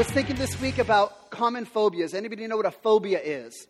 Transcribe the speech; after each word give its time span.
was 0.00 0.10
thinking 0.12 0.36
this 0.36 0.58
week 0.62 0.78
about 0.78 1.30
common 1.30 1.66
phobias. 1.66 2.14
Anybody 2.14 2.46
know 2.46 2.56
what 2.56 2.64
a 2.64 2.70
phobia 2.70 3.20
is? 3.20 3.66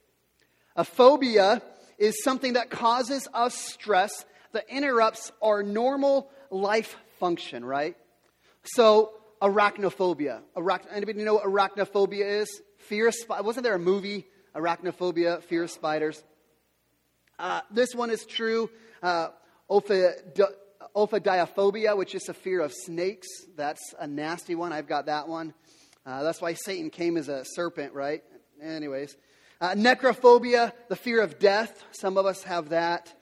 A 0.76 0.84
phobia 0.84 1.60
is 1.98 2.22
something 2.22 2.52
that 2.52 2.70
causes 2.70 3.26
us 3.34 3.52
stress 3.52 4.24
that 4.52 4.64
interrupts 4.68 5.32
our 5.42 5.64
normal 5.64 6.30
life 6.48 6.94
function, 7.18 7.64
right? 7.64 7.96
So, 8.62 9.10
arachnophobia. 9.42 10.42
Arach- 10.56 10.86
anybody 10.92 11.24
know 11.24 11.34
what 11.34 11.42
arachnophobia 11.42 12.42
is? 12.42 12.62
Fear 12.78 13.08
of 13.08 13.14
spiders. 13.16 13.44
Wasn't 13.44 13.64
there 13.64 13.74
a 13.74 13.80
movie, 13.80 14.24
Arachnophobia, 14.54 15.42
Fear 15.42 15.64
of 15.64 15.72
Spiders? 15.72 16.22
Uh, 17.40 17.62
this 17.72 17.92
one 17.92 18.10
is 18.10 18.24
true. 18.24 18.70
Uh, 19.02 19.30
ophidiophobia, 19.68 21.96
which 21.96 22.14
is 22.14 22.28
a 22.28 22.34
fear 22.34 22.60
of 22.60 22.72
snakes. 22.72 23.26
That's 23.56 23.82
a 23.98 24.06
nasty 24.06 24.54
one. 24.54 24.72
I've 24.72 24.86
got 24.86 25.06
that 25.06 25.26
one. 25.26 25.54
Uh, 26.06 26.22
that's 26.22 26.40
why 26.40 26.54
Satan 26.54 26.90
came 26.90 27.16
as 27.16 27.28
a 27.28 27.44
serpent, 27.44 27.92
right? 27.92 28.22
Anyways. 28.62 29.16
Uh, 29.60 29.74
necrophobia, 29.74 30.72
the 30.88 30.96
fear 30.96 31.20
of 31.20 31.38
death. 31.38 31.84
Some 31.92 32.16
of 32.16 32.24
us 32.24 32.42
have 32.44 32.70
that. 32.70 33.12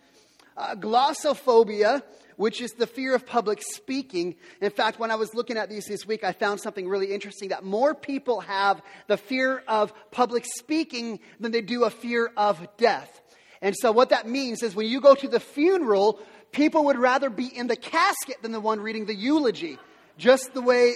Uh, 0.56 0.76
glossophobia, 0.76 2.02
which 2.36 2.60
is 2.60 2.70
the 2.72 2.86
fear 2.86 3.16
of 3.16 3.26
public 3.26 3.60
speaking. 3.60 4.36
In 4.60 4.70
fact, 4.70 5.00
when 5.00 5.10
I 5.10 5.16
was 5.16 5.34
looking 5.34 5.56
at 5.56 5.68
these 5.68 5.86
this 5.86 6.06
week, 6.06 6.22
I 6.22 6.30
found 6.30 6.60
something 6.60 6.88
really 6.88 7.12
interesting 7.12 7.48
that 7.48 7.64
more 7.64 7.92
people 7.92 8.40
have 8.40 8.80
the 9.08 9.16
fear 9.16 9.64
of 9.66 9.92
public 10.12 10.44
speaking 10.44 11.18
than 11.40 11.50
they 11.50 11.60
do 11.60 11.82
a 11.82 11.90
fear 11.90 12.30
of 12.36 12.64
death. 12.76 13.20
And 13.60 13.74
so, 13.76 13.90
what 13.90 14.10
that 14.10 14.28
means 14.28 14.62
is 14.62 14.76
when 14.76 14.86
you 14.86 15.00
go 15.00 15.16
to 15.16 15.26
the 15.26 15.40
funeral, 15.40 16.20
people 16.52 16.84
would 16.84 16.98
rather 16.98 17.30
be 17.30 17.46
in 17.46 17.66
the 17.66 17.76
casket 17.76 18.42
than 18.42 18.52
the 18.52 18.60
one 18.60 18.80
reading 18.80 19.06
the 19.06 19.14
eulogy. 19.14 19.76
Just 20.18 20.54
the 20.54 20.62
way 20.62 20.94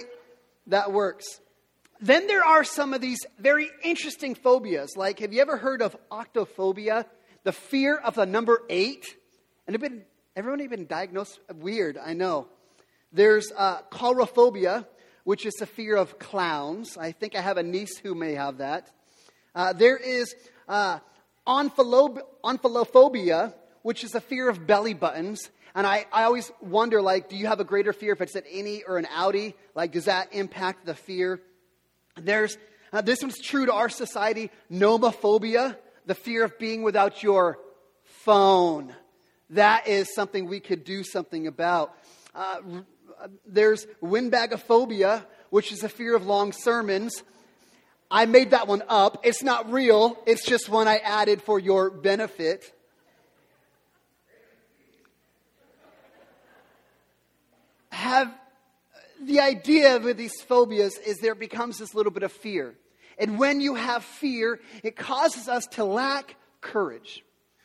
that 0.67 0.93
works. 0.93 1.25
Then 2.01 2.27
there 2.27 2.43
are 2.43 2.63
some 2.63 2.93
of 2.93 3.01
these 3.01 3.19
very 3.39 3.69
interesting 3.83 4.35
phobias. 4.35 4.97
Like, 4.97 5.19
have 5.19 5.33
you 5.33 5.41
ever 5.41 5.57
heard 5.57 5.81
of 5.81 5.95
octophobia? 6.11 7.05
The 7.43 7.51
fear 7.51 7.95
of 7.95 8.15
the 8.15 8.25
number 8.25 8.61
eight? 8.69 9.05
And 9.67 9.79
been, 9.79 10.03
everyone 10.35 10.61
even 10.61 10.85
diagnosed? 10.85 11.39
Weird, 11.53 11.97
I 11.97 12.13
know. 12.13 12.47
There's 13.11 13.51
uh, 13.55 13.81
coulrophobia, 13.91 14.85
which 15.23 15.45
is 15.45 15.53
the 15.53 15.65
fear 15.65 15.95
of 15.95 16.19
clowns. 16.19 16.97
I 16.97 17.11
think 17.11 17.35
I 17.35 17.41
have 17.41 17.57
a 17.57 17.63
niece 17.63 17.97
who 17.97 18.15
may 18.15 18.33
have 18.33 18.57
that. 18.57 18.89
Uh, 19.55 19.71
there 19.71 19.97
is 19.97 20.35
uh, 20.67 20.99
omphalophobia, 21.47 23.53
which 23.83 24.03
is 24.03 24.15
a 24.15 24.21
fear 24.21 24.49
of 24.49 24.65
belly 24.65 24.93
buttons. 24.93 25.49
And 25.75 25.87
I, 25.87 26.05
I 26.11 26.23
always 26.23 26.51
wonder, 26.61 27.01
like, 27.01 27.29
do 27.29 27.35
you 27.35 27.47
have 27.47 27.59
a 27.59 27.63
greater 27.63 27.93
fear 27.93 28.13
if 28.13 28.21
it's 28.21 28.35
an 28.35 28.43
innie 28.43 28.81
or 28.87 28.97
an 28.97 29.05
outie? 29.05 29.53
Like, 29.75 29.91
does 29.91 30.05
that 30.05 30.33
impact 30.33 30.85
the 30.85 30.95
fear? 30.95 31.41
There's, 32.15 32.57
uh, 32.91 33.01
this 33.01 33.21
one's 33.21 33.39
true 33.39 33.65
to 33.65 33.73
our 33.73 33.89
society, 33.89 34.51
nomophobia, 34.71 35.77
the 36.05 36.15
fear 36.15 36.43
of 36.43 36.57
being 36.59 36.83
without 36.83 37.23
your 37.23 37.57
phone. 38.03 38.93
That 39.49 39.87
is 39.87 40.13
something 40.13 40.47
we 40.47 40.59
could 40.59 40.83
do 40.83 41.03
something 41.03 41.47
about. 41.47 41.95
Uh, 42.35 42.57
there's 43.45 43.85
windbagophobia, 44.01 45.25
which 45.49 45.71
is 45.71 45.83
a 45.83 45.89
fear 45.89 46.15
of 46.15 46.25
long 46.25 46.51
sermons. 46.51 47.23
I 48.09 48.25
made 48.25 48.51
that 48.51 48.67
one 48.67 48.83
up. 48.87 49.21
It's 49.23 49.41
not 49.41 49.71
real, 49.71 50.17
it's 50.25 50.45
just 50.45 50.69
one 50.69 50.87
I 50.87 50.97
added 50.97 51.41
for 51.41 51.59
your 51.59 51.89
benefit. 51.89 52.71
Have 57.89 58.33
the 59.27 59.39
idea 59.39 59.99
with 59.99 60.17
these 60.17 60.41
phobias 60.41 60.97
is 60.97 61.19
there 61.19 61.35
becomes 61.35 61.77
this 61.77 61.93
little 61.93 62.11
bit 62.11 62.23
of 62.23 62.31
fear. 62.31 62.75
And 63.17 63.37
when 63.37 63.61
you 63.61 63.75
have 63.75 64.03
fear, 64.03 64.59
it 64.83 64.95
causes 64.95 65.47
us 65.47 65.65
to 65.71 65.83
lack 65.83 66.35
courage. 66.61 67.23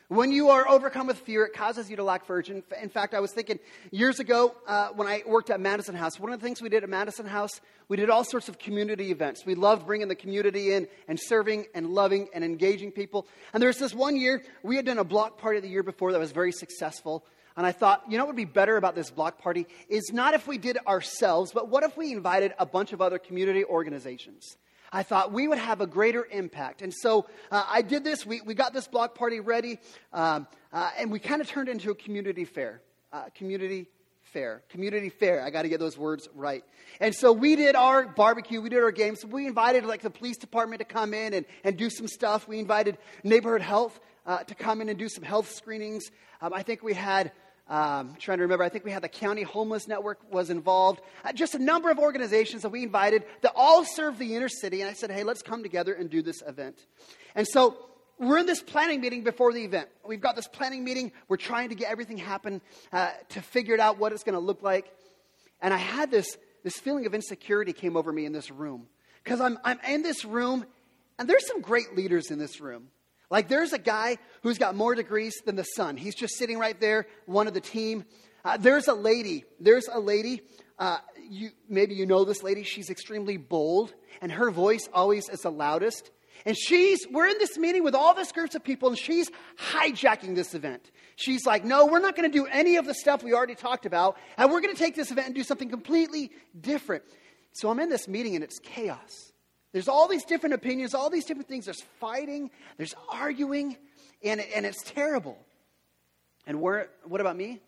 When 0.09 0.31
you 0.31 0.49
are 0.49 0.67
overcome 0.67 1.05
with 1.05 1.19
fear, 1.19 1.45
it 1.45 1.53
causes 1.53 1.87
you 1.87 1.95
to 1.97 2.03
lack 2.03 2.25
courage. 2.25 2.49
In, 2.49 2.89
fact, 2.89 3.13
I 3.13 3.19
was 3.19 3.31
thinking 3.31 3.59
years 3.91 4.19
ago 4.19 4.55
uh, 4.67 4.89
when 4.95 5.07
I 5.07 5.21
worked 5.27 5.51
at 5.51 5.59
Madison 5.59 5.93
House, 5.93 6.19
one 6.19 6.33
of 6.33 6.39
the 6.39 6.43
things 6.43 6.63
we 6.63 6.69
did 6.69 6.83
at 6.83 6.89
Madison 6.89 7.27
House, 7.27 7.61
we 7.89 7.95
did 7.95 8.09
all 8.09 8.23
sorts 8.23 8.49
of 8.49 8.57
community 8.57 9.11
events. 9.11 9.45
We 9.45 9.53
loved 9.53 9.85
bringing 9.85 10.07
the 10.07 10.15
community 10.15 10.73
in 10.73 10.87
and 11.07 11.19
serving 11.19 11.67
and 11.75 11.91
loving 11.91 12.27
and 12.33 12.43
engaging 12.43 12.91
people. 12.91 13.27
And 13.53 13.61
there 13.61 13.67
was 13.67 13.77
this 13.77 13.93
one 13.93 14.15
year, 14.15 14.43
we 14.63 14.77
had 14.77 14.85
done 14.85 14.97
a 14.97 15.03
block 15.03 15.37
party 15.37 15.59
the 15.59 15.69
year 15.69 15.83
before 15.83 16.11
that 16.11 16.19
was 16.19 16.31
very 16.31 16.53
successful. 16.53 17.23
And 17.57 17.65
I 17.65 17.71
thought, 17.71 18.03
you 18.07 18.17
know 18.17 18.23
what 18.25 18.35
would 18.35 18.35
be 18.35 18.45
better 18.45 18.77
about 18.77 18.95
this 18.95 19.11
block 19.11 19.39
party 19.39 19.67
is 19.89 20.11
not 20.13 20.33
if 20.33 20.47
we 20.47 20.57
did 20.57 20.77
ourselves, 20.87 21.51
but 21.51 21.69
what 21.69 21.83
if 21.83 21.97
we 21.97 22.11
invited 22.11 22.53
a 22.57 22.65
bunch 22.65 22.93
of 22.93 23.01
other 23.01 23.19
community 23.19 23.65
organizations? 23.65 24.57
I 24.91 25.03
thought 25.03 25.31
we 25.31 25.47
would 25.47 25.57
have 25.57 25.81
a 25.81 25.87
greater 25.87 26.27
impact. 26.31 26.81
And 26.81 26.93
so 26.93 27.27
uh, 27.51 27.63
I 27.67 27.81
did 27.81 28.03
this. 28.03 28.25
We, 28.25 28.41
we 28.41 28.53
got 28.53 28.73
this 28.73 28.87
block 28.87 29.15
party 29.15 29.39
ready, 29.39 29.79
um, 30.13 30.47
uh, 30.73 30.89
and 30.97 31.11
we 31.11 31.19
kind 31.19 31.41
of 31.41 31.47
turned 31.47 31.69
into 31.69 31.91
a 31.91 31.95
community 31.95 32.45
fair. 32.45 32.81
Uh, 33.11 33.23
community 33.35 33.87
fair. 34.33 34.63
Community 34.69 35.09
fair. 35.09 35.43
I 35.43 35.49
got 35.49 35.63
to 35.63 35.69
get 35.69 35.79
those 35.79 35.97
words 35.97 36.27
right. 36.35 36.63
And 36.99 37.13
so 37.15 37.31
we 37.31 37.55
did 37.55 37.75
our 37.75 38.07
barbecue, 38.07 38.61
we 38.61 38.69
did 38.69 38.83
our 38.83 38.91
games. 38.91 39.25
We 39.25 39.47
invited 39.47 39.85
like 39.85 40.01
the 40.01 40.09
police 40.09 40.37
department 40.37 40.79
to 40.79 40.85
come 40.85 41.13
in 41.13 41.33
and, 41.33 41.45
and 41.63 41.77
do 41.77 41.89
some 41.89 42.07
stuff. 42.07 42.47
We 42.47 42.59
invited 42.59 42.97
neighborhood 43.23 43.61
health 43.61 43.99
uh, 44.25 44.43
to 44.43 44.55
come 44.55 44.81
in 44.81 44.89
and 44.89 44.97
do 44.97 45.09
some 45.09 45.23
health 45.23 45.51
screenings. 45.51 46.09
Um, 46.41 46.53
I 46.53 46.63
think 46.63 46.83
we 46.83 46.93
had 46.93 47.31
um, 47.67 48.15
trying 48.19 48.39
to 48.39 48.43
remember, 48.43 48.63
I 48.63 48.69
think 48.69 48.83
we 48.83 48.91
had 48.91 49.03
the 49.03 49.09
County 49.09 49.43
Homeless 49.43 49.87
Network 49.87 50.19
was 50.31 50.49
involved. 50.49 51.01
Uh, 51.23 51.31
just 51.31 51.53
a 51.53 51.59
number 51.59 51.91
of 51.91 51.99
organizations 51.99 52.63
that 52.63 52.69
we 52.69 52.81
invited 52.81 53.25
that 53.41 53.53
all 53.55 53.85
serve 53.85 54.17
the 54.17 54.35
inner 54.35 54.49
city. 54.49 54.81
And 54.81 54.89
I 54.89 54.93
said, 54.93 55.11
hey, 55.11 55.23
let's 55.23 55.43
come 55.43 55.61
together 55.61 55.93
and 55.93 56.09
do 56.09 56.23
this 56.23 56.41
event. 56.47 56.83
And 57.35 57.47
so 57.47 57.77
we're 58.19 58.37
in 58.37 58.45
this 58.45 58.61
planning 58.61 58.99
meeting 58.99 59.23
before 59.23 59.53
the 59.53 59.63
event. 59.63 59.87
We've 60.05 60.19
got 60.19 60.35
this 60.35 60.47
planning 60.47 60.83
meeting. 60.83 61.11
We're 61.29 61.37
trying 61.37 61.69
to 61.69 61.75
get 61.75 61.89
everything 61.89 62.17
happen 62.17 62.61
uh, 62.91 63.11
to 63.29 63.41
figure 63.41 63.73
it 63.73 63.79
out 63.79 63.97
what 63.97 64.11
it's 64.11 64.23
going 64.23 64.33
to 64.33 64.39
look 64.39 64.61
like. 64.61 64.93
And 65.61 65.73
I 65.73 65.77
had 65.77 66.11
this, 66.11 66.37
this 66.63 66.77
feeling 66.77 67.05
of 67.05 67.15
insecurity 67.15 67.73
came 67.73 67.95
over 67.95 68.11
me 68.11 68.25
in 68.25 68.33
this 68.33 68.51
room. 68.51 68.87
Because 69.23 69.39
I'm, 69.39 69.57
I'm 69.63 69.79
in 69.87 70.03
this 70.03 70.25
room, 70.25 70.65
and 71.17 71.29
there's 71.29 71.47
some 71.47 71.61
great 71.61 71.95
leaders 71.95 72.29
in 72.29 72.39
this 72.39 72.59
room. 72.59 72.89
Like 73.29 73.47
there's 73.47 73.73
a 73.73 73.77
guy 73.77 74.17
who's 74.41 74.57
got 74.57 74.75
more 74.75 74.95
degrees 74.95 75.35
than 75.45 75.55
the 75.55 75.63
sun. 75.63 75.97
He's 75.97 76.15
just 76.15 76.35
sitting 76.37 76.57
right 76.57 76.79
there, 76.79 77.05
one 77.25 77.47
of 77.47 77.53
the 77.53 77.61
team. 77.61 78.05
Uh, 78.43 78.57
there's 78.57 78.87
a 78.87 78.93
lady. 78.93 79.45
There's 79.59 79.87
a 79.87 79.99
lady. 79.99 80.41
Uh, 80.77 80.97
you, 81.29 81.51
maybe 81.67 81.93
you 81.93 82.05
know 82.05 82.25
this 82.25 82.41
lady. 82.41 82.63
She's 82.63 82.89
extremely 82.89 83.37
bold, 83.37 83.93
and 84.21 84.31
her 84.31 84.49
voice 84.49 84.89
always 84.93 85.29
is 85.29 85.41
the 85.41 85.51
loudest. 85.51 86.09
And 86.45 86.57
she's, 86.57 87.05
we're 87.11 87.27
in 87.27 87.37
this 87.37 87.57
meeting 87.57 87.83
with 87.83 87.95
all 87.95 88.13
this 88.13 88.31
groups 88.31 88.55
of 88.55 88.63
people, 88.63 88.89
and 88.89 88.97
she's 88.97 89.29
hijacking 89.71 90.35
this 90.35 90.55
event. 90.55 90.89
She's 91.15 91.45
like, 91.45 91.65
no, 91.65 91.85
we're 91.85 91.99
not 91.99 92.15
going 92.15 92.31
to 92.31 92.37
do 92.37 92.45
any 92.45 92.77
of 92.77 92.85
the 92.85 92.93
stuff 92.93 93.23
we 93.23 93.33
already 93.33 93.55
talked 93.55 93.85
about, 93.85 94.17
and 94.37 94.51
we're 94.51 94.61
going 94.61 94.73
to 94.73 94.79
take 94.79 94.95
this 94.95 95.11
event 95.11 95.27
and 95.27 95.35
do 95.35 95.43
something 95.43 95.69
completely 95.69 96.31
different. 96.59 97.03
So 97.51 97.69
I'm 97.69 97.79
in 97.79 97.89
this 97.89 98.07
meeting, 98.07 98.35
and 98.35 98.43
it's 98.43 98.59
chaos. 98.59 99.33
There's 99.71 99.87
all 99.87 100.07
these 100.07 100.23
different 100.25 100.55
opinions, 100.55 100.93
all 100.93 101.09
these 101.09 101.25
different 101.25 101.47
things. 101.47 101.65
There's 101.65 101.83
fighting, 101.99 102.51
there's 102.77 102.95
arguing, 103.09 103.77
and, 104.23 104.39
and 104.39 104.65
it's 104.65 104.81
terrible. 104.83 105.37
And 106.47 106.61
where, 106.61 106.89
what 107.03 107.21
about 107.21 107.35
me? 107.35 107.59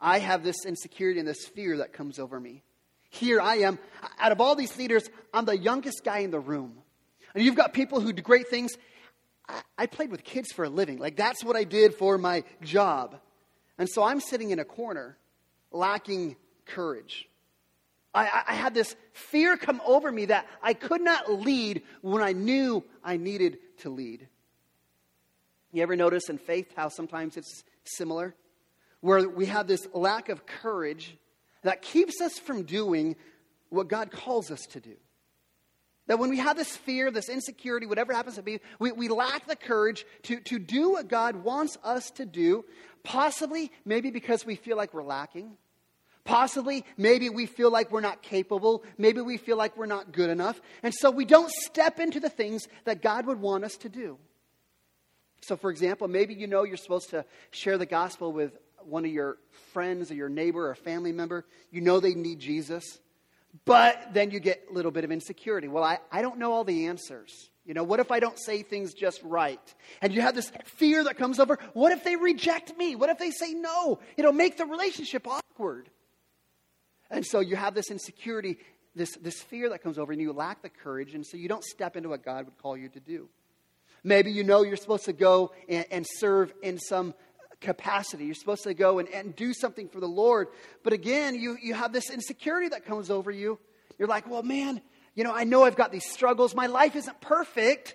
I 0.00 0.18
have 0.18 0.44
this 0.44 0.66
insecurity 0.66 1.18
and 1.20 1.28
this 1.28 1.46
fear 1.46 1.78
that 1.78 1.92
comes 1.92 2.18
over 2.18 2.38
me. 2.38 2.62
Here 3.08 3.40
I 3.40 3.56
am. 3.56 3.78
Out 4.18 4.30
of 4.30 4.40
all 4.40 4.54
these 4.54 4.76
leaders, 4.76 5.08
I'm 5.32 5.46
the 5.46 5.56
youngest 5.56 6.04
guy 6.04 6.18
in 6.18 6.30
the 6.30 6.38
room. 6.38 6.82
And 7.36 7.44
you've 7.44 7.54
got 7.54 7.74
people 7.74 8.00
who 8.00 8.14
do 8.14 8.22
great 8.22 8.48
things. 8.48 8.72
I, 9.76 9.84
played 9.86 10.10
with 10.10 10.24
kids 10.24 10.50
for 10.52 10.64
a 10.64 10.70
living. 10.70 10.98
Like, 10.98 11.16
that's 11.16 11.44
what 11.44 11.54
I 11.54 11.64
did 11.64 11.94
for 11.94 12.16
my 12.16 12.44
job. 12.62 13.20
And 13.78 13.88
so 13.88 14.02
I'm 14.02 14.20
sitting 14.20 14.50
in 14.50 14.58
a 14.58 14.64
corner, 14.64 15.18
lacking 15.70 16.36
courage. 16.64 17.28
I, 18.14 18.42
I, 18.48 18.54
had 18.54 18.72
this 18.72 18.96
fear 19.12 19.58
come 19.58 19.82
over 19.84 20.10
me 20.10 20.24
that 20.24 20.46
I 20.62 20.72
could 20.72 21.02
not 21.02 21.30
lead 21.30 21.82
when 22.00 22.22
I 22.22 22.32
knew 22.32 22.82
I 23.04 23.18
needed 23.18 23.58
to 23.80 23.90
lead. 23.90 24.26
You 25.72 25.82
ever 25.82 25.94
notice 25.94 26.30
in 26.30 26.38
faith 26.38 26.72
how 26.74 26.88
sometimes 26.88 27.36
it's 27.36 27.64
similar? 27.84 28.34
Where 29.02 29.28
we 29.28 29.44
have 29.46 29.66
this 29.66 29.86
lack 29.92 30.30
of 30.30 30.46
courage 30.46 31.18
that 31.62 31.82
keeps 31.82 32.22
us 32.22 32.38
from 32.38 32.62
doing 32.62 33.14
what 33.68 33.88
God 33.88 34.10
calls 34.10 34.50
us 34.50 34.62
to 34.70 34.80
do. 34.80 34.96
That 36.06 36.18
when 36.18 36.30
we 36.30 36.38
have 36.38 36.56
this 36.56 36.76
fear, 36.76 37.10
this 37.10 37.28
insecurity, 37.28 37.86
whatever 37.86 38.12
happens 38.12 38.36
to 38.36 38.42
be, 38.42 38.60
we, 38.78 38.92
we 38.92 39.08
lack 39.08 39.46
the 39.46 39.56
courage 39.56 40.06
to, 40.24 40.40
to 40.40 40.58
do 40.58 40.92
what 40.92 41.08
God 41.08 41.36
wants 41.36 41.76
us 41.82 42.10
to 42.12 42.24
do, 42.24 42.64
possibly 43.02 43.72
maybe 43.84 44.10
because 44.10 44.46
we 44.46 44.54
feel 44.54 44.76
like 44.76 44.94
we're 44.94 45.02
lacking 45.02 45.56
Possibly, 46.26 46.84
maybe 46.96 47.30
we 47.30 47.46
feel 47.46 47.70
like 47.70 47.92
we're 47.92 48.00
not 48.00 48.20
capable. 48.20 48.82
Maybe 48.98 49.20
we 49.20 49.36
feel 49.36 49.56
like 49.56 49.76
we're 49.76 49.86
not 49.86 50.10
good 50.12 50.28
enough. 50.28 50.60
And 50.82 50.92
so 50.92 51.10
we 51.10 51.24
don't 51.24 51.50
step 51.50 52.00
into 52.00 52.18
the 52.18 52.28
things 52.28 52.66
that 52.84 53.00
God 53.00 53.26
would 53.26 53.40
want 53.40 53.64
us 53.64 53.76
to 53.78 53.88
do. 53.88 54.18
So, 55.42 55.56
for 55.56 55.70
example, 55.70 56.08
maybe 56.08 56.34
you 56.34 56.48
know 56.48 56.64
you're 56.64 56.76
supposed 56.76 57.10
to 57.10 57.24
share 57.52 57.78
the 57.78 57.86
gospel 57.86 58.32
with 58.32 58.58
one 58.82 59.04
of 59.04 59.12
your 59.12 59.38
friends 59.72 60.10
or 60.10 60.14
your 60.14 60.28
neighbor 60.28 60.68
or 60.68 60.74
family 60.74 61.12
member. 61.12 61.46
You 61.70 61.80
know 61.80 62.00
they 62.00 62.14
need 62.14 62.40
Jesus. 62.40 62.98
But 63.64 64.12
then 64.12 64.30
you 64.30 64.40
get 64.40 64.66
a 64.70 64.72
little 64.72 64.90
bit 64.90 65.04
of 65.04 65.12
insecurity. 65.12 65.68
Well, 65.68 65.84
I, 65.84 65.98
I 66.10 66.22
don't 66.22 66.38
know 66.38 66.52
all 66.52 66.64
the 66.64 66.86
answers. 66.86 67.50
You 67.64 67.74
know, 67.74 67.82
what 67.82 67.98
if 67.98 68.12
I 68.12 68.20
don't 68.20 68.38
say 68.38 68.62
things 68.62 68.94
just 68.94 69.20
right? 69.22 69.60
And 70.00 70.14
you 70.14 70.20
have 70.20 70.34
this 70.34 70.52
fear 70.64 71.04
that 71.04 71.16
comes 71.16 71.40
over. 71.40 71.58
What 71.72 71.92
if 71.92 72.04
they 72.04 72.16
reject 72.16 72.76
me? 72.76 72.94
What 72.94 73.10
if 73.10 73.18
they 73.18 73.30
say 73.30 73.54
no? 73.54 73.98
Know, 74.16 74.32
make 74.32 74.56
the 74.56 74.66
relationship 74.66 75.26
awkward. 75.26 75.88
And 77.10 77.24
so 77.24 77.40
you 77.40 77.56
have 77.56 77.74
this 77.74 77.90
insecurity, 77.90 78.58
this, 78.94 79.16
this 79.16 79.40
fear 79.42 79.68
that 79.70 79.82
comes 79.82 79.98
over, 79.98 80.12
and 80.12 80.20
you 80.20 80.32
lack 80.32 80.62
the 80.62 80.68
courage, 80.68 81.14
and 81.14 81.26
so 81.26 81.36
you 81.36 81.48
don't 81.48 81.64
step 81.64 81.96
into 81.96 82.08
what 82.08 82.24
God 82.24 82.44
would 82.44 82.58
call 82.58 82.76
you 82.76 82.88
to 82.90 83.00
do. 83.00 83.28
Maybe 84.04 84.30
you 84.30 84.44
know 84.44 84.62
you're 84.62 84.76
supposed 84.76 85.06
to 85.06 85.12
go 85.12 85.52
and, 85.68 85.84
and 85.90 86.06
serve 86.08 86.52
in 86.62 86.78
some 86.78 87.14
capacity. 87.60 88.26
You're 88.26 88.34
supposed 88.34 88.64
to 88.64 88.74
go 88.74 88.98
and, 88.98 89.08
and 89.08 89.34
do 89.34 89.52
something 89.52 89.88
for 89.88 90.00
the 90.00 90.08
Lord. 90.08 90.48
But 90.82 90.92
again, 90.92 91.34
you, 91.34 91.56
you 91.62 91.74
have 91.74 91.92
this 91.92 92.10
insecurity 92.10 92.68
that 92.68 92.84
comes 92.84 93.10
over 93.10 93.30
you. 93.30 93.58
You're 93.98 94.08
like, 94.08 94.28
well, 94.28 94.42
man, 94.42 94.80
you 95.14 95.24
know, 95.24 95.32
I 95.32 95.44
know 95.44 95.64
I've 95.64 95.76
got 95.76 95.92
these 95.92 96.08
struggles. 96.10 96.54
My 96.54 96.66
life 96.66 96.94
isn't 96.96 97.20
perfect. 97.20 97.94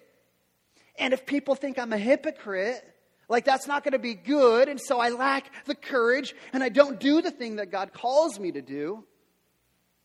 And 0.98 1.13
if 1.13 1.25
people 1.25 1.56
think 1.56 1.78
I'm 1.78 1.94
a 1.94 1.98
hypocrite, 1.98 2.84
like 3.30 3.46
that's 3.46 3.68
not 3.68 3.84
going 3.84 3.94
to 3.94 4.00
be 4.00 4.13
good. 4.13 4.68
And 4.68 4.80
so 4.80 5.00
I 5.00 5.10
lack 5.10 5.52
the 5.66 5.75
courage 5.75 6.36
and 6.54 6.63
I 6.63 6.69
don't 6.69 7.00
do 7.00 7.22
the 7.22 7.31
thing 7.31 7.58
that 7.58 7.72
God 7.72 7.94
calls 7.94 8.40
me 8.40 8.52
to 8.52 8.62
do 8.62 9.06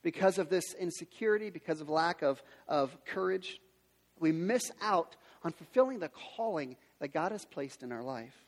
because 0.02 0.38
of 0.38 0.48
this 0.48 0.74
insecurity, 0.74 1.50
because 1.50 1.80
of 1.80 1.88
lack 1.88 2.22
of, 2.22 2.40
of 2.68 2.96
courage. 3.06 3.60
We 4.20 4.30
miss 4.32 4.70
out 4.80 5.16
on 5.42 5.52
fulfilling 5.52 5.98
the 5.98 6.10
calling 6.36 6.76
that 7.00 7.12
God 7.12 7.32
has 7.32 7.44
placed 7.44 7.82
in 7.82 7.92
our 7.92 8.02
life. 8.02 8.45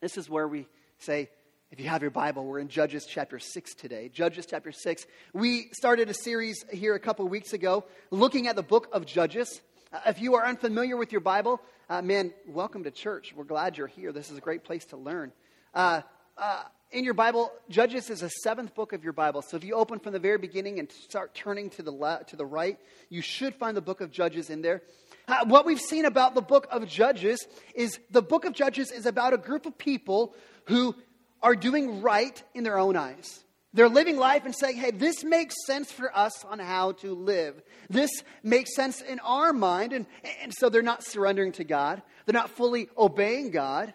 This 0.00 0.16
is 0.16 0.30
where 0.30 0.46
we 0.46 0.68
say, 0.98 1.28
if 1.72 1.80
you 1.80 1.88
have 1.88 2.02
your 2.02 2.12
Bible, 2.12 2.44
we're 2.44 2.60
in 2.60 2.68
Judges 2.68 3.04
chapter 3.04 3.40
6 3.40 3.74
today. 3.74 4.08
Judges 4.08 4.46
chapter 4.46 4.70
6. 4.70 5.06
We 5.32 5.70
started 5.72 6.08
a 6.08 6.14
series 6.14 6.64
here 6.72 6.94
a 6.94 7.00
couple 7.00 7.26
weeks 7.26 7.52
ago 7.52 7.84
looking 8.12 8.46
at 8.46 8.54
the 8.54 8.62
book 8.62 8.88
of 8.92 9.06
Judges. 9.06 9.60
Uh, 9.92 9.98
if 10.06 10.20
you 10.20 10.36
are 10.36 10.46
unfamiliar 10.46 10.96
with 10.96 11.10
your 11.10 11.20
Bible, 11.20 11.60
uh, 11.90 12.00
man, 12.00 12.32
welcome 12.46 12.84
to 12.84 12.92
church. 12.92 13.34
We're 13.34 13.42
glad 13.42 13.76
you're 13.76 13.88
here. 13.88 14.12
This 14.12 14.30
is 14.30 14.38
a 14.38 14.40
great 14.40 14.62
place 14.62 14.84
to 14.86 14.96
learn. 14.96 15.32
Uh, 15.74 16.02
uh 16.36 16.62
in 16.90 17.04
your 17.04 17.14
Bible, 17.14 17.52
Judges 17.68 18.08
is 18.08 18.20
the 18.20 18.30
seventh 18.30 18.74
book 18.74 18.94
of 18.94 19.04
your 19.04 19.12
Bible. 19.12 19.42
So 19.42 19.58
if 19.58 19.64
you 19.64 19.74
open 19.74 19.98
from 19.98 20.14
the 20.14 20.18
very 20.18 20.38
beginning 20.38 20.78
and 20.78 20.90
start 20.90 21.34
turning 21.34 21.68
to 21.70 21.82
the, 21.82 21.92
left, 21.92 22.30
to 22.30 22.36
the 22.36 22.46
right, 22.46 22.78
you 23.10 23.20
should 23.20 23.54
find 23.54 23.76
the 23.76 23.82
book 23.82 24.00
of 24.00 24.10
Judges 24.10 24.48
in 24.48 24.62
there. 24.62 24.80
Uh, 25.28 25.44
what 25.44 25.66
we've 25.66 25.80
seen 25.80 26.06
about 26.06 26.34
the 26.34 26.40
book 26.40 26.66
of 26.70 26.88
Judges 26.88 27.46
is 27.74 28.00
the 28.10 28.22
book 28.22 28.46
of 28.46 28.54
Judges 28.54 28.90
is 28.90 29.04
about 29.04 29.34
a 29.34 29.36
group 29.36 29.66
of 29.66 29.76
people 29.76 30.34
who 30.64 30.94
are 31.42 31.54
doing 31.54 32.00
right 32.00 32.42
in 32.54 32.64
their 32.64 32.78
own 32.78 32.96
eyes. 32.96 33.44
They're 33.74 33.90
living 33.90 34.16
life 34.16 34.46
and 34.46 34.56
saying, 34.56 34.78
hey, 34.78 34.90
this 34.90 35.22
makes 35.22 35.54
sense 35.66 35.92
for 35.92 36.16
us 36.16 36.46
on 36.46 36.58
how 36.58 36.92
to 36.92 37.14
live. 37.14 37.60
This 37.90 38.10
makes 38.42 38.74
sense 38.74 39.02
in 39.02 39.20
our 39.20 39.52
mind. 39.52 39.92
And, 39.92 40.06
and 40.42 40.54
so 40.54 40.70
they're 40.70 40.80
not 40.80 41.04
surrendering 41.04 41.52
to 41.52 41.64
God, 41.64 42.00
they're 42.24 42.32
not 42.32 42.50
fully 42.50 42.88
obeying 42.96 43.50
God. 43.50 43.92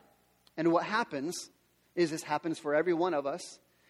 And 0.55 0.71
what 0.71 0.83
happens 0.83 1.49
is 1.95 2.11
this 2.11 2.21
happens 2.21 2.59
for 2.59 2.75
every 2.75 2.93
one 2.93 3.15
of 3.15 3.25
us 3.25 3.41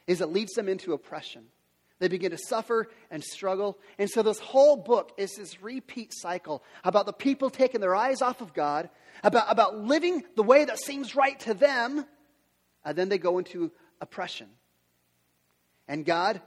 is 0.08 0.22
it 0.22 0.28
leads 0.28 0.54
them 0.54 0.70
into 0.70 0.94
oppression 0.94 1.44
they 2.04 2.10
begin 2.10 2.32
to 2.32 2.38
suffer 2.38 2.90
and 3.10 3.24
struggle. 3.24 3.80
And 3.98 4.10
so, 4.10 4.24
this 4.24 4.40
whole 4.40 4.76
book 4.76 5.14
is 5.18 5.36
this 5.38 5.64
repeat 5.64 6.12
cycle 6.14 6.62
about 6.84 7.06
the 7.06 7.14
people 7.14 7.50
taking 7.50 7.80
their 7.80 7.96
eyes 7.96 8.22
off 8.22 8.42
of 8.42 8.54
God, 8.54 8.90
about, 9.24 9.46
about 9.50 9.78
living 9.78 10.24
the 10.36 10.44
way 10.44 10.66
that 10.66 10.80
seems 10.80 11.16
right 11.16 11.40
to 11.42 11.54
them, 11.54 12.06
and 12.84 12.98
then 12.98 13.08
they 13.08 13.18
go 13.18 13.38
into 13.38 13.72
oppression. 14.02 14.50
And 15.88 16.06
God 16.06 16.42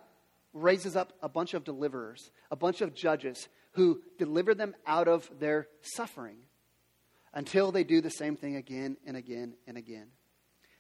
raises 0.52 0.94
up 0.94 1.14
a 1.22 1.28
bunch 1.28 1.54
of 1.54 1.64
deliverers, 1.64 2.30
a 2.50 2.56
bunch 2.56 2.82
of 2.82 2.94
judges 2.94 3.48
who 3.72 4.02
deliver 4.18 4.54
them 4.54 4.74
out 4.86 5.08
of 5.08 5.30
their 5.38 5.68
suffering 5.80 6.36
until 7.32 7.72
they 7.72 7.84
do 7.84 8.02
the 8.02 8.10
same 8.10 8.36
thing 8.36 8.56
again 8.56 8.98
and 9.06 9.16
again 9.16 9.54
and 9.66 9.78
again. 9.78 10.08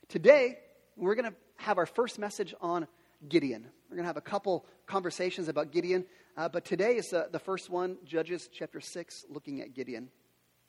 Today, 0.08 0.58
we're 0.96 1.14
going 1.14 1.30
to 1.30 1.36
have 1.56 1.78
our 1.78 1.86
first 1.86 2.18
message 2.18 2.54
on 2.60 2.86
Gideon. 3.26 3.68
We're 3.88 3.96
going 3.96 4.04
to 4.04 4.08
have 4.08 4.16
a 4.16 4.20
couple 4.20 4.66
conversations 4.86 5.46
about 5.46 5.70
Gideon, 5.70 6.04
uh, 6.36 6.48
but 6.48 6.64
today 6.64 6.96
is 6.96 7.12
uh, 7.12 7.26
the 7.30 7.38
first 7.38 7.70
one, 7.70 7.98
Judges 8.04 8.48
chapter 8.52 8.80
6, 8.80 9.26
looking 9.30 9.60
at 9.60 9.74
Gideon. 9.74 10.08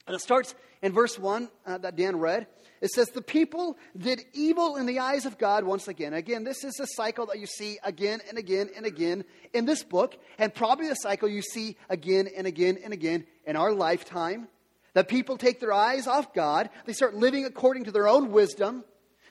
And 0.06 0.16
it 0.16 0.22
starts 0.22 0.54
in 0.84 0.94
verse 0.94 1.18
1 1.18 1.50
uh, 1.66 1.80
that 1.80 1.96
Dan 1.96 2.18
read. 2.20 2.46
It 2.80 2.92
says, 2.92 3.10
The 3.10 3.24
people 3.24 3.76
did 3.98 4.22
evil 4.34 4.76
in 4.76 4.86
the 4.86 5.00
eyes 5.00 5.26
of 5.26 5.40
God 5.40 5.64
once 5.64 5.88
again. 5.88 6.14
Again, 6.14 6.44
this 6.44 6.64
is 6.64 6.80
a 6.80 6.86
cycle 6.86 7.26
that 7.26 7.40
you 7.40 7.48
see 7.48 7.80
again 7.84 8.20
and 8.30 8.38
again 8.38 8.70
and 8.78 8.86
again 8.86 9.26
in 9.52 9.66
this 9.66 9.84
book, 9.84 10.16
and 10.38 10.54
probably 10.54 10.88
the 10.88 10.96
cycle 10.96 11.28
you 11.28 11.42
see 11.42 11.76
again 11.90 12.30
and 12.38 12.46
again 12.46 12.78
and 12.84 12.94
again 12.94 13.26
in 13.46 13.56
our 13.56 13.74
lifetime. 13.74 14.48
That 14.94 15.08
people 15.08 15.38
take 15.38 15.60
their 15.60 15.74
eyes 15.74 16.06
off 16.06 16.36
God, 16.36 16.70
they 16.86 16.94
start 16.94 17.16
living 17.16 17.46
according 17.46 17.86
to 17.86 17.92
their 17.92 18.08
own 18.08 18.32
wisdom, 18.32 18.84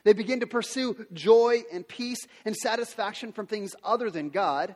they 0.07 0.13
begin 0.13 0.39
to 0.39 0.47
pursue 0.47 1.05
joy 1.11 1.63
and 1.71 1.85
peace 1.85 2.19
and 2.45 2.55
satisfaction 2.55 3.33
from 3.33 3.45
things 3.45 3.75
other 3.83 4.09
than 4.09 4.29
God. 4.29 4.75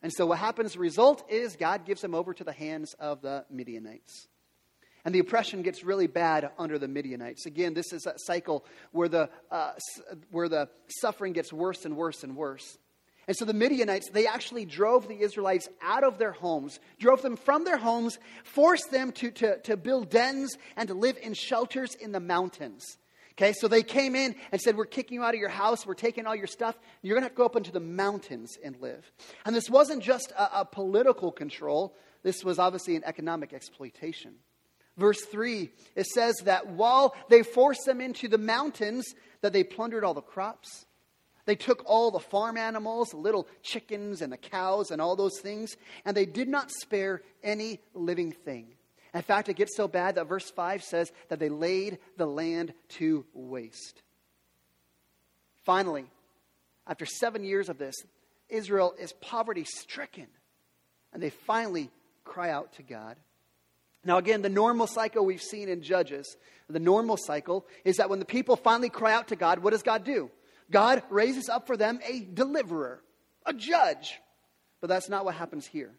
And 0.00 0.12
so, 0.12 0.26
what 0.26 0.38
happens, 0.38 0.74
the 0.74 0.78
result 0.78 1.28
is 1.28 1.56
God 1.56 1.84
gives 1.84 2.02
them 2.02 2.14
over 2.14 2.32
to 2.32 2.44
the 2.44 2.52
hands 2.52 2.94
of 3.00 3.20
the 3.20 3.44
Midianites. 3.50 4.28
And 5.04 5.12
the 5.12 5.18
oppression 5.18 5.62
gets 5.62 5.82
really 5.82 6.06
bad 6.06 6.50
under 6.56 6.78
the 6.78 6.86
Midianites. 6.86 7.46
Again, 7.46 7.74
this 7.74 7.92
is 7.92 8.06
a 8.06 8.14
cycle 8.16 8.64
where 8.92 9.08
the, 9.08 9.28
uh, 9.50 9.72
where 10.30 10.48
the 10.48 10.68
suffering 11.00 11.32
gets 11.32 11.52
worse 11.52 11.84
and 11.84 11.96
worse 11.96 12.22
and 12.22 12.36
worse. 12.36 12.78
And 13.26 13.36
so 13.36 13.44
the 13.44 13.54
Midianites, 13.54 14.08
they 14.10 14.26
actually 14.26 14.64
drove 14.64 15.08
the 15.08 15.20
Israelites 15.20 15.68
out 15.82 16.04
of 16.04 16.18
their 16.18 16.32
homes, 16.32 16.78
drove 16.98 17.22
them 17.22 17.36
from 17.36 17.64
their 17.64 17.76
homes, 17.76 18.18
forced 18.44 18.90
them 18.90 19.12
to, 19.12 19.30
to, 19.32 19.58
to 19.62 19.76
build 19.76 20.10
dens 20.10 20.56
and 20.76 20.88
to 20.88 20.94
live 20.94 21.18
in 21.20 21.34
shelters 21.34 21.94
in 21.94 22.12
the 22.12 22.20
mountains. 22.20 22.98
Okay, 23.38 23.52
so 23.52 23.68
they 23.68 23.84
came 23.84 24.16
in 24.16 24.34
and 24.50 24.60
said, 24.60 24.76
We're 24.76 24.84
kicking 24.84 25.14
you 25.14 25.22
out 25.22 25.32
of 25.32 25.38
your 25.38 25.48
house. 25.48 25.86
We're 25.86 25.94
taking 25.94 26.26
all 26.26 26.34
your 26.34 26.48
stuff. 26.48 26.76
You're 27.02 27.14
going 27.14 27.22
to 27.22 27.26
have 27.26 27.34
to 27.34 27.36
go 27.36 27.44
up 27.44 27.54
into 27.54 27.70
the 27.70 27.78
mountains 27.78 28.58
and 28.64 28.74
live. 28.80 29.08
And 29.44 29.54
this 29.54 29.70
wasn't 29.70 30.02
just 30.02 30.32
a, 30.32 30.62
a 30.62 30.64
political 30.64 31.30
control, 31.30 31.94
this 32.24 32.42
was 32.42 32.58
obviously 32.58 32.96
an 32.96 33.04
economic 33.04 33.52
exploitation. 33.52 34.34
Verse 34.96 35.24
3, 35.26 35.70
it 35.94 36.06
says 36.06 36.34
that 36.46 36.66
while 36.66 37.14
they 37.28 37.44
forced 37.44 37.86
them 37.86 38.00
into 38.00 38.26
the 38.26 38.38
mountains, 38.38 39.06
that 39.42 39.52
they 39.52 39.62
plundered 39.62 40.02
all 40.02 40.14
the 40.14 40.20
crops. 40.20 40.86
They 41.44 41.54
took 41.54 41.84
all 41.86 42.10
the 42.10 42.18
farm 42.18 42.56
animals, 42.56 43.10
the 43.10 43.18
little 43.18 43.46
chickens 43.62 44.20
and 44.20 44.32
the 44.32 44.36
cows 44.36 44.90
and 44.90 45.00
all 45.00 45.14
those 45.14 45.38
things, 45.38 45.76
and 46.04 46.16
they 46.16 46.26
did 46.26 46.48
not 46.48 46.72
spare 46.72 47.22
any 47.44 47.80
living 47.94 48.32
thing. 48.32 48.74
In 49.14 49.22
fact, 49.22 49.48
it 49.48 49.54
gets 49.54 49.76
so 49.76 49.88
bad 49.88 50.14
that 50.14 50.28
verse 50.28 50.50
5 50.50 50.82
says 50.82 51.10
that 51.28 51.38
they 51.38 51.48
laid 51.48 51.98
the 52.16 52.26
land 52.26 52.72
to 52.90 53.24
waste. 53.32 54.02
Finally, 55.64 56.06
after 56.86 57.06
seven 57.06 57.44
years 57.44 57.68
of 57.68 57.78
this, 57.78 57.94
Israel 58.48 58.94
is 58.98 59.12
poverty 59.14 59.64
stricken, 59.64 60.26
and 61.12 61.22
they 61.22 61.30
finally 61.30 61.90
cry 62.24 62.50
out 62.50 62.72
to 62.74 62.82
God. 62.82 63.16
Now, 64.04 64.18
again, 64.18 64.42
the 64.42 64.48
normal 64.48 64.86
cycle 64.86 65.24
we've 65.24 65.42
seen 65.42 65.68
in 65.68 65.82
Judges, 65.82 66.36
the 66.68 66.78
normal 66.78 67.16
cycle 67.16 67.66
is 67.84 67.96
that 67.96 68.08
when 68.08 68.18
the 68.18 68.24
people 68.24 68.56
finally 68.56 68.88
cry 68.88 69.12
out 69.12 69.28
to 69.28 69.36
God, 69.36 69.58
what 69.58 69.70
does 69.70 69.82
God 69.82 70.04
do? 70.04 70.30
God 70.70 71.02
raises 71.10 71.48
up 71.48 71.66
for 71.66 71.76
them 71.76 71.98
a 72.06 72.20
deliverer, 72.20 73.02
a 73.44 73.52
judge. 73.52 74.20
But 74.80 74.88
that's 74.88 75.08
not 75.08 75.24
what 75.24 75.34
happens 75.34 75.66
here. 75.66 75.92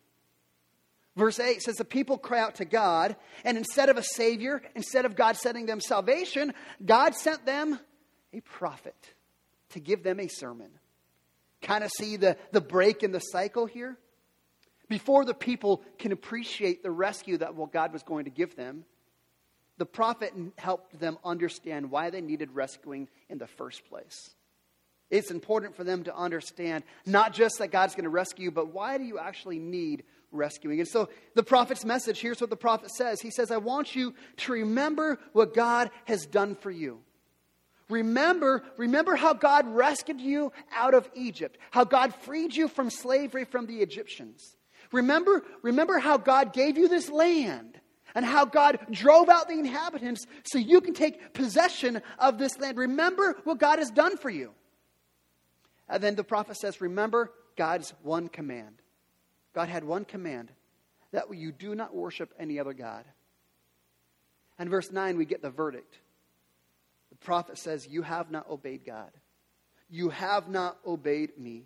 Verse 1.16 1.40
8 1.40 1.62
says 1.62 1.76
the 1.76 1.86
people 1.86 2.18
cry 2.18 2.40
out 2.40 2.56
to 2.56 2.66
God, 2.66 3.16
and 3.44 3.58
instead 3.58 3.90
of 3.90 3.98
a 3.98 4.04
Savior, 4.04 4.62
instead 4.76 5.06
of 5.06 5.16
God 5.16 5.36
sending 5.36 5.66
them 5.66 5.82
salvation, 5.82 6.54
God 6.86 7.16
sent 7.16 7.46
them 7.46 7.80
a 8.34 8.40
prophet 8.42 8.96
to 9.72 9.80
give 9.80 10.04
them 10.04 10.20
a 10.20 10.28
sermon. 10.28 10.72
Kind 11.62 11.84
of 11.84 11.92
see 11.92 12.16
the, 12.16 12.38
the 12.52 12.62
break 12.62 13.04
in 13.04 13.12
the 13.12 13.20
cycle 13.20 13.66
here? 13.66 13.98
Before 14.88 15.26
the 15.26 15.34
people 15.34 15.84
can 15.98 16.12
appreciate 16.12 16.82
the 16.84 16.92
rescue 16.92 17.38
that 17.38 17.56
well, 17.56 17.68
God 17.68 17.94
was 17.94 18.04
going 18.04 18.26
to 18.26 18.32
give 18.32 18.56
them, 18.56 18.86
the 19.78 19.86
prophet 19.86 20.34
helped 20.58 21.00
them 21.00 21.18
understand 21.24 21.92
why 21.92 22.10
they 22.10 22.22
needed 22.22 22.52
rescuing 22.54 23.08
in 23.30 23.38
the 23.38 23.48
first 23.48 23.86
place. 23.86 24.32
It's 25.10 25.32
important 25.32 25.76
for 25.76 25.84
them 25.84 26.04
to 26.04 26.16
understand 26.16 26.84
not 27.06 27.34
just 27.34 27.60
that 27.60 27.70
God's 27.72 27.96
going 27.96 28.04
to 28.04 28.10
rescue 28.10 28.52
but 28.52 28.74
why 28.74 28.98
do 28.98 29.04
you 29.04 29.18
actually 29.18 29.60
need 29.60 30.04
rescuing. 30.32 30.80
And 30.80 30.88
so 30.88 31.10
the 31.36 31.44
prophet's 31.44 31.86
message 31.86 32.20
here's 32.20 32.42
what 32.42 32.50
the 32.50 32.56
prophet 32.56 32.92
says 32.92 33.22
He 33.22 33.32
says, 33.32 33.52
I 33.52 33.58
want 33.58 33.96
you 33.96 34.14
to 34.38 34.52
remember 34.52 35.20
what 35.34 35.54
God 35.54 35.92
has 36.06 36.26
done 36.26 36.56
for 36.56 36.72
you. 36.72 37.02
Remember, 37.90 38.64
remember 38.78 39.16
how 39.16 39.34
God 39.34 39.68
rescued 39.68 40.22
you 40.22 40.52
out 40.76 40.94
of 40.94 41.10
Egypt, 41.16 41.58
how 41.72 41.84
God 41.84 42.14
freed 42.14 42.56
you 42.56 42.68
from 42.68 42.92
slavery 42.92 43.46
from 43.46 43.66
the 43.66 43.78
Egyptians. 43.78 44.56
Remember, 44.92 45.44
remember 45.64 45.98
how 45.98 46.18
God 46.18 46.54
gave 46.54 46.78
you 46.78 46.88
this 46.88 47.10
land 47.10 47.80
and 48.16 48.26
how 48.26 48.46
God 48.46 48.80
drove 48.92 49.30
out 49.30 49.48
the 49.48 49.58
inhabitants 49.58 50.26
so 50.44 50.58
you 50.58 50.82
can 50.82 50.94
take 50.94 51.34
possession 51.34 52.02
of 52.18 52.38
this 52.38 52.60
land. 52.60 52.78
Remember 52.78 53.38
what 53.44 53.60
God 53.60 53.80
has 53.80 53.92
done 53.92 54.18
for 54.18 54.30
you. 54.30 54.52
And 55.88 56.04
then 56.04 56.16
the 56.16 56.24
prophet 56.24 56.58
says, 56.58 56.82
Remember 56.82 57.32
God's 57.56 57.94
one 58.04 58.30
command 58.30 58.79
God 59.54 59.70
had 59.70 59.84
one 59.84 60.06
command 60.06 60.52
that 61.12 61.34
you 61.34 61.52
do 61.52 61.76
not 61.76 61.96
worship 61.96 62.34
any 62.40 62.60
other 62.60 62.74
God. 62.74 63.06
And 64.58 64.70
verse 64.70 64.92
9, 64.92 65.18
we 65.18 65.26
get 65.26 65.42
the 65.42 65.50
verdict. 65.50 65.98
The 67.10 67.16
prophet 67.18 67.58
says, 67.58 67.88
You 67.90 68.02
have 68.04 68.30
not 68.30 68.50
obeyed 68.50 68.86
God. 68.86 69.12
You 69.90 70.10
have 70.10 70.50
not 70.50 70.78
obeyed 70.86 71.38
me. 71.38 71.66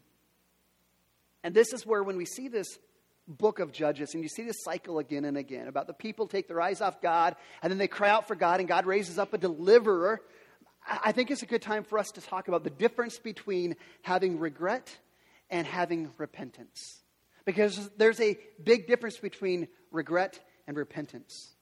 And 1.44 1.54
this 1.54 1.74
is 1.74 1.86
where, 1.86 2.04
when 2.04 2.16
we 2.16 2.26
see 2.26 2.48
this 2.48 2.80
book 3.28 3.60
of 3.60 3.72
Judges, 3.72 4.14
and 4.14 4.24
you 4.24 4.30
see 4.30 4.44
this 4.44 4.64
cycle 4.64 5.00
again 5.00 5.26
and 5.26 5.38
again 5.38 5.68
about 5.68 5.88
the 5.88 5.94
people 5.94 6.28
take 6.28 6.48
their 6.48 6.62
eyes 6.62 6.82
off 6.82 7.02
God, 7.02 7.36
and 7.62 7.72
then 7.72 7.78
they 7.78 7.88
cry 7.88 8.10
out 8.10 8.28
for 8.28 8.36
God, 8.36 8.60
and 8.60 8.70
God 8.70 8.86
raises 8.86 9.18
up 9.20 9.34
a 9.34 9.38
deliverer. 9.38 10.22
I 10.88 11.12
think 11.12 11.32
it's 11.32 11.44
a 11.44 11.48
good 11.48 11.62
time 11.62 11.84
for 11.84 11.98
us 11.98 12.12
to 12.12 12.22
talk 12.22 12.48
about 12.48 12.64
the 12.64 12.70
difference 12.70 13.18
between 13.20 13.76
having 14.02 14.40
regret 14.40 14.96
and 15.50 15.66
having 15.68 16.12
repentance. 16.18 17.03
Because 17.46 17.90
there's 17.98 18.20
a 18.20 18.38
big 18.64 18.88
difference 18.88 19.18
between 19.18 19.68
regret 19.92 20.40
and 20.68 20.78
repentance. 20.78 21.54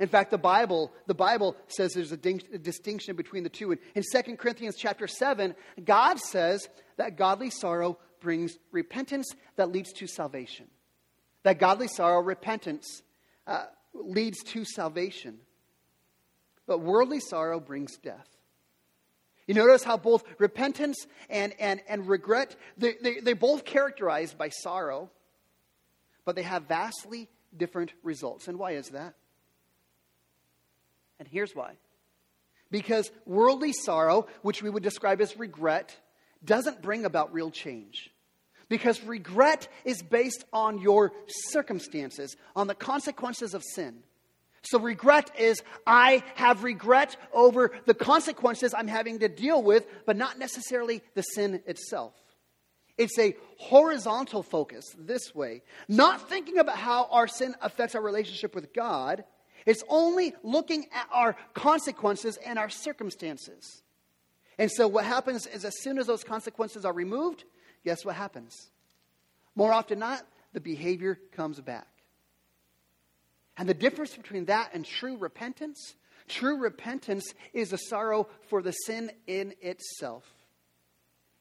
In 0.00 0.08
fact, 0.08 0.30
the 0.30 0.38
Bible, 0.38 0.92
the 1.06 1.14
Bible 1.14 1.56
says 1.68 1.92
there's 1.92 2.12
a, 2.12 2.18
a 2.52 2.58
distinction 2.58 3.16
between 3.16 3.44
the 3.44 3.48
two. 3.48 3.72
In, 3.72 3.78
in 3.94 4.02
2 4.02 4.36
Corinthians 4.36 4.76
chapter 4.76 5.06
7, 5.06 5.54
God 5.84 6.18
says 6.18 6.68
that 6.96 7.16
godly 7.16 7.50
sorrow 7.50 7.98
brings 8.20 8.56
repentance 8.72 9.26
that 9.56 9.70
leads 9.70 9.92
to 9.94 10.06
salvation. 10.06 10.66
That 11.44 11.58
godly 11.58 11.88
sorrow, 11.88 12.20
repentance, 12.22 13.02
uh, 13.46 13.66
leads 13.92 14.42
to 14.44 14.64
salvation. 14.64 15.38
But 16.66 16.80
worldly 16.80 17.20
sorrow 17.20 17.60
brings 17.60 17.96
death. 17.98 18.28
You 19.46 19.54
notice 19.54 19.84
how 19.84 19.98
both 19.98 20.24
repentance 20.38 21.06
and, 21.28 21.52
and, 21.60 21.82
and 21.86 22.08
regret, 22.08 22.56
they, 22.78 22.94
they, 23.00 23.20
they're 23.20 23.36
both 23.36 23.64
characterized 23.64 24.38
by 24.38 24.48
sorrow, 24.48 25.10
but 26.24 26.36
they 26.36 26.42
have 26.42 26.64
vastly 26.64 27.28
different 27.56 27.92
results. 28.02 28.48
And 28.48 28.58
why 28.58 28.72
is 28.72 28.90
that? 28.90 29.14
And 31.18 31.28
here's 31.28 31.54
why. 31.54 31.74
Because 32.70 33.10
worldly 33.24 33.72
sorrow, 33.72 34.26
which 34.42 34.62
we 34.62 34.70
would 34.70 34.82
describe 34.82 35.20
as 35.20 35.36
regret, 35.38 35.96
doesn't 36.44 36.82
bring 36.82 37.04
about 37.04 37.32
real 37.32 37.50
change. 37.50 38.10
Because 38.68 39.02
regret 39.04 39.68
is 39.84 40.02
based 40.02 40.44
on 40.52 40.80
your 40.80 41.12
circumstances, 41.26 42.36
on 42.56 42.66
the 42.66 42.74
consequences 42.74 43.54
of 43.54 43.62
sin. 43.62 44.02
So, 44.62 44.80
regret 44.80 45.30
is 45.38 45.62
I 45.86 46.22
have 46.36 46.64
regret 46.64 47.16
over 47.34 47.70
the 47.84 47.92
consequences 47.92 48.72
I'm 48.72 48.88
having 48.88 49.18
to 49.18 49.28
deal 49.28 49.62
with, 49.62 49.86
but 50.06 50.16
not 50.16 50.38
necessarily 50.38 51.02
the 51.14 51.20
sin 51.20 51.62
itself. 51.66 52.14
It's 52.96 53.18
a 53.18 53.34
horizontal 53.58 54.42
focus 54.42 54.84
this 54.98 55.34
way, 55.34 55.62
not 55.88 56.28
thinking 56.28 56.58
about 56.58 56.76
how 56.76 57.08
our 57.10 57.26
sin 57.26 57.54
affects 57.60 57.94
our 57.94 58.02
relationship 58.02 58.54
with 58.54 58.72
God. 58.72 59.24
It's 59.66 59.82
only 59.88 60.34
looking 60.42 60.86
at 60.92 61.08
our 61.12 61.36
consequences 61.54 62.38
and 62.44 62.58
our 62.58 62.68
circumstances. 62.68 63.82
And 64.58 64.70
so, 64.70 64.86
what 64.86 65.04
happens 65.04 65.46
is, 65.46 65.64
as 65.64 65.80
soon 65.80 65.98
as 65.98 66.06
those 66.06 66.22
consequences 66.22 66.84
are 66.84 66.92
removed, 66.92 67.44
guess 67.84 68.04
what 68.04 68.14
happens? 68.14 68.70
More 69.56 69.72
often 69.72 69.98
than 69.98 70.08
not, 70.08 70.26
the 70.52 70.60
behavior 70.60 71.18
comes 71.32 71.60
back. 71.60 71.88
And 73.56 73.68
the 73.68 73.74
difference 73.74 74.16
between 74.16 74.44
that 74.46 74.70
and 74.74 74.84
true 74.84 75.16
repentance 75.16 75.94
true 76.28 76.58
repentance 76.58 77.34
is 77.52 77.72
a 77.72 77.78
sorrow 77.78 78.28
for 78.48 78.62
the 78.62 78.72
sin 78.72 79.10
in 79.26 79.54
itself. 79.60 80.24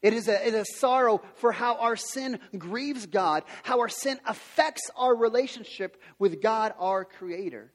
It 0.03 0.13
is, 0.13 0.27
a, 0.27 0.45
it 0.45 0.53
is 0.53 0.69
a 0.69 0.73
sorrow 0.79 1.21
for 1.35 1.53
how 1.53 1.77
our 1.77 1.95
sin 1.95 2.39
grieves 2.57 3.05
God, 3.05 3.43
how 3.63 3.79
our 3.79 3.89
sin 3.89 4.19
affects 4.25 4.91
our 4.97 5.15
relationship 5.15 5.99
with 6.19 6.41
God, 6.41 6.73
our 6.77 7.05
Creator. 7.05 7.71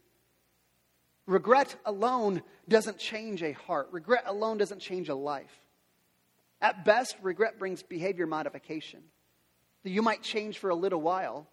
Regret 1.26 1.74
alone 1.86 2.42
doesn't 2.68 2.98
change 2.98 3.42
a 3.42 3.52
heart, 3.52 3.88
regret 3.92 4.24
alone 4.26 4.58
doesn't 4.58 4.80
change 4.80 5.08
a 5.08 5.14
life. 5.14 5.52
At 6.60 6.84
best, 6.84 7.16
regret 7.22 7.58
brings 7.58 7.82
behavior 7.82 8.26
modification. 8.26 9.00
You 9.82 10.02
might 10.02 10.22
change 10.22 10.58
for 10.58 10.68
a 10.68 10.74
little 10.74 11.00
while, 11.00 11.46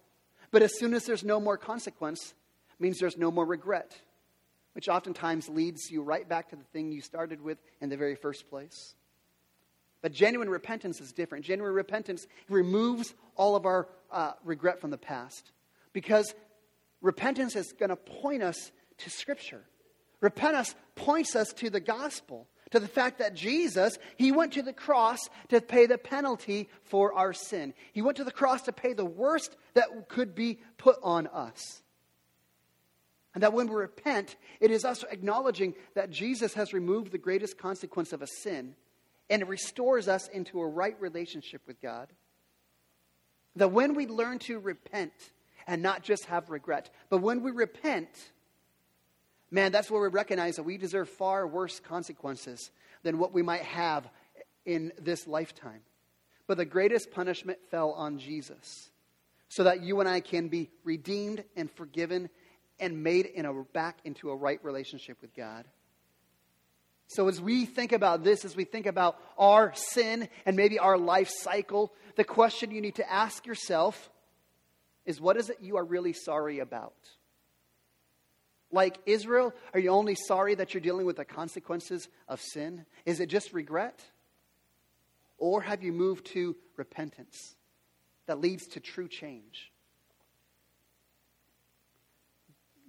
but 0.50 0.62
as 0.62 0.78
soon 0.78 0.92
as 0.92 1.04
there's 1.04 1.24
no 1.24 1.40
more 1.40 1.56
consequence, 1.56 2.34
means 2.78 2.98
there's 2.98 3.16
no 3.16 3.30
more 3.30 3.46
regret, 3.46 3.98
which 4.74 4.90
oftentimes 4.90 5.48
leads 5.48 5.90
you 5.90 6.02
right 6.02 6.28
back 6.28 6.50
to 6.50 6.56
the 6.56 6.64
thing 6.64 6.92
you 6.92 7.00
started 7.00 7.40
with 7.40 7.56
in 7.80 7.88
the 7.88 7.96
very 7.96 8.14
first 8.14 8.50
place. 8.50 8.94
But 10.02 10.12
genuine 10.12 10.48
repentance 10.48 11.00
is 11.00 11.12
different. 11.12 11.44
Genuine 11.44 11.74
repentance 11.74 12.26
removes 12.48 13.14
all 13.34 13.56
of 13.56 13.66
our 13.66 13.88
uh, 14.10 14.32
regret 14.44 14.80
from 14.80 14.90
the 14.90 14.98
past 14.98 15.52
because 15.92 16.34
repentance 17.00 17.56
is 17.56 17.72
going 17.72 17.88
to 17.88 17.96
point 17.96 18.42
us 18.42 18.70
to 18.98 19.10
Scripture. 19.10 19.64
Repentance 20.20 20.74
points 20.94 21.36
us 21.36 21.52
to 21.54 21.70
the 21.70 21.80
gospel, 21.80 22.46
to 22.70 22.80
the 22.80 22.88
fact 22.88 23.18
that 23.18 23.34
Jesus, 23.34 23.98
He 24.16 24.32
went 24.32 24.52
to 24.54 24.62
the 24.62 24.72
cross 24.72 25.18
to 25.48 25.60
pay 25.60 25.86
the 25.86 25.98
penalty 25.98 26.68
for 26.82 27.12
our 27.12 27.32
sin. 27.32 27.74
He 27.92 28.02
went 28.02 28.16
to 28.18 28.24
the 28.24 28.30
cross 28.30 28.62
to 28.62 28.72
pay 28.72 28.92
the 28.92 29.04
worst 29.04 29.56
that 29.74 30.08
could 30.08 30.34
be 30.34 30.60
put 30.78 30.96
on 31.02 31.26
us. 31.28 31.82
And 33.34 33.42
that 33.42 33.52
when 33.52 33.68
we 33.68 33.74
repent, 33.74 34.36
it 34.60 34.70
is 34.70 34.86
us 34.86 35.04
acknowledging 35.10 35.74
that 35.94 36.10
Jesus 36.10 36.54
has 36.54 36.72
removed 36.72 37.12
the 37.12 37.18
greatest 37.18 37.58
consequence 37.58 38.14
of 38.14 38.22
a 38.22 38.26
sin 38.26 38.74
and 39.28 39.42
it 39.42 39.48
restores 39.48 40.08
us 40.08 40.28
into 40.28 40.60
a 40.60 40.66
right 40.66 40.96
relationship 41.00 41.62
with 41.66 41.80
God. 41.80 42.08
That 43.56 43.72
when 43.72 43.94
we 43.94 44.06
learn 44.06 44.38
to 44.40 44.58
repent 44.58 45.12
and 45.66 45.82
not 45.82 46.02
just 46.02 46.26
have 46.26 46.50
regret, 46.50 46.90
but 47.08 47.18
when 47.18 47.42
we 47.42 47.50
repent, 47.50 48.08
man, 49.50 49.72
that's 49.72 49.90
where 49.90 50.02
we 50.02 50.08
recognize 50.08 50.56
that 50.56 50.62
we 50.62 50.76
deserve 50.76 51.08
far 51.08 51.46
worse 51.46 51.80
consequences 51.80 52.70
than 53.02 53.18
what 53.18 53.32
we 53.32 53.42
might 53.42 53.62
have 53.62 54.08
in 54.64 54.92
this 55.00 55.26
lifetime. 55.26 55.80
But 56.46 56.58
the 56.58 56.64
greatest 56.64 57.10
punishment 57.10 57.58
fell 57.70 57.92
on 57.92 58.18
Jesus 58.18 58.90
so 59.48 59.64
that 59.64 59.82
you 59.82 60.00
and 60.00 60.08
I 60.08 60.20
can 60.20 60.48
be 60.48 60.70
redeemed 60.84 61.44
and 61.56 61.70
forgiven 61.70 62.28
and 62.78 63.02
made 63.02 63.26
in 63.26 63.46
a, 63.46 63.52
back 63.72 63.98
into 64.04 64.30
a 64.30 64.36
right 64.36 64.62
relationship 64.62 65.18
with 65.20 65.34
God. 65.34 65.64
So, 67.08 67.28
as 67.28 67.40
we 67.40 67.66
think 67.66 67.92
about 67.92 68.24
this, 68.24 68.44
as 68.44 68.56
we 68.56 68.64
think 68.64 68.86
about 68.86 69.20
our 69.38 69.72
sin 69.74 70.28
and 70.44 70.56
maybe 70.56 70.78
our 70.78 70.98
life 70.98 71.30
cycle, 71.30 71.92
the 72.16 72.24
question 72.24 72.72
you 72.72 72.80
need 72.80 72.96
to 72.96 73.10
ask 73.10 73.46
yourself 73.46 74.10
is 75.04 75.20
what 75.20 75.36
is 75.36 75.50
it 75.50 75.58
you 75.60 75.76
are 75.76 75.84
really 75.84 76.12
sorry 76.12 76.58
about? 76.58 76.94
Like 78.72 78.98
Israel, 79.06 79.54
are 79.72 79.80
you 79.80 79.90
only 79.90 80.16
sorry 80.16 80.56
that 80.56 80.74
you're 80.74 80.80
dealing 80.80 81.06
with 81.06 81.16
the 81.16 81.24
consequences 81.24 82.08
of 82.28 82.40
sin? 82.40 82.84
Is 83.04 83.20
it 83.20 83.28
just 83.28 83.52
regret? 83.52 84.02
Or 85.38 85.60
have 85.60 85.84
you 85.84 85.92
moved 85.92 86.26
to 86.32 86.56
repentance 86.76 87.54
that 88.26 88.40
leads 88.40 88.66
to 88.68 88.80
true 88.80 89.06
change? 89.06 89.70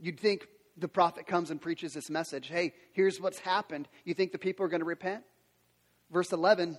You'd 0.01 0.19
think 0.19 0.47
the 0.77 0.87
prophet 0.87 1.27
comes 1.27 1.51
and 1.51 1.61
preaches 1.61 1.93
this 1.93 2.09
message 2.09 2.47
hey, 2.47 2.73
here's 2.93 3.19
what's 3.19 3.39
happened. 3.39 3.87
You 4.05 4.13
think 4.13 4.31
the 4.31 4.37
people 4.37 4.65
are 4.65 4.69
going 4.69 4.81
to 4.81 4.85
repent? 4.85 5.23
Verse 6.11 6.31
11 6.31 6.77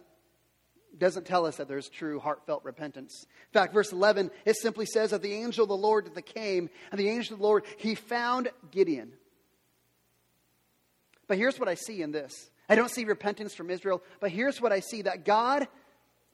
doesn't 0.96 1.26
tell 1.26 1.46
us 1.46 1.56
that 1.56 1.68
there's 1.68 1.88
true 1.88 2.18
heartfelt 2.18 2.64
repentance. 2.64 3.24
In 3.24 3.52
fact, 3.52 3.74
verse 3.74 3.92
11, 3.92 4.30
it 4.44 4.56
simply 4.56 4.86
says 4.86 5.10
that 5.10 5.22
the 5.22 5.34
angel 5.34 5.64
of 5.64 5.68
the 5.68 5.76
Lord 5.76 6.14
that 6.14 6.22
came, 6.22 6.70
and 6.90 6.98
the 6.98 7.08
angel 7.08 7.34
of 7.34 7.40
the 7.40 7.46
Lord, 7.46 7.64
he 7.76 7.94
found 7.94 8.48
Gideon. 8.70 9.12
But 11.26 11.36
here's 11.36 11.60
what 11.60 11.68
I 11.68 11.74
see 11.74 12.02
in 12.02 12.10
this 12.10 12.50
I 12.68 12.74
don't 12.74 12.90
see 12.90 13.04
repentance 13.04 13.54
from 13.54 13.70
Israel, 13.70 14.02
but 14.20 14.30
here's 14.30 14.60
what 14.60 14.72
I 14.72 14.80
see 14.80 15.02
that 15.02 15.24
God 15.24 15.68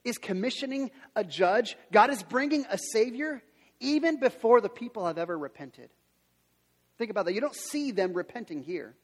is 0.05 0.19
commissioning 0.19 0.91
a 1.17 1.25
judge, 1.25 1.77
God 1.91 2.11
is 2.11 2.23
bringing 2.23 2.65
a 2.71 2.79
Savior 2.93 3.43
even 3.81 4.21
before 4.21 4.61
the 4.61 4.69
people 4.69 5.07
have 5.07 5.19
ever 5.19 5.37
repented. 5.37 5.91
Think 6.99 7.11
about 7.11 7.27
that. 7.27 7.35
You 7.35 7.41
don't 7.41 7.55
see 7.55 7.91
them 7.91 8.13
repenting 8.13 8.63
here. 8.63 8.95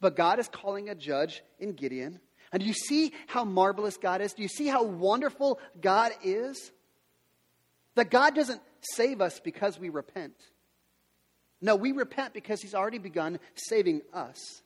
But 0.00 0.16
God 0.16 0.38
is 0.38 0.48
calling 0.48 0.88
a 0.88 0.94
judge 0.94 1.42
in 1.58 1.72
Gideon. 1.72 2.20
And 2.52 2.60
do 2.60 2.66
you 2.66 2.74
see 2.74 3.12
how 3.26 3.44
marvelous 3.44 3.96
God 3.96 4.20
is? 4.20 4.34
Do 4.34 4.42
you 4.42 4.48
see 4.48 4.66
how 4.66 4.84
wonderful 4.84 5.58
God 5.80 6.12
is? 6.22 6.70
That 7.94 8.10
God 8.10 8.34
doesn't 8.34 8.60
save 8.80 9.20
us 9.20 9.40
because 9.40 9.78
we 9.78 9.88
repent. 9.88 10.34
No, 11.60 11.76
we 11.76 11.92
repent 11.92 12.34
because 12.34 12.60
He's 12.60 12.74
already 12.74 12.98
begun 12.98 13.38
saving 13.54 14.02
us. 14.12 14.62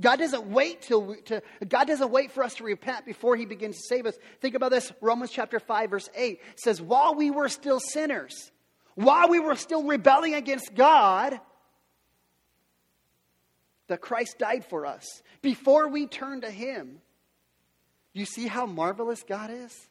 God 0.00 0.18
doesn't 0.18 0.46
wait 0.46 0.80
till 0.82 1.02
we, 1.02 1.16
to, 1.22 1.42
God 1.68 1.86
doesn't 1.86 2.10
wait 2.10 2.32
for 2.32 2.42
us 2.42 2.54
to 2.54 2.64
repent 2.64 3.04
before 3.04 3.36
He 3.36 3.44
begins 3.44 3.76
to 3.76 3.82
save 3.86 4.06
us. 4.06 4.14
Think 4.40 4.54
about 4.54 4.70
this. 4.70 4.90
Romans 5.02 5.30
chapter 5.30 5.60
5, 5.60 5.90
verse 5.90 6.08
8 6.14 6.40
says, 6.56 6.80
While 6.80 7.14
we 7.14 7.30
were 7.30 7.50
still 7.50 7.80
sinners, 7.80 8.50
while 8.94 9.28
we 9.28 9.40
were 9.40 9.56
still 9.56 9.84
rebelling 9.84 10.34
against 10.34 10.74
God, 10.74 11.38
that 13.90 14.00
Christ 14.00 14.38
died 14.38 14.64
for 14.64 14.86
us 14.86 15.04
before 15.42 15.88
we 15.88 16.06
turn 16.06 16.42
to 16.42 16.50
Him. 16.50 17.00
You 18.12 18.24
see 18.24 18.46
how 18.46 18.64
marvelous 18.64 19.24
God 19.24 19.50
is? 19.50 19.88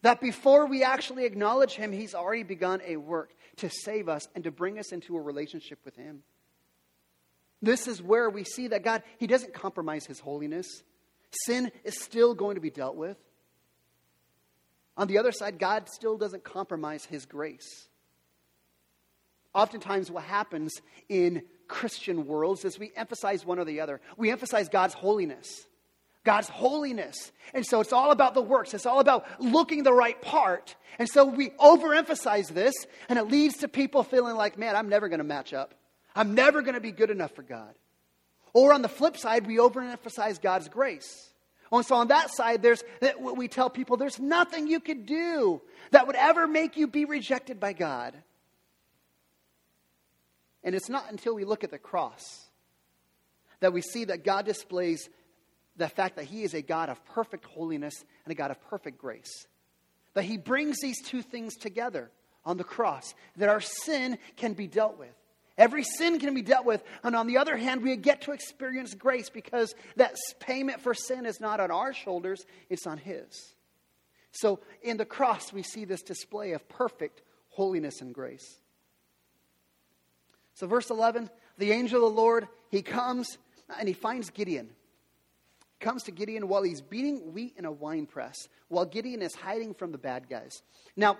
That 0.00 0.22
before 0.22 0.66
we 0.66 0.82
actually 0.82 1.26
acknowledge 1.26 1.74
Him, 1.74 1.92
He's 1.92 2.14
already 2.14 2.44
begun 2.44 2.80
a 2.86 2.96
work 2.96 3.34
to 3.56 3.68
save 3.68 4.08
us 4.08 4.26
and 4.34 4.44
to 4.44 4.50
bring 4.50 4.78
us 4.78 4.90
into 4.90 5.18
a 5.18 5.20
relationship 5.20 5.80
with 5.84 5.94
Him. 5.96 6.22
This 7.60 7.86
is 7.86 8.02
where 8.02 8.30
we 8.30 8.42
see 8.42 8.68
that 8.68 8.82
God, 8.82 9.02
He 9.18 9.26
doesn't 9.26 9.52
compromise 9.52 10.06
His 10.06 10.20
holiness. 10.20 10.66
Sin 11.44 11.70
is 11.84 12.00
still 12.00 12.34
going 12.34 12.54
to 12.54 12.62
be 12.62 12.70
dealt 12.70 12.96
with. 12.96 13.18
On 14.96 15.08
the 15.08 15.18
other 15.18 15.32
side, 15.32 15.58
God 15.58 15.90
still 15.90 16.16
doesn't 16.16 16.42
compromise 16.42 17.04
His 17.04 17.26
grace. 17.26 17.86
Oftentimes, 19.54 20.10
what 20.10 20.24
happens 20.24 20.72
in 21.10 21.42
Christian 21.68 22.26
worlds 22.26 22.64
is 22.64 22.78
we 22.78 22.92
emphasize 22.96 23.44
one 23.44 23.58
or 23.58 23.64
the 23.64 23.80
other. 23.80 24.00
We 24.16 24.30
emphasize 24.30 24.68
God's 24.68 24.94
holiness. 24.94 25.66
God's 26.24 26.48
holiness. 26.48 27.32
And 27.52 27.64
so 27.66 27.80
it's 27.80 27.92
all 27.92 28.10
about 28.10 28.34
the 28.34 28.42
works. 28.42 28.74
It's 28.74 28.86
all 28.86 29.00
about 29.00 29.26
looking 29.40 29.82
the 29.82 29.92
right 29.92 30.20
part. 30.20 30.74
And 30.98 31.08
so 31.08 31.24
we 31.24 31.50
overemphasize 31.50 32.48
this, 32.48 32.74
and 33.08 33.18
it 33.18 33.24
leads 33.24 33.58
to 33.58 33.68
people 33.68 34.02
feeling 34.02 34.36
like, 34.36 34.58
man, 34.58 34.76
I'm 34.76 34.88
never 34.88 35.08
going 35.08 35.18
to 35.18 35.24
match 35.24 35.52
up. 35.52 35.74
I'm 36.16 36.34
never 36.34 36.62
going 36.62 36.74
to 36.74 36.80
be 36.80 36.92
good 36.92 37.10
enough 37.10 37.32
for 37.32 37.42
God. 37.42 37.74
Or 38.52 38.72
on 38.72 38.82
the 38.82 38.88
flip 38.88 39.16
side, 39.16 39.46
we 39.46 39.56
overemphasize 39.56 40.40
God's 40.40 40.68
grace. 40.68 41.30
Oh, 41.72 41.78
and 41.78 41.86
so 41.86 41.96
on 41.96 42.08
that 42.08 42.32
side, 42.32 42.62
there's 42.62 42.84
we 43.20 43.48
tell 43.48 43.68
people 43.68 43.96
there's 43.96 44.20
nothing 44.20 44.68
you 44.68 44.78
could 44.78 45.06
do 45.06 45.60
that 45.90 46.06
would 46.06 46.14
ever 46.14 46.46
make 46.46 46.76
you 46.76 46.86
be 46.86 47.04
rejected 47.04 47.58
by 47.58 47.72
God. 47.72 48.14
And 50.64 50.74
it's 50.74 50.88
not 50.88 51.10
until 51.10 51.34
we 51.34 51.44
look 51.44 51.62
at 51.62 51.70
the 51.70 51.78
cross 51.78 52.48
that 53.60 53.72
we 53.72 53.80
see 53.80 54.04
that 54.04 54.24
God 54.24 54.44
displays 54.44 55.08
the 55.76 55.88
fact 55.88 56.16
that 56.16 56.26
He 56.26 56.42
is 56.42 56.54
a 56.54 56.62
God 56.62 56.88
of 56.88 57.04
perfect 57.06 57.44
holiness 57.46 57.94
and 58.24 58.32
a 58.32 58.34
God 58.34 58.50
of 58.50 58.60
perfect 58.68 58.98
grace. 58.98 59.46
That 60.14 60.24
He 60.24 60.36
brings 60.36 60.80
these 60.80 61.02
two 61.02 61.22
things 61.22 61.56
together 61.56 62.10
on 62.44 62.56
the 62.56 62.64
cross, 62.64 63.14
that 63.36 63.48
our 63.48 63.60
sin 63.60 64.18
can 64.36 64.52
be 64.52 64.66
dealt 64.66 64.98
with. 64.98 65.14
Every 65.56 65.84
sin 65.84 66.18
can 66.18 66.34
be 66.34 66.42
dealt 66.42 66.66
with. 66.66 66.82
And 67.02 67.14
on 67.14 67.26
the 67.26 67.38
other 67.38 67.56
hand, 67.56 67.82
we 67.82 67.96
get 67.96 68.22
to 68.22 68.32
experience 68.32 68.92
grace 68.94 69.30
because 69.30 69.74
that 69.96 70.16
payment 70.40 70.80
for 70.80 70.92
sin 70.92 71.26
is 71.26 71.40
not 71.40 71.60
on 71.60 71.70
our 71.70 71.94
shoulders, 71.94 72.44
it's 72.68 72.86
on 72.86 72.98
His. 72.98 73.54
So 74.32 74.60
in 74.82 74.96
the 74.96 75.04
cross, 75.04 75.52
we 75.52 75.62
see 75.62 75.84
this 75.84 76.02
display 76.02 76.52
of 76.52 76.68
perfect 76.68 77.22
holiness 77.50 78.00
and 78.00 78.12
grace. 78.12 78.58
So, 80.54 80.66
verse 80.66 80.90
11 80.90 81.30
the 81.58 81.72
angel 81.72 82.04
of 82.06 82.14
the 82.14 82.20
Lord, 82.20 82.48
he 82.70 82.82
comes 82.82 83.38
and 83.78 83.86
he 83.86 83.94
finds 83.94 84.30
Gideon. 84.30 84.70
Comes 85.80 86.04
to 86.04 86.12
Gideon 86.12 86.48
while 86.48 86.62
he's 86.62 86.80
beating 86.80 87.32
wheat 87.32 87.54
in 87.56 87.64
a 87.64 87.72
wine 87.72 88.06
press, 88.06 88.36
while 88.68 88.84
Gideon 88.84 89.22
is 89.22 89.34
hiding 89.34 89.74
from 89.74 89.92
the 89.92 89.98
bad 89.98 90.28
guys. 90.28 90.62
Now, 90.96 91.18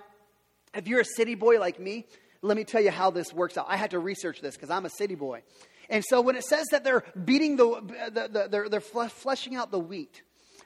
if 0.73 0.87
you're 0.87 1.01
a 1.01 1.05
city 1.05 1.35
boy 1.35 1.59
like 1.59 1.79
me, 1.79 2.05
let 2.41 2.57
me 2.57 2.63
tell 2.63 2.81
you 2.81 2.91
how 2.91 3.11
this 3.11 3.31
works 3.33 3.57
out. 3.57 3.65
I 3.69 3.77
had 3.77 3.91
to 3.91 3.99
research 3.99 4.41
this 4.41 4.55
because 4.55 4.69
I'm 4.69 4.85
a 4.85 4.89
city 4.89 5.15
boy. 5.15 5.43
And 5.89 6.03
so 6.03 6.21
when 6.21 6.35
it 6.35 6.43
says 6.43 6.65
that 6.71 6.83
they're 6.83 7.03
beating 7.23 7.57
the, 7.57 8.09
the, 8.11 8.27
the 8.27 8.47
they're, 8.49 8.69
they're 8.69 8.81
fleshing 8.81 9.55
out 9.55 9.71
the 9.71 9.79
wheat, 9.79 10.23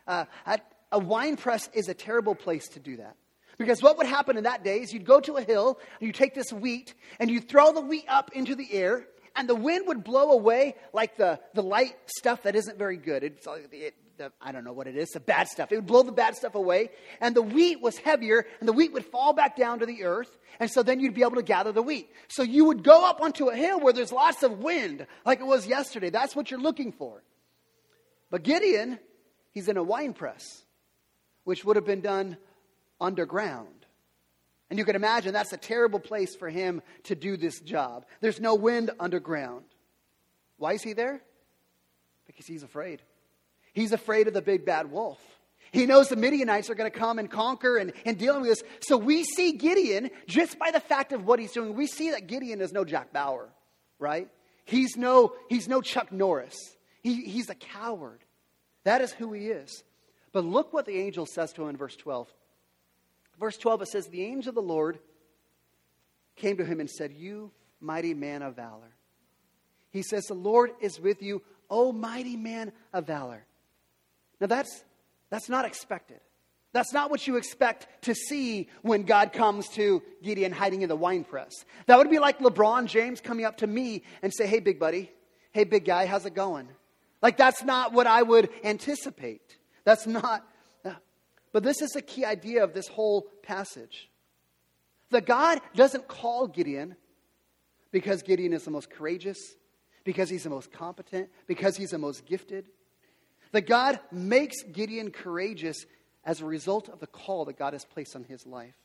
uh, 0.07 0.25
a 0.91 0.99
wine 0.99 1.35
press 1.35 1.69
is 1.73 1.87
a 1.87 1.93
terrible 1.93 2.35
place 2.35 2.67
to 2.69 2.79
do 2.79 2.97
that. 2.97 3.15
Because 3.59 3.83
what 3.83 3.97
would 3.97 4.07
happen 4.07 4.37
in 4.37 4.45
that 4.45 4.63
day 4.63 4.79
is 4.79 4.93
you'd 4.93 5.05
go 5.05 5.19
to 5.19 5.35
a 5.35 5.43
hill 5.43 5.79
and 5.99 6.07
you 6.07 6.13
take 6.13 6.33
this 6.33 6.51
wheat 6.51 6.95
and 7.19 7.29
you 7.29 7.41
throw 7.41 7.73
the 7.73 7.81
wheat 7.81 8.05
up 8.07 8.31
into 8.33 8.55
the 8.55 8.73
air 8.73 9.05
and 9.35 9.47
the 9.47 9.55
wind 9.55 9.87
would 9.87 10.03
blow 10.03 10.31
away 10.31 10.75
like 10.93 11.17
the, 11.17 11.39
the 11.53 11.61
light 11.61 11.95
stuff 12.05 12.43
that 12.43 12.55
isn't 12.55 12.77
very 12.77 12.97
good. 12.97 13.23
It's 13.23 13.45
like 13.45 13.67
it, 13.73 13.95
the, 14.17 14.31
I 14.41 14.53
don't 14.53 14.63
know 14.63 14.73
what 14.73 14.87
it 14.87 14.95
is, 14.95 15.09
the 15.09 15.19
bad 15.19 15.49
stuff. 15.49 15.71
It 15.71 15.75
would 15.75 15.85
blow 15.85 16.03
the 16.03 16.11
bad 16.13 16.35
stuff 16.35 16.55
away, 16.55 16.89
and 17.21 17.35
the 17.35 17.41
wheat 17.41 17.81
was 17.81 17.97
heavier, 17.97 18.45
and 18.59 18.67
the 18.67 18.73
wheat 18.73 18.91
would 18.93 19.05
fall 19.05 19.33
back 19.33 19.55
down 19.55 19.79
to 19.79 19.85
the 19.85 20.03
earth, 20.03 20.37
and 20.59 20.69
so 20.69 20.83
then 20.83 20.99
you'd 20.99 21.13
be 21.13 21.21
able 21.21 21.35
to 21.35 21.43
gather 21.43 21.71
the 21.71 21.81
wheat. 21.81 22.09
So 22.27 22.43
you 22.43 22.65
would 22.65 22.83
go 22.83 23.07
up 23.07 23.21
onto 23.21 23.47
a 23.47 23.55
hill 23.55 23.79
where 23.79 23.93
there's 23.93 24.11
lots 24.11 24.43
of 24.43 24.59
wind, 24.59 25.07
like 25.25 25.39
it 25.39 25.45
was 25.45 25.67
yesterday. 25.67 26.09
That's 26.09 26.35
what 26.35 26.51
you're 26.51 26.59
looking 26.59 26.91
for. 26.91 27.23
But 28.29 28.43
Gideon, 28.43 28.99
he's 29.51 29.69
in 29.69 29.77
a 29.77 29.83
wine 29.83 30.13
press, 30.13 30.63
which 31.45 31.63
would 31.63 31.77
have 31.77 31.85
been 31.85 32.01
done 32.01 32.37
underground. 32.99 33.67
And 34.69 34.77
you 34.77 34.85
can 34.85 34.95
imagine 34.95 35.33
that's 35.33 35.53
a 35.53 35.57
terrible 35.57 35.99
place 35.99 36.35
for 36.35 36.49
him 36.49 36.81
to 37.03 37.15
do 37.15 37.37
this 37.37 37.59
job. 37.59 38.05
There's 38.21 38.39
no 38.39 38.55
wind 38.55 38.91
underground. 38.99 39.65
Why 40.57 40.73
is 40.73 40.83
he 40.83 40.93
there? 40.93 41.21
Because 42.27 42.45
he's 42.45 42.63
afraid. 42.63 43.01
He's 43.73 43.91
afraid 43.91 44.27
of 44.27 44.33
the 44.33 44.41
big 44.41 44.65
bad 44.65 44.91
wolf. 44.91 45.19
He 45.71 45.85
knows 45.85 46.09
the 46.09 46.15
Midianites 46.15 46.69
are 46.69 46.75
going 46.75 46.91
to 46.91 46.97
come 46.97 47.19
and 47.19 47.29
conquer 47.29 47.77
and, 47.77 47.93
and 48.05 48.17
dealing 48.17 48.41
with 48.41 48.49
this. 48.49 48.63
So 48.81 48.97
we 48.97 49.23
see 49.23 49.53
Gideon, 49.53 50.09
just 50.27 50.57
by 50.57 50.71
the 50.71 50.79
fact 50.79 51.13
of 51.13 51.25
what 51.25 51.39
he's 51.39 51.51
doing, 51.51 51.75
we 51.75 51.87
see 51.87 52.11
that 52.11 52.27
Gideon 52.27 52.61
is 52.61 52.73
no 52.73 52.83
Jack 52.83 53.13
Bauer, 53.13 53.49
right? 53.99 54.27
He's 54.65 54.97
no, 54.97 55.33
he's 55.47 55.67
no 55.67 55.81
Chuck 55.81 56.11
Norris. 56.11 56.55
He, 57.01 57.23
he's 57.23 57.49
a 57.49 57.55
coward. 57.55 58.19
That 58.83 59.01
is 59.01 59.11
who 59.11 59.33
he 59.33 59.47
is. 59.47 59.83
But 60.31 60.43
look 60.43 60.73
what 60.73 60.85
the 60.85 60.97
angel 60.97 61.25
says 61.25 61.53
to 61.53 61.63
him 61.63 61.69
in 61.69 61.77
verse 61.77 61.95
12. 61.95 62.27
Verse 63.39 63.57
12, 63.57 63.83
it 63.83 63.87
says, 63.87 64.07
The 64.07 64.23
angel 64.23 64.49
of 64.49 64.55
the 64.55 64.61
Lord 64.61 64.99
came 66.35 66.57
to 66.57 66.65
him 66.65 66.79
and 66.79 66.89
said, 66.89 67.13
You 67.13 67.51
mighty 67.79 68.13
man 68.13 68.41
of 68.41 68.55
valor. 68.55 68.93
He 69.91 70.01
says, 70.01 70.25
The 70.25 70.33
Lord 70.33 70.71
is 70.81 70.99
with 70.99 71.21
you, 71.21 71.41
O 71.69 71.91
mighty 71.91 72.35
man 72.35 72.71
of 72.93 73.07
valor. 73.07 73.45
Now 74.41 74.47
that's, 74.47 74.83
that's 75.29 75.49
not 75.49 75.65
expected. 75.65 76.19
That's 76.71 76.93
not 76.93 77.09
what 77.09 77.25
you 77.25 77.37
expect 77.37 77.87
to 78.03 78.13
see 78.13 78.69
when 78.83 79.03
God 79.03 79.33
comes 79.33 79.67
to 79.69 80.03
Gideon 80.21 80.51
hiding 80.51 80.83
in 80.83 80.89
the 80.89 80.95
wine 80.95 81.23
press. 81.23 81.51
That 81.87 81.97
would 81.97 82.11
be 82.11 82.19
like 82.19 82.39
LeBron 82.39 82.85
James 82.85 83.21
coming 83.21 83.45
up 83.45 83.57
to 83.57 83.67
me 83.67 84.03
and 84.21 84.33
say, 84.33 84.45
Hey, 84.47 84.59
big 84.59 84.79
buddy. 84.79 85.11
Hey, 85.51 85.63
big 85.63 85.85
guy, 85.85 86.05
how's 86.05 86.25
it 86.25 86.35
going? 86.35 86.67
Like, 87.21 87.37
that's 87.37 87.63
not 87.63 87.91
what 87.91 88.05
I 88.05 88.21
would 88.21 88.49
anticipate. 88.63 89.57
That's 89.83 90.05
not. 90.05 90.45
But 91.51 91.63
this 91.63 91.81
is 91.81 91.91
the 91.91 92.01
key 92.01 92.25
idea 92.25 92.63
of 92.63 92.73
this 92.73 92.87
whole 92.87 93.27
passage. 93.43 94.09
That 95.11 95.25
God 95.25 95.61
doesn't 95.75 96.07
call 96.07 96.47
Gideon 96.47 96.95
because 97.91 98.21
Gideon 98.21 98.53
is 98.53 98.63
the 98.63 98.71
most 98.71 98.91
courageous, 98.91 99.37
because 100.03 100.29
he's 100.29 100.43
the 100.43 100.49
most 100.49 100.71
competent, 100.71 101.29
because 101.47 101.75
he's 101.75 101.89
the 101.89 101.97
most 101.97 102.25
gifted. 102.25 102.65
That 103.51 103.65
God 103.65 103.99
makes 104.11 104.61
Gideon 104.63 105.11
courageous 105.11 105.85
as 106.23 106.41
a 106.41 106.45
result 106.45 106.89
of 106.89 106.99
the 106.99 107.07
call 107.07 107.45
that 107.45 107.57
God 107.57 107.73
has 107.73 107.85
placed 107.85 108.15
on 108.15 108.23
his 108.23 108.45
life. 108.45 108.75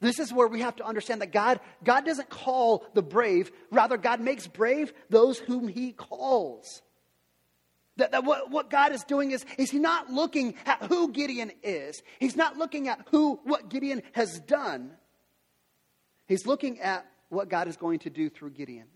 This 0.00 0.18
is 0.18 0.32
where 0.32 0.48
we 0.48 0.60
have 0.60 0.76
to 0.76 0.86
understand 0.86 1.22
that 1.22 1.32
God, 1.32 1.60
God 1.82 2.04
doesn't 2.04 2.28
call 2.28 2.86
the 2.94 3.02
brave, 3.02 3.50
rather, 3.70 3.96
God 3.96 4.20
makes 4.20 4.46
brave 4.46 4.92
those 5.08 5.38
whom 5.38 5.68
he 5.68 5.92
calls. 5.92 6.82
That, 7.96 8.12
that 8.12 8.24
what, 8.24 8.50
what 8.50 8.70
God 8.70 8.92
is 8.92 9.04
doing 9.04 9.30
is, 9.30 9.44
is 9.56 9.70
He's 9.70 9.80
not 9.80 10.10
looking 10.10 10.54
at 10.66 10.82
who 10.84 11.12
Gideon 11.12 11.52
is. 11.62 12.02
He's 12.18 12.36
not 12.36 12.56
looking 12.56 12.88
at 12.88 13.06
who 13.10 13.40
what 13.44 13.68
Gideon 13.68 14.02
has 14.12 14.38
done. 14.40 14.92
He's 16.26 16.46
looking 16.46 16.80
at 16.80 17.06
what 17.28 17.48
God 17.48 17.68
is 17.68 17.76
going 17.76 18.00
to 18.00 18.10
do 18.10 18.28
through 18.28 18.50
Gideon. 18.50 18.86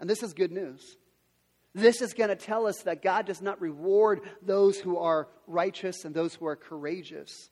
And 0.00 0.10
this 0.10 0.22
is 0.22 0.32
good 0.32 0.52
news. 0.52 0.96
This 1.74 2.02
is 2.02 2.14
going 2.14 2.30
to 2.30 2.36
tell 2.36 2.66
us 2.66 2.82
that 2.82 3.02
God 3.02 3.26
does 3.26 3.42
not 3.42 3.60
reward 3.60 4.20
those 4.42 4.78
who 4.78 4.96
are 4.96 5.28
righteous 5.46 6.04
and 6.04 6.14
those 6.14 6.34
who 6.34 6.46
are 6.46 6.56
courageous, 6.56 7.50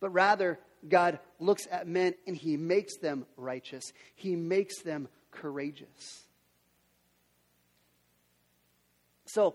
but 0.00 0.10
rather, 0.10 0.58
God 0.86 1.18
looks 1.38 1.66
at 1.70 1.86
men 1.86 2.14
and 2.26 2.36
He 2.36 2.56
makes 2.56 2.96
them 2.98 3.26
righteous, 3.36 3.92
He 4.14 4.36
makes 4.36 4.82
them 4.82 5.08
courageous. 5.30 6.23
So, 9.26 9.54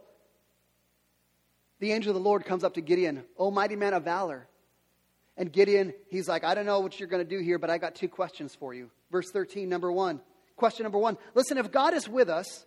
the 1.80 1.92
angel 1.92 2.12
of 2.12 2.22
the 2.22 2.28
Lord 2.28 2.46
comes 2.46 2.64
up 2.64 2.74
to 2.74 2.82
Gideon, 2.82 3.24
O 3.38 3.52
mighty 3.52 3.76
man 3.76 3.94
of 3.94 4.04
valor. 4.04 4.48
And 5.38 5.52
Gideon, 5.52 5.94
he's 6.10 6.28
like, 6.28 6.44
I 6.44 6.54
don't 6.54 6.66
know 6.66 6.82
what 6.82 7.00
you're 7.00 7.08
going 7.08 7.24
to 7.24 7.30
do 7.30 7.42
here, 7.42 7.58
but 7.58 7.70
I 7.70 7.78
got 7.78 7.96
two 7.96 8.10
questions 8.10 8.56
for 8.56 8.74
you. 8.74 8.92
Verse 9.10 9.32
13, 9.32 9.70
number 9.70 9.92
one. 9.92 10.20
Question 10.58 10.84
number 10.84 10.98
one 10.98 11.18
Listen, 11.34 11.58
if 11.58 11.72
God 11.72 11.94
is 11.94 12.10
with 12.10 12.30
us, 12.30 12.66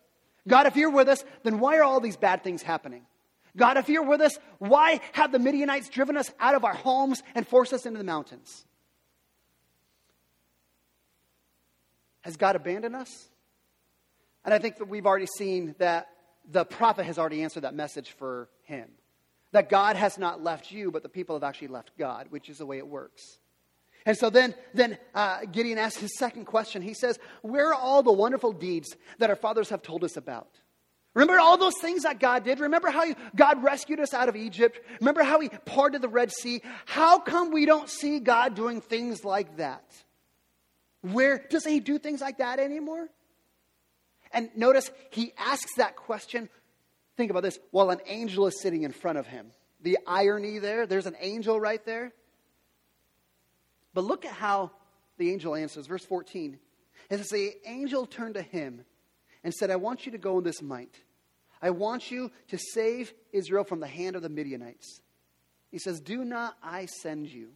God, 0.48 0.66
if 0.66 0.76
you're 0.76 0.90
with 0.90 1.08
us, 1.08 1.22
then 1.42 1.60
why 1.60 1.76
are 1.76 1.84
all 1.84 2.00
these 2.00 2.16
bad 2.16 2.42
things 2.42 2.62
happening? 2.62 3.02
God, 3.54 3.76
if 3.76 3.90
you're 3.90 4.02
with 4.02 4.22
us, 4.22 4.38
why 4.58 5.00
have 5.12 5.30
the 5.30 5.38
Midianites 5.38 5.90
driven 5.90 6.16
us 6.16 6.32
out 6.40 6.54
of 6.54 6.64
our 6.64 6.74
homes 6.74 7.22
and 7.34 7.46
forced 7.46 7.74
us 7.74 7.84
into 7.84 7.98
the 7.98 8.04
mountains? 8.04 8.64
Has 12.22 12.38
God 12.38 12.56
abandoned 12.56 12.96
us? 12.96 13.28
And 14.44 14.54
I 14.54 14.58
think 14.58 14.78
that 14.78 14.88
we've 14.88 15.06
already 15.06 15.28
seen 15.36 15.74
that 15.78 16.08
the 16.50 16.64
prophet 16.64 17.04
has 17.04 17.18
already 17.18 17.42
answered 17.42 17.62
that 17.62 17.74
message 17.74 18.10
for 18.10 18.48
him. 18.64 18.88
That 19.52 19.68
God 19.68 19.96
has 19.96 20.18
not 20.18 20.42
left 20.42 20.72
you, 20.72 20.90
but 20.90 21.02
the 21.02 21.08
people 21.08 21.36
have 21.36 21.42
actually 21.42 21.68
left 21.68 21.92
God, 21.98 22.28
which 22.30 22.48
is 22.48 22.58
the 22.58 22.66
way 22.66 22.78
it 22.78 22.86
works. 22.86 23.38
And 24.04 24.16
so 24.16 24.30
then, 24.30 24.54
then 24.74 24.98
uh, 25.14 25.40
Gideon 25.50 25.78
asks 25.78 26.00
his 26.00 26.16
second 26.18 26.46
question. 26.46 26.82
He 26.82 26.94
says, 26.94 27.18
Where 27.42 27.68
are 27.68 27.74
all 27.74 28.02
the 28.02 28.12
wonderful 28.12 28.52
deeds 28.52 28.96
that 29.18 29.30
our 29.30 29.36
fathers 29.36 29.68
have 29.68 29.82
told 29.82 30.04
us 30.04 30.16
about? 30.16 30.48
Remember 31.14 31.38
all 31.38 31.58
those 31.58 31.78
things 31.80 32.04
that 32.04 32.18
God 32.18 32.42
did? 32.42 32.58
Remember 32.58 32.90
how 32.90 33.04
God 33.36 33.62
rescued 33.62 34.00
us 34.00 34.14
out 34.14 34.30
of 34.30 34.36
Egypt? 34.36 34.80
Remember 35.00 35.22
how 35.22 35.40
He 35.40 35.50
parted 35.50 36.00
the 36.00 36.08
Red 36.08 36.32
Sea? 36.32 36.62
How 36.86 37.18
come 37.18 37.52
we 37.52 37.66
don't 37.66 37.88
see 37.88 38.18
God 38.18 38.54
doing 38.54 38.80
things 38.80 39.24
like 39.24 39.58
that? 39.58 39.84
Where 41.02 41.44
does 41.50 41.64
He 41.64 41.80
do 41.80 41.98
things 41.98 42.22
like 42.22 42.38
that 42.38 42.58
anymore? 42.58 43.08
And 44.32 44.50
notice 44.56 44.90
He 45.10 45.32
asks 45.36 45.74
that 45.76 45.96
question. 45.96 46.48
Think 47.16 47.30
about 47.30 47.42
this 47.42 47.58
while 47.70 47.90
an 47.90 48.00
angel 48.06 48.46
is 48.46 48.60
sitting 48.60 48.82
in 48.82 48.92
front 48.92 49.18
of 49.18 49.26
Him. 49.26 49.50
The 49.82 49.98
irony 50.06 50.58
there, 50.58 50.86
there's 50.86 51.06
an 51.06 51.16
angel 51.20 51.60
right 51.60 51.84
there. 51.84 52.12
But 53.94 54.04
look 54.04 54.24
at 54.24 54.32
how 54.32 54.70
the 55.18 55.32
angel 55.32 55.54
answers. 55.54 55.86
Verse 55.86 56.04
14. 56.04 56.58
It 57.10 57.18
says, 57.18 57.28
The 57.28 57.52
angel 57.66 58.06
turned 58.06 58.34
to 58.34 58.42
him 58.42 58.84
and 59.44 59.52
said, 59.52 59.70
I 59.70 59.76
want 59.76 60.06
you 60.06 60.12
to 60.12 60.18
go 60.18 60.38
in 60.38 60.44
this 60.44 60.62
might. 60.62 60.94
I 61.60 61.70
want 61.70 62.10
you 62.10 62.30
to 62.48 62.58
save 62.58 63.12
Israel 63.32 63.64
from 63.64 63.80
the 63.80 63.86
hand 63.86 64.16
of 64.16 64.22
the 64.22 64.28
Midianites. 64.28 65.00
He 65.70 65.78
says, 65.78 66.00
Do 66.00 66.24
not 66.24 66.56
I 66.62 66.86
send 66.86 67.28
you? 67.28 67.50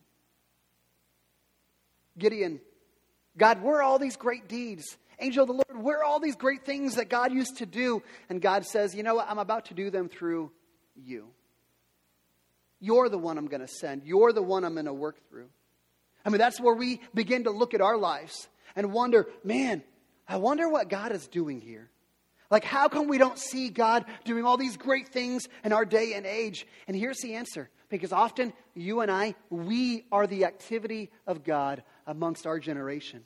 Gideon, 2.18 2.60
God, 3.36 3.62
where 3.62 3.76
are 3.76 3.82
all 3.82 3.98
these 3.98 4.16
great 4.16 4.48
deeds? 4.48 4.96
Angel 5.18 5.42
of 5.42 5.48
the 5.48 5.54
Lord, 5.54 5.84
where 5.84 5.98
are 6.00 6.04
all 6.04 6.20
these 6.20 6.36
great 6.36 6.64
things 6.64 6.96
that 6.96 7.08
God 7.08 7.32
used 7.32 7.58
to 7.58 7.66
do? 7.66 8.02
And 8.28 8.40
God 8.40 8.66
says, 8.66 8.94
You 8.94 9.02
know 9.02 9.14
what? 9.14 9.28
I'm 9.28 9.38
about 9.38 9.66
to 9.66 9.74
do 9.74 9.90
them 9.90 10.08
through 10.08 10.50
you. 10.94 11.28
You're 12.80 13.08
the 13.08 13.18
one 13.18 13.38
I'm 13.38 13.46
going 13.46 13.62
to 13.62 13.68
send. 13.68 14.02
You're 14.04 14.32
the 14.32 14.42
one 14.42 14.64
I'm 14.64 14.74
going 14.74 14.86
to 14.86 14.92
work 14.92 15.16
through. 15.28 15.48
I 16.24 16.28
mean, 16.28 16.38
that's 16.38 16.60
where 16.60 16.74
we 16.74 17.00
begin 17.14 17.44
to 17.44 17.50
look 17.50 17.72
at 17.72 17.80
our 17.80 17.96
lives 17.96 18.48
and 18.74 18.92
wonder, 18.92 19.26
man, 19.44 19.82
I 20.28 20.36
wonder 20.36 20.68
what 20.68 20.88
God 20.88 21.12
is 21.12 21.26
doing 21.28 21.60
here. 21.60 21.88
Like, 22.50 22.64
how 22.64 22.88
come 22.88 23.08
we 23.08 23.18
don't 23.18 23.38
see 23.38 23.70
God 23.70 24.04
doing 24.24 24.44
all 24.44 24.56
these 24.56 24.76
great 24.76 25.08
things 25.08 25.48
in 25.64 25.72
our 25.72 25.84
day 25.84 26.12
and 26.14 26.26
age? 26.26 26.66
And 26.86 26.96
here's 26.96 27.18
the 27.18 27.34
answer 27.34 27.70
because 27.88 28.12
often 28.12 28.52
you 28.74 29.00
and 29.00 29.10
I, 29.10 29.34
we 29.50 30.04
are 30.12 30.26
the 30.26 30.44
activity 30.44 31.10
of 31.26 31.44
God 31.44 31.82
amongst 32.06 32.46
our 32.46 32.58
generation. 32.58 33.24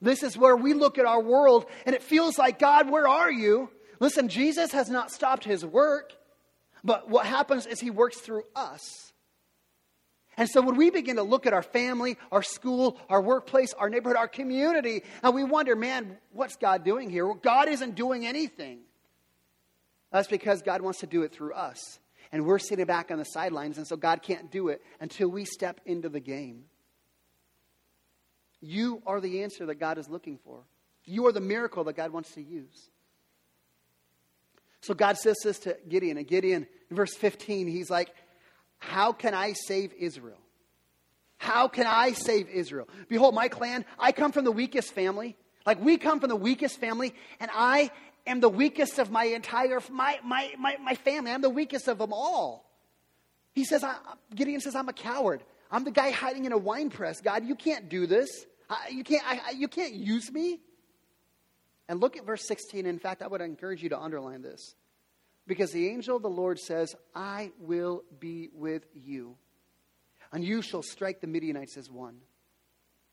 This 0.00 0.22
is 0.22 0.36
where 0.36 0.56
we 0.56 0.72
look 0.72 0.98
at 0.98 1.06
our 1.06 1.20
world 1.20 1.66
and 1.84 1.94
it 1.94 2.02
feels 2.02 2.38
like, 2.38 2.58
God, 2.58 2.90
where 2.90 3.06
are 3.06 3.30
you? 3.30 3.70
Listen, 3.98 4.28
Jesus 4.28 4.72
has 4.72 4.88
not 4.88 5.10
stopped 5.10 5.44
his 5.44 5.64
work, 5.64 6.14
but 6.82 7.08
what 7.08 7.26
happens 7.26 7.66
is 7.66 7.80
he 7.80 7.90
works 7.90 8.18
through 8.18 8.44
us. 8.56 9.12
And 10.36 10.48
so 10.48 10.62
when 10.62 10.76
we 10.76 10.88
begin 10.88 11.16
to 11.16 11.22
look 11.22 11.46
at 11.46 11.52
our 11.52 11.62
family, 11.62 12.16
our 12.32 12.42
school, 12.42 12.98
our 13.10 13.20
workplace, 13.20 13.74
our 13.74 13.90
neighborhood, 13.90 14.16
our 14.16 14.28
community, 14.28 15.02
and 15.22 15.34
we 15.34 15.44
wonder, 15.44 15.76
man, 15.76 16.16
what's 16.32 16.56
God 16.56 16.82
doing 16.82 17.10
here? 17.10 17.26
Well, 17.26 17.34
God 17.34 17.68
isn't 17.68 17.94
doing 17.94 18.26
anything. 18.26 18.78
That's 20.10 20.28
because 20.28 20.62
God 20.62 20.80
wants 20.80 21.00
to 21.00 21.06
do 21.06 21.22
it 21.22 21.32
through 21.32 21.52
us. 21.52 21.98
And 22.32 22.46
we're 22.46 22.58
sitting 22.58 22.86
back 22.86 23.10
on 23.10 23.18
the 23.18 23.24
sidelines, 23.24 23.76
and 23.76 23.86
so 23.86 23.96
God 23.96 24.22
can't 24.22 24.50
do 24.50 24.68
it 24.68 24.82
until 25.00 25.28
we 25.28 25.44
step 25.44 25.80
into 25.84 26.08
the 26.08 26.20
game. 26.20 26.64
You 28.60 29.02
are 29.06 29.20
the 29.20 29.42
answer 29.42 29.66
that 29.66 29.76
God 29.76 29.98
is 29.98 30.08
looking 30.08 30.38
for. 30.44 30.60
You 31.04 31.26
are 31.26 31.32
the 31.32 31.40
miracle 31.40 31.84
that 31.84 31.96
God 31.96 32.12
wants 32.12 32.32
to 32.32 32.42
use. 32.42 32.90
So 34.82 34.94
God 34.94 35.18
says 35.18 35.36
this 35.42 35.58
to 35.60 35.76
Gideon. 35.88 36.16
And 36.16 36.26
Gideon, 36.26 36.66
in 36.90 36.96
verse 36.96 37.14
15, 37.14 37.68
he's 37.68 37.90
like, 37.90 38.10
how 38.78 39.12
can 39.12 39.34
I 39.34 39.52
save 39.52 39.92
Israel? 39.98 40.38
How 41.38 41.68
can 41.68 41.86
I 41.86 42.12
save 42.12 42.48
Israel? 42.48 42.88
Behold, 43.08 43.34
my 43.34 43.48
clan, 43.48 43.84
I 43.98 44.12
come 44.12 44.32
from 44.32 44.44
the 44.44 44.52
weakest 44.52 44.92
family. 44.92 45.36
Like 45.64 45.82
we 45.82 45.96
come 45.96 46.20
from 46.20 46.28
the 46.28 46.36
weakest 46.36 46.78
family, 46.78 47.14
and 47.38 47.50
I 47.54 47.90
am 48.26 48.40
the 48.40 48.48
weakest 48.48 48.98
of 48.98 49.10
my 49.10 49.24
entire 49.24 49.80
my 49.90 50.18
my 50.24 50.52
my, 50.58 50.76
my 50.82 50.94
family. 50.94 51.30
I'm 51.30 51.42
the 51.42 51.50
weakest 51.50 51.88
of 51.88 51.98
them 51.98 52.12
all. 52.12 52.70
He 53.52 53.64
says, 53.64 53.84
I, 53.84 53.96
Gideon 54.34 54.60
says, 54.60 54.74
I'm 54.74 54.88
a 54.88 54.92
coward. 54.92 55.42
I'm 55.70 55.84
the 55.84 55.90
guy 55.90 56.10
hiding 56.10 56.44
in 56.44 56.52
a 56.52 56.58
wine 56.58 56.90
press. 56.90 57.20
God, 57.20 57.46
you 57.46 57.54
can't 57.54 57.88
do 57.88 58.06
this. 58.06 58.46
I, 58.70 58.88
you 58.90 59.04
can't 59.04 59.22
I, 59.26 59.50
you 59.50 59.68
can't 59.68 59.92
use 59.92 60.32
me. 60.32 60.60
And 61.88 62.00
look 62.00 62.16
at 62.16 62.24
verse 62.24 62.46
16. 62.46 62.86
In 62.86 63.00
fact, 63.00 63.20
I 63.20 63.26
would 63.26 63.40
encourage 63.40 63.82
you 63.82 63.88
to 63.88 63.98
underline 63.98 64.42
this. 64.42 64.76
Because 65.46 65.72
the 65.72 65.88
angel 65.88 66.16
of 66.16 66.22
the 66.22 66.30
Lord 66.30 66.60
says, 66.60 66.94
I 67.14 67.50
will 67.58 68.04
be 68.20 68.50
with 68.54 68.86
you, 68.94 69.36
and 70.32 70.44
you 70.44 70.62
shall 70.62 70.82
strike 70.82 71.20
the 71.20 71.26
Midianites 71.26 71.76
as 71.76 71.90
one. 71.90 72.18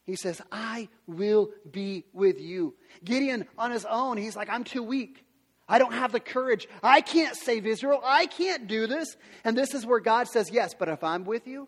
He 0.04 0.15
says, 0.15 0.39
I 0.52 0.88
will 1.08 1.50
be 1.70 2.06
with 2.13 2.39
you. 2.39 2.76
Gideon, 3.04 3.48
on 3.58 3.72
his 3.72 3.86
own, 3.86 4.17
he's 4.17 4.36
like, 4.36 4.50
I'm 4.50 4.63
too 4.63 4.84
weak. 4.84 5.26
I 5.67 5.80
don't 5.80 5.93
have 5.93 6.12
the 6.12 6.20
courage. 6.20 6.67
I 6.82 7.02
can't 7.02 7.36
save 7.36 7.65
Israel. 7.65 8.02
I 8.04 8.26
can't 8.28 8.67
do 8.67 8.88
this. 8.88 9.17
And 9.43 9.58
this 9.58 9.74
is 9.74 9.86
where 9.86 10.00
God 10.00 10.28
says, 10.28 10.50
Yes, 10.50 10.74
but 10.74 10.88
if 10.88 11.04
I'm 11.04 11.26
with 11.26 11.46
you, 11.48 11.67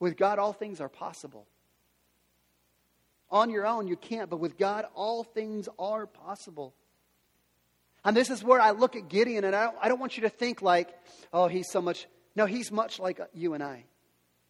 with 0.00 0.16
God, 0.16 0.38
all 0.38 0.52
things 0.52 0.80
are 0.80 0.88
possible. 0.88 1.46
On 3.30 3.50
your 3.50 3.66
own, 3.66 3.86
you 3.86 3.96
can't, 3.96 4.30
but 4.30 4.38
with 4.38 4.56
God, 4.56 4.86
all 4.94 5.22
things 5.22 5.68
are 5.78 6.06
possible. 6.06 6.74
And 8.04 8.16
this 8.16 8.30
is 8.30 8.42
where 8.42 8.60
I 8.60 8.70
look 8.70 8.96
at 8.96 9.08
Gideon, 9.08 9.44
and 9.44 9.54
I 9.54 9.64
don't, 9.64 9.76
I 9.82 9.88
don't 9.88 10.00
want 10.00 10.16
you 10.16 10.22
to 10.22 10.30
think 10.30 10.62
like, 10.62 10.88
oh, 11.32 11.48
he's 11.48 11.70
so 11.70 11.82
much. 11.82 12.06
No, 12.34 12.46
he's 12.46 12.72
much 12.72 12.98
like 12.98 13.20
you 13.34 13.54
and 13.54 13.62
I. 13.62 13.84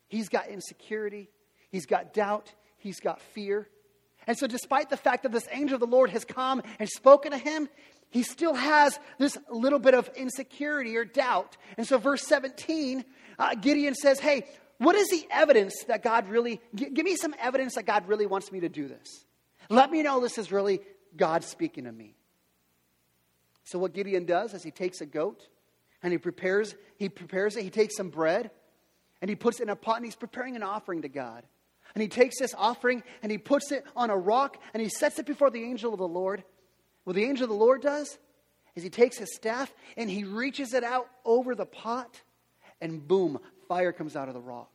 He's 0.09 0.29
got 0.29 0.49
insecurity, 0.49 1.29
he's 1.71 1.87
got 1.87 2.14
doubt, 2.14 2.53
he's 2.77 3.01
got 3.01 3.21
fear. 3.21 3.69
And 4.27 4.37
so, 4.37 4.47
despite 4.47 4.91
the 4.91 4.97
fact 4.97 5.23
that 5.23 5.33
this 5.33 5.49
angel 5.51 5.75
of 5.75 5.81
the 5.81 5.87
Lord 5.87 6.11
has 6.11 6.25
come 6.25 6.62
and 6.79 6.88
spoken 6.88 7.33
to 7.33 7.38
him, 7.38 7.69
he 8.11 8.23
still 8.23 8.55
has 8.55 8.99
this 9.19 9.37
little 9.51 9.79
bit 9.79 9.95
of 9.95 10.09
insecurity 10.17 10.97
or 10.97 11.05
doubt. 11.05 11.57
And 11.77 11.87
so, 11.87 11.99
verse 11.99 12.23
17, 12.27 13.05
uh, 13.38 13.55
Gideon 13.55 13.95
says, 13.95 14.21
Hey, 14.21 14.47
what 14.79 14.95
is 14.95 15.09
the 15.09 15.27
evidence 15.31 15.85
that 15.88 16.03
God 16.03 16.29
really, 16.29 16.61
give 16.75 17.05
me 17.05 17.17
some 17.17 17.35
evidence 17.41 17.75
that 17.75 17.85
God 17.85 18.09
really 18.09 18.27
wants 18.27 18.53
me 18.53 18.61
to 18.61 18.69
do 18.69 18.87
this? 18.88 19.25
Let 19.69 19.91
me 19.91 20.03
know 20.03 20.21
this 20.21 20.38
is 20.38 20.51
really 20.51 20.81
God 21.17 21.45
speaking 21.45 21.85
to 21.85 21.93
me. 21.93 22.14
So 23.64 23.79
what 23.79 23.93
Gideon 23.93 24.25
does 24.25 24.55
is 24.55 24.62
he 24.62 24.71
takes 24.71 25.01
a 25.01 25.07
goat 25.07 25.47
and 26.03 26.12
he 26.12 26.19
prepares, 26.19 26.75
he 26.97 27.09
prepares 27.09 27.57
it, 27.57 27.64
he 27.64 27.71
takes 27.71 27.97
some 27.97 28.09
bread 28.09 28.51
and 29.21 29.29
he 29.29 29.35
puts 29.35 29.61
it 29.61 29.64
in 29.64 29.69
a 29.69 29.77
pot 29.77 29.97
and 29.97 30.05
he's 30.05 30.17
preparing 30.17 30.57
an 30.57 30.62
offering 30.62 31.03
to 31.03 31.09
God. 31.09 31.43
And 31.95 32.03
he 32.03 32.09
takes 32.09 32.38
this 32.38 32.55
offering 32.57 33.03
and 33.23 33.33
he 33.33 33.38
puts 33.38 33.73
it 33.73 33.85
on 33.97 34.11
a 34.11 34.17
rock 34.17 34.59
and 34.73 34.83
he 34.83 34.88
sets 34.88 35.19
it 35.19 35.27
before 35.27 35.51
the 35.51 35.64
angel 35.64 35.93
of 35.93 35.99
the 35.99 36.09
Lord. 36.09 36.45
What 37.05 37.17
the 37.17 37.25
angel 37.25 37.45
of 37.45 37.51
the 37.51 37.57
Lord 37.57 37.83
does 37.83 38.19
is 38.75 38.83
he 38.83 38.91
takes 38.91 39.19
his 39.19 39.35
staff 39.35 39.73
and 39.97 40.09
he 40.09 40.25
reaches 40.25 40.73
it 40.73 40.85
out 40.85 41.09
over 41.25 41.55
the 41.55 41.67
pot 41.67 42.23
and 42.81 43.07
boom, 43.07 43.41
fire 43.68 43.92
comes 43.92 44.16
out 44.16 44.28
of 44.28 44.35
the 44.35 44.40
rock. 44.40 44.70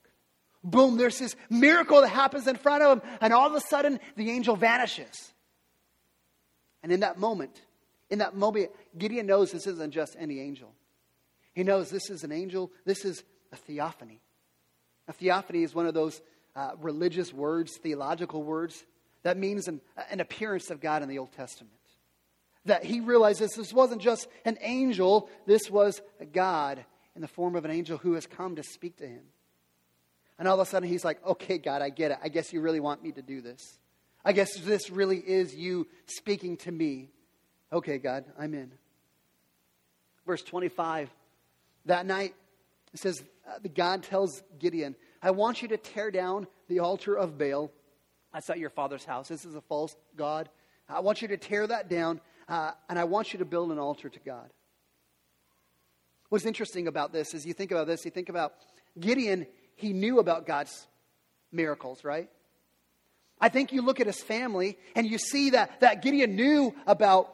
Boom, 0.63 0.97
there's 0.97 1.19
this 1.19 1.35
miracle 1.49 2.01
that 2.01 2.09
happens 2.09 2.47
in 2.47 2.55
front 2.55 2.83
of 2.83 2.99
him, 2.99 3.09
and 3.19 3.33
all 3.33 3.47
of 3.47 3.53
a 3.53 3.59
sudden 3.59 3.99
the 4.15 4.31
angel 4.31 4.55
vanishes. 4.55 5.33
And 6.81 6.91
in 6.91 7.01
that 7.01 7.19
moment, 7.19 7.59
in 8.09 8.19
that 8.19 8.35
moment, 8.35 8.71
Gideon 8.97 9.25
knows 9.25 9.51
this 9.51 9.67
isn't 9.67 9.91
just 9.91 10.15
any 10.17 10.39
angel. 10.39 10.73
He 11.53 11.63
knows 11.63 11.89
this 11.89 12.09
is 12.09 12.23
an 12.23 12.31
angel, 12.31 12.71
this 12.85 13.03
is 13.03 13.23
a 13.51 13.55
theophany. 13.55 14.21
A 15.07 15.13
theophany 15.13 15.63
is 15.63 15.75
one 15.75 15.85
of 15.85 15.93
those 15.93 16.21
uh, 16.55 16.71
religious 16.79 17.33
words, 17.33 17.77
theological 17.77 18.41
words, 18.43 18.85
that 19.23 19.37
means 19.37 19.67
an, 19.67 19.81
an 20.09 20.19
appearance 20.19 20.69
of 20.69 20.79
God 20.79 21.01
in 21.01 21.09
the 21.09 21.19
Old 21.19 21.31
Testament. 21.33 21.73
That 22.65 22.85
he 22.85 23.01
realizes 23.01 23.51
this 23.51 23.73
wasn't 23.73 24.01
just 24.01 24.27
an 24.45 24.57
angel, 24.61 25.29
this 25.45 25.69
was 25.69 26.01
God 26.31 26.85
in 27.15 27.21
the 27.21 27.27
form 27.27 27.55
of 27.55 27.65
an 27.65 27.71
angel 27.71 27.97
who 27.97 28.13
has 28.13 28.25
come 28.25 28.55
to 28.55 28.63
speak 28.63 28.97
to 28.97 29.07
him. 29.07 29.23
And 30.39 30.47
all 30.47 30.59
of 30.59 30.67
a 30.67 30.69
sudden 30.69 30.89
he's 30.89 31.05
like, 31.05 31.23
okay, 31.25 31.57
God, 31.57 31.81
I 31.81 31.89
get 31.89 32.11
it. 32.11 32.17
I 32.23 32.29
guess 32.29 32.51
you 32.51 32.61
really 32.61 32.79
want 32.79 33.03
me 33.03 33.11
to 33.11 33.21
do 33.21 33.41
this. 33.41 33.79
I 34.25 34.31
guess 34.31 34.55
this 34.59 34.89
really 34.89 35.17
is 35.17 35.53
you 35.53 35.87
speaking 36.05 36.57
to 36.57 36.71
me. 36.71 37.09
Okay, 37.71 37.97
God, 37.97 38.25
I'm 38.39 38.53
in. 38.53 38.71
Verse 40.25 40.41
25. 40.41 41.09
That 41.85 42.05
night, 42.05 42.33
it 42.93 42.99
says, 42.99 43.21
uh, 43.47 43.59
God 43.75 44.03
tells 44.03 44.41
Gideon, 44.59 44.95
I 45.21 45.31
want 45.31 45.61
you 45.61 45.67
to 45.69 45.77
tear 45.77 46.11
down 46.11 46.47
the 46.69 46.79
altar 46.79 47.15
of 47.15 47.37
Baal. 47.37 47.71
That's 48.33 48.47
not 48.47 48.57
your 48.57 48.69
father's 48.69 49.05
house. 49.05 49.27
This 49.27 49.45
is 49.45 49.55
a 49.55 49.61
false 49.61 49.95
God. 50.15 50.49
I 50.87 51.01
want 51.01 51.21
you 51.21 51.27
to 51.29 51.37
tear 51.37 51.67
that 51.67 51.89
down, 51.89 52.21
uh, 52.47 52.71
and 52.89 52.97
I 52.97 53.03
want 53.03 53.33
you 53.33 53.39
to 53.39 53.45
build 53.45 53.71
an 53.71 53.79
altar 53.79 54.09
to 54.09 54.19
God. 54.19 54.49
What's 56.33 56.47
interesting 56.47 56.87
about 56.87 57.13
this 57.13 57.35
is 57.35 57.45
you 57.45 57.53
think 57.53 57.69
about 57.69 57.85
this, 57.85 58.05
you 58.05 58.09
think 58.09 58.27
about 58.27 58.55
Gideon, 58.99 59.45
he 59.75 59.93
knew 59.93 60.17
about 60.17 60.47
God's 60.47 60.87
miracles, 61.51 62.03
right? 62.03 62.27
I 63.39 63.49
think 63.49 63.71
you 63.71 63.83
look 63.83 63.99
at 63.99 64.07
his 64.07 64.19
family 64.19 64.79
and 64.95 65.05
you 65.05 65.19
see 65.19 65.51
that, 65.51 65.79
that 65.81 66.01
Gideon 66.01 66.35
knew 66.35 66.73
about 66.87 67.31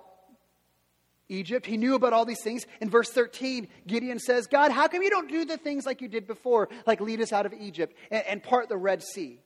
Egypt. 1.30 1.66
He 1.66 1.78
knew 1.78 1.96
about 1.96 2.12
all 2.12 2.26
these 2.26 2.44
things. 2.44 2.68
In 2.82 2.90
verse 2.90 3.10
13, 3.10 3.70
Gideon 3.88 4.20
says, 4.20 4.48
God, 4.48 4.70
how 4.70 4.90
come 4.90 5.02
you 5.02 5.10
don't 5.10 5.30
do 5.30 5.46
the 5.46 5.56
things 5.56 5.86
like 5.86 6.02
you 6.02 6.10
did 6.10 6.28
before, 6.28 6.68
like 6.86 7.00
lead 7.00 7.22
us 7.22 7.32
out 7.32 7.46
of 7.46 7.54
Egypt 7.54 7.96
and, 8.12 8.26
and 8.28 8.44
part 8.44 8.68
the 8.68 8.76
Red 8.76 9.02
Sea? 9.02 9.40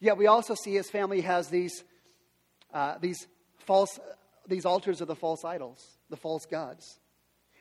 Yet 0.00 0.16
we 0.16 0.26
also 0.26 0.54
see 0.54 0.72
his 0.72 0.88
family 0.88 1.20
has 1.20 1.48
these, 1.48 1.84
uh, 2.72 2.94
these 2.98 3.26
false, 3.58 4.00
these 4.48 4.64
altars 4.64 5.02
of 5.02 5.06
the 5.06 5.16
false 5.16 5.44
idols. 5.44 5.98
the 6.08 6.16
false 6.16 6.46
gods. 6.46 6.99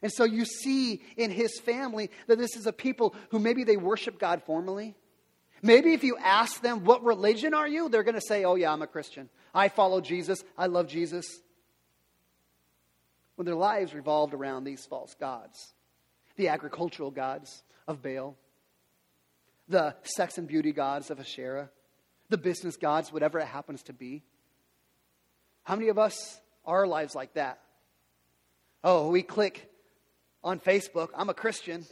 And 0.02 0.12
so 0.12 0.24
you 0.24 0.46
see 0.46 1.02
in 1.18 1.32
his 1.32 1.60
family 1.60 2.10
that 2.28 2.38
this 2.38 2.56
is 2.56 2.66
a 2.66 2.74
people 2.74 3.16
who 3.30 3.40
maybe 3.40 3.64
they 3.64 3.78
worship 3.78 4.20
God 4.20 4.44
formally. 4.46 4.96
Maybe 5.62 5.94
if 5.94 6.04
you 6.04 6.18
ask 6.18 6.62
them, 6.62 6.86
What 6.86 7.04
religion 7.04 7.54
are 7.54 7.68
you? 7.68 7.90
they're 7.90 8.04
going 8.04 8.16
to 8.16 8.22
say, 8.22 8.46
Oh, 8.46 8.56
yeah, 8.56 8.72
I'm 8.72 8.82
a 8.82 8.88
Christian. 8.88 9.30
I 9.54 9.70
follow 9.70 10.00
Jesus. 10.02 10.44
I 10.58 10.68
love 10.68 10.88
Jesus. 10.88 11.26
When 13.36 13.46
their 13.46 13.56
lives 13.56 13.94
revolved 13.94 14.34
around 14.34 14.64
these 14.64 14.86
false 14.86 15.16
gods 15.16 15.74
the 16.36 16.48
agricultural 16.48 17.12
gods 17.12 17.64
of 17.86 18.02
Baal, 18.02 18.38
the 19.68 19.94
sex 20.04 20.38
and 20.38 20.48
beauty 20.48 20.72
gods 20.72 21.12
of 21.12 21.20
Asherah, 21.20 21.70
the 22.30 22.38
business 22.38 22.78
gods, 22.78 23.12
whatever 23.12 23.40
it 23.40 23.46
happens 23.46 23.84
to 23.84 23.94
be. 23.94 24.24
How 25.64 25.76
many 25.76 25.90
of 25.90 26.00
us, 26.00 26.40
are 26.66 26.88
lives 26.88 27.16
like 27.16 27.34
that? 27.34 27.60
Oh, 28.84 29.10
we 29.10 29.24
click 29.24 29.69
on 30.44 30.60
Facebook, 30.60 31.10
I'm 31.16 31.30
a 31.30 31.34
Christian. 31.34 31.86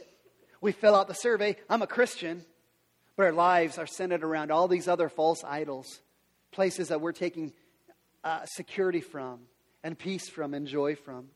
We 0.60 0.72
fill 0.72 0.94
out 0.94 1.08
the 1.08 1.14
survey, 1.14 1.56
I'm 1.68 1.82
a 1.82 1.86
Christian. 1.86 2.44
But 3.16 3.26
our 3.26 3.32
lives 3.32 3.78
are 3.78 3.86
centered 3.86 4.22
around 4.22 4.52
all 4.52 4.68
these 4.68 4.86
other 4.86 5.08
false 5.08 5.42
idols, 5.42 6.00
places 6.52 6.88
that 6.88 7.00
we're 7.00 7.12
taking 7.12 7.52
uh, 8.22 8.44
security 8.44 9.00
from, 9.00 9.40
and 9.82 9.98
peace 9.98 10.28
from, 10.28 10.54
and 10.54 10.68
joy 10.68 10.94
from. 10.94 11.26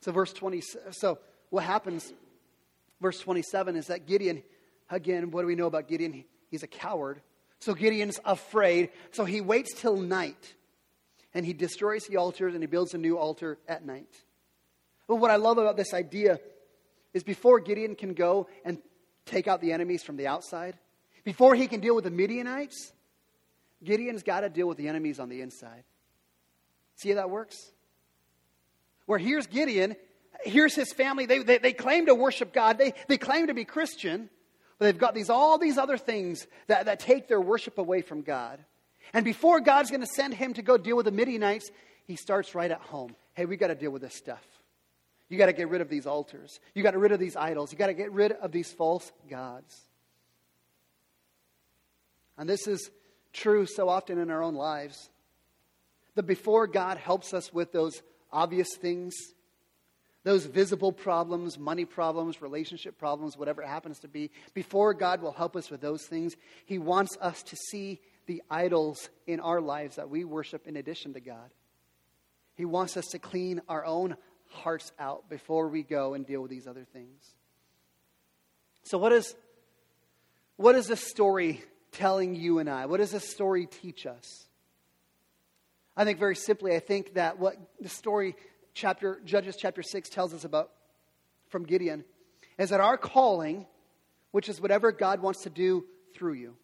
So, 0.00 0.12
verse 0.12 0.32
20, 0.34 0.62
so 0.90 1.18
what 1.48 1.64
happens, 1.64 2.12
verse 3.00 3.18
27, 3.20 3.76
is 3.76 3.86
that 3.86 4.06
Gideon, 4.06 4.42
again, 4.90 5.30
what 5.30 5.42
do 5.42 5.46
we 5.46 5.54
know 5.54 5.66
about 5.66 5.88
Gideon? 5.88 6.24
He's 6.50 6.62
a 6.62 6.68
coward. 6.68 7.22
So 7.62 7.74
Gideon's 7.74 8.18
afraid. 8.24 8.90
So 9.12 9.24
he 9.24 9.40
waits 9.40 9.72
till 9.80 9.96
night 9.96 10.54
and 11.32 11.46
he 11.46 11.52
destroys 11.52 12.02
the 12.06 12.16
altars 12.16 12.54
and 12.54 12.62
he 12.62 12.66
builds 12.66 12.92
a 12.92 12.98
new 12.98 13.16
altar 13.16 13.56
at 13.68 13.86
night. 13.86 14.08
But 15.08 15.16
what 15.16 15.30
I 15.30 15.36
love 15.36 15.58
about 15.58 15.76
this 15.76 15.94
idea 15.94 16.38
is 17.12 17.22
before 17.22 17.60
Gideon 17.60 17.94
can 17.94 18.14
go 18.14 18.48
and 18.64 18.78
take 19.26 19.46
out 19.46 19.60
the 19.60 19.72
enemies 19.72 20.02
from 20.02 20.16
the 20.16 20.26
outside, 20.26 20.76
before 21.24 21.54
he 21.54 21.66
can 21.66 21.80
deal 21.80 21.94
with 21.94 22.04
the 22.04 22.10
Midianites, 22.10 22.92
Gideon's 23.84 24.22
got 24.22 24.40
to 24.40 24.48
deal 24.48 24.66
with 24.66 24.78
the 24.78 24.88
enemies 24.88 25.20
on 25.20 25.28
the 25.28 25.40
inside. 25.40 25.84
See 26.96 27.10
how 27.10 27.16
that 27.16 27.30
works? 27.30 27.70
Where 29.06 29.18
here's 29.18 29.46
Gideon, 29.46 29.96
here's 30.44 30.74
his 30.74 30.92
family. 30.92 31.26
They, 31.26 31.38
they, 31.38 31.58
they 31.58 31.72
claim 31.72 32.06
to 32.06 32.14
worship 32.14 32.52
God, 32.52 32.78
they, 32.78 32.94
they 33.08 33.18
claim 33.18 33.48
to 33.48 33.54
be 33.54 33.64
Christian, 33.64 34.30
but 34.78 34.86
they've 34.86 34.98
got 34.98 35.14
these, 35.14 35.30
all 35.30 35.58
these 35.58 35.78
other 35.78 35.96
things 35.96 36.46
that, 36.66 36.86
that 36.86 37.00
take 37.00 37.28
their 37.28 37.40
worship 37.40 37.78
away 37.78 38.02
from 38.02 38.22
God. 38.22 38.58
And 39.12 39.24
before 39.24 39.60
God's 39.60 39.90
going 39.90 40.00
to 40.00 40.06
send 40.06 40.34
him 40.34 40.54
to 40.54 40.62
go 40.62 40.76
deal 40.78 40.96
with 40.96 41.06
the 41.06 41.12
Midianites, 41.12 41.70
he 42.06 42.16
starts 42.16 42.54
right 42.54 42.70
at 42.70 42.80
home. 42.80 43.14
Hey, 43.34 43.44
we 43.46 43.56
got 43.56 43.68
to 43.68 43.74
deal 43.74 43.90
with 43.90 44.02
this 44.02 44.14
stuff. 44.14 44.44
You 45.32 45.38
got 45.38 45.46
to 45.46 45.54
get 45.54 45.70
rid 45.70 45.80
of 45.80 45.88
these 45.88 46.06
altars. 46.06 46.60
You 46.74 46.82
got 46.82 46.90
to 46.90 46.98
get 46.98 47.00
rid 47.00 47.12
of 47.12 47.18
these 47.18 47.36
idols. 47.36 47.72
You 47.72 47.78
got 47.78 47.86
to 47.86 47.94
get 47.94 48.12
rid 48.12 48.32
of 48.32 48.52
these 48.52 48.70
false 48.70 49.10
gods. 49.30 49.74
And 52.36 52.46
this 52.46 52.66
is 52.68 52.90
true 53.32 53.64
so 53.64 53.88
often 53.88 54.18
in 54.18 54.30
our 54.30 54.42
own 54.42 54.54
lives. 54.54 55.08
That 56.16 56.24
before 56.24 56.66
God 56.66 56.98
helps 56.98 57.32
us 57.32 57.50
with 57.50 57.72
those 57.72 58.02
obvious 58.30 58.76
things, 58.76 59.14
those 60.22 60.44
visible 60.44 60.92
problems, 60.92 61.58
money 61.58 61.86
problems, 61.86 62.42
relationship 62.42 62.98
problems, 62.98 63.34
whatever 63.34 63.62
it 63.62 63.68
happens 63.68 64.00
to 64.00 64.08
be, 64.08 64.30
before 64.52 64.92
God 64.92 65.22
will 65.22 65.32
help 65.32 65.56
us 65.56 65.70
with 65.70 65.80
those 65.80 66.04
things, 66.04 66.36
He 66.66 66.76
wants 66.76 67.16
us 67.22 67.42
to 67.44 67.56
see 67.70 68.02
the 68.26 68.42
idols 68.50 69.08
in 69.26 69.40
our 69.40 69.62
lives 69.62 69.96
that 69.96 70.10
we 70.10 70.24
worship 70.24 70.66
in 70.66 70.76
addition 70.76 71.14
to 71.14 71.20
God. 71.20 71.54
He 72.54 72.66
wants 72.66 72.98
us 72.98 73.06
to 73.12 73.18
clean 73.18 73.62
our 73.66 73.82
own 73.86 74.16
hearts 74.52 74.92
out 74.98 75.28
before 75.28 75.68
we 75.68 75.82
go 75.82 76.14
and 76.14 76.26
deal 76.26 76.40
with 76.40 76.50
these 76.50 76.66
other 76.66 76.84
things. 76.92 77.34
So, 78.84 78.98
what 78.98 79.12
is, 79.12 79.34
what 80.56 80.74
is 80.74 80.86
this 80.86 81.06
story 81.08 81.62
telling 81.92 82.34
you 82.34 82.58
and 82.58 82.68
I? 82.68 82.86
What 82.86 82.98
does 82.98 83.12
this 83.12 83.30
story 83.30 83.66
teach 83.66 84.06
us? 84.06 84.46
I 85.96 86.04
think 86.04 86.18
very 86.18 86.36
simply, 86.36 86.74
I 86.74 86.80
think 86.80 87.14
that 87.14 87.38
what 87.38 87.56
the 87.80 87.88
story, 87.88 88.34
chapter, 88.74 89.20
Judges 89.24 89.56
chapter 89.58 89.82
6, 89.82 90.08
tells 90.08 90.32
us 90.32 90.44
about 90.44 90.70
from 91.48 91.64
Gideon 91.64 92.04
is 92.58 92.70
that 92.70 92.80
our 92.80 92.96
calling, 92.96 93.66
which 94.30 94.48
is 94.48 94.60
whatever 94.60 94.90
God 94.90 95.20
wants 95.20 95.42
to 95.42 95.50
do 95.50 95.84
through 96.14 96.34
you, 96.34 96.56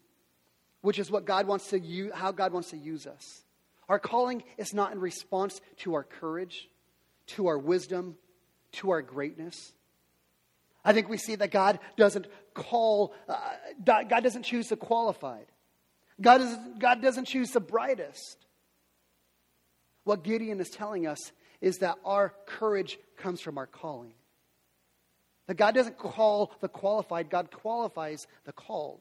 which 0.81 0.99
is 0.99 1.11
what 1.11 1.25
God 1.25 1.47
wants 1.47 1.69
to 1.69 1.79
use, 1.79 2.13
how 2.15 2.33
God 2.33 2.53
wants 2.53 2.71
to 2.71 2.77
use 2.77 3.07
us. 3.07 3.43
Our 3.89 3.99
calling 3.99 4.43
is 4.57 4.75
not 4.75 4.93
in 4.93 5.01
response 5.01 5.61
to 5.79 5.95
our 5.95 6.05
courage 6.05 6.69
to 7.29 7.49
our 7.49 7.59
wisdom, 7.59 8.17
to 8.73 8.91
our 8.91 9.03
greatness. 9.03 9.73
I 10.85 10.93
think 10.93 11.09
we 11.09 11.19
see 11.19 11.35
that 11.37 11.51
God 11.51 11.79
doesn't 11.97 12.27
call, 12.55 13.15
uh, 13.29 13.39
God 13.85 14.23
doesn't 14.23 14.45
choose 14.45 14.69
the 14.69 14.77
qualified. 14.77 15.47
God, 16.21 16.41
is, 16.41 16.57
God 16.79 17.03
doesn't 17.03 17.27
choose 17.27 17.51
the 17.51 17.61
brightest. 17.61 18.47
What 20.05 20.25
Gideon 20.25 20.61
is 20.61 20.71
telling 20.71 21.07
us 21.07 21.19
is 21.61 21.79
that 21.79 21.97
our 22.05 22.35
courage 22.47 22.99
comes 23.17 23.41
from 23.41 23.59
our 23.59 23.67
calling. 23.67 24.15
That 25.47 25.57
God 25.57 25.75
doesn't 25.75 25.99
call 25.99 26.53
the 26.61 26.69
qualified, 26.69 27.31
God 27.31 27.51
qualifies 27.51 28.27
the 28.45 28.53
called. 28.53 29.01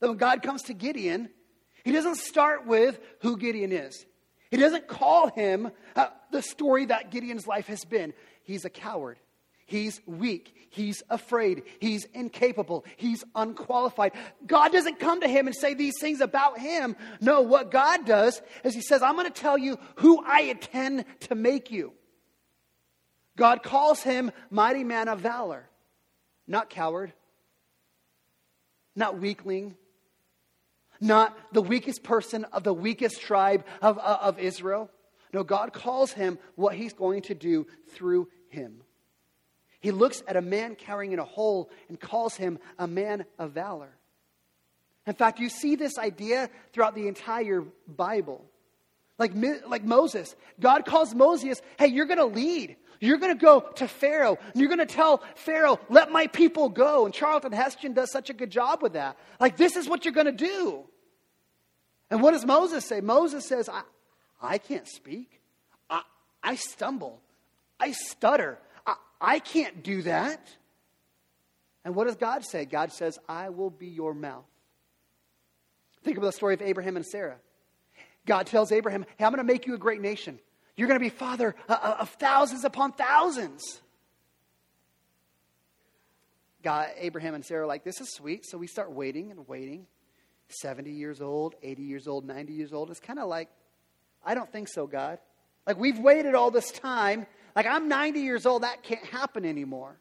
That 0.00 0.08
when 0.08 0.18
God 0.18 0.42
comes 0.42 0.62
to 0.64 0.74
Gideon, 0.74 1.30
he 1.84 1.92
doesn't 1.92 2.16
start 2.16 2.66
with 2.66 2.98
who 3.20 3.36
Gideon 3.36 3.72
is. 3.72 4.04
He 4.50 4.56
doesn't 4.56 4.86
call 4.86 5.28
him 5.28 5.70
uh, 5.94 6.08
the 6.30 6.42
story 6.42 6.86
that 6.86 7.10
Gideon's 7.10 7.46
life 7.46 7.66
has 7.66 7.84
been. 7.84 8.14
He's 8.44 8.64
a 8.64 8.70
coward. 8.70 9.18
He's 9.66 10.00
weak. 10.06 10.68
He's 10.70 11.02
afraid. 11.10 11.64
He's 11.80 12.04
incapable. 12.06 12.84
He's 12.96 13.24
unqualified. 13.34 14.12
God 14.46 14.70
doesn't 14.70 15.00
come 15.00 15.20
to 15.22 15.28
him 15.28 15.48
and 15.48 15.56
say 15.56 15.74
these 15.74 15.98
things 16.00 16.20
about 16.20 16.58
him. 16.58 16.94
No, 17.20 17.40
what 17.40 17.72
God 17.72 18.06
does 18.06 18.40
is 18.62 18.74
He 18.74 18.80
says, 18.80 19.02
I'm 19.02 19.16
going 19.16 19.26
to 19.26 19.40
tell 19.40 19.58
you 19.58 19.78
who 19.96 20.22
I 20.24 20.42
intend 20.42 21.04
to 21.20 21.34
make 21.34 21.72
you. 21.72 21.92
God 23.36 23.62
calls 23.62 24.02
him 24.02 24.30
mighty 24.50 24.84
man 24.84 25.08
of 25.08 25.20
valor, 25.20 25.68
not 26.46 26.70
coward, 26.70 27.12
not 28.94 29.18
weakling, 29.18 29.76
not 31.00 31.36
the 31.52 31.62
weakest 31.62 32.02
person 32.02 32.44
of 32.52 32.64
the 32.64 32.74
weakest 32.74 33.20
tribe 33.20 33.64
of, 33.82 33.98
uh, 33.98 34.18
of 34.22 34.38
Israel. 34.38 34.90
No, 35.32 35.44
God 35.44 35.72
calls 35.72 36.12
him 36.12 36.38
what 36.54 36.74
he's 36.74 36.92
going 36.92 37.22
to 37.22 37.34
do 37.34 37.66
through 37.90 38.28
him. 38.48 38.82
He 39.80 39.90
looks 39.90 40.22
at 40.26 40.36
a 40.36 40.40
man 40.40 40.74
carrying 40.74 41.12
in 41.12 41.18
a 41.18 41.24
hole 41.24 41.70
and 41.88 42.00
calls 42.00 42.36
him 42.36 42.58
a 42.78 42.86
man 42.86 43.24
of 43.38 43.52
valor. 43.52 43.90
In 45.06 45.14
fact, 45.14 45.38
you 45.38 45.48
see 45.48 45.76
this 45.76 45.98
idea 45.98 46.50
throughout 46.72 46.94
the 46.94 47.06
entire 47.06 47.62
Bible. 47.86 48.44
Like, 49.18 49.32
like 49.66 49.84
Moses, 49.84 50.34
God 50.60 50.84
calls 50.84 51.14
Moses, 51.14 51.62
hey, 51.78 51.86
you're 51.86 52.06
going 52.06 52.18
to 52.18 52.26
lead. 52.26 52.76
You're 53.00 53.18
going 53.18 53.36
to 53.36 53.40
go 53.40 53.60
to 53.76 53.88
Pharaoh 53.88 54.38
and 54.52 54.60
you're 54.60 54.68
going 54.68 54.86
to 54.86 54.86
tell 54.86 55.22
Pharaoh, 55.34 55.78
let 55.88 56.10
my 56.10 56.26
people 56.26 56.68
go. 56.68 57.04
And 57.04 57.14
Charlton 57.14 57.52
Heston 57.52 57.92
does 57.92 58.10
such 58.10 58.30
a 58.30 58.32
good 58.32 58.50
job 58.50 58.82
with 58.82 58.94
that. 58.94 59.16
Like, 59.40 59.56
this 59.56 59.76
is 59.76 59.88
what 59.88 60.04
you're 60.04 60.14
going 60.14 60.26
to 60.26 60.32
do. 60.32 60.84
And 62.10 62.22
what 62.22 62.32
does 62.32 62.44
Moses 62.44 62.84
say? 62.84 63.00
Moses 63.00 63.46
says, 63.46 63.68
I, 63.68 63.82
I 64.40 64.58
can't 64.58 64.86
speak. 64.86 65.40
I, 65.90 66.02
I 66.42 66.56
stumble. 66.56 67.20
I 67.80 67.92
stutter. 67.92 68.58
I, 68.86 68.94
I 69.20 69.38
can't 69.38 69.82
do 69.82 70.02
that. 70.02 70.48
And 71.84 71.94
what 71.94 72.06
does 72.06 72.16
God 72.16 72.44
say? 72.44 72.64
God 72.64 72.92
says, 72.92 73.18
I 73.28 73.50
will 73.50 73.70
be 73.70 73.86
your 73.86 74.14
mouth. 74.14 74.44
Think 76.02 76.18
about 76.18 76.28
the 76.28 76.32
story 76.32 76.54
of 76.54 76.62
Abraham 76.62 76.96
and 76.96 77.04
Sarah. 77.04 77.36
God 78.26 78.46
tells 78.46 78.72
Abraham, 78.72 79.06
Hey, 79.16 79.24
I'm 79.24 79.32
going 79.32 79.38
to 79.38 79.52
make 79.52 79.66
you 79.66 79.74
a 79.74 79.78
great 79.78 80.00
nation. 80.00 80.38
You're 80.76 80.88
going 80.88 81.00
to 81.00 81.04
be 81.04 81.10
father 81.10 81.54
uh, 81.68 81.78
uh, 81.80 81.96
of 82.00 82.10
thousands 82.10 82.64
upon 82.64 82.92
thousands. 82.92 83.80
God, 86.62 86.88
Abraham 86.98 87.34
and 87.34 87.44
Sarah 87.44 87.62
are 87.62 87.66
like, 87.66 87.84
this 87.84 88.00
is 88.00 88.12
sweet. 88.12 88.44
So 88.44 88.58
we 88.58 88.66
start 88.66 88.92
waiting 88.92 89.30
and 89.30 89.46
waiting. 89.48 89.86
70 90.48 90.90
years 90.90 91.20
old, 91.20 91.54
80 91.62 91.82
years 91.82 92.06
old, 92.06 92.26
90 92.26 92.52
years 92.52 92.72
old. 92.72 92.90
It's 92.90 93.00
kind 93.00 93.18
of 93.18 93.28
like, 93.28 93.48
I 94.24 94.34
don't 94.34 94.50
think 94.50 94.68
so, 94.68 94.86
God. 94.86 95.18
Like, 95.66 95.78
we've 95.78 95.98
waited 95.98 96.34
all 96.34 96.50
this 96.50 96.70
time. 96.70 97.26
Like, 97.54 97.66
I'm 97.66 97.88
90 97.88 98.20
years 98.20 98.46
old. 98.46 98.62
That 98.62 98.82
can't 98.82 99.04
happen 99.04 99.44
anymore. 99.44 99.96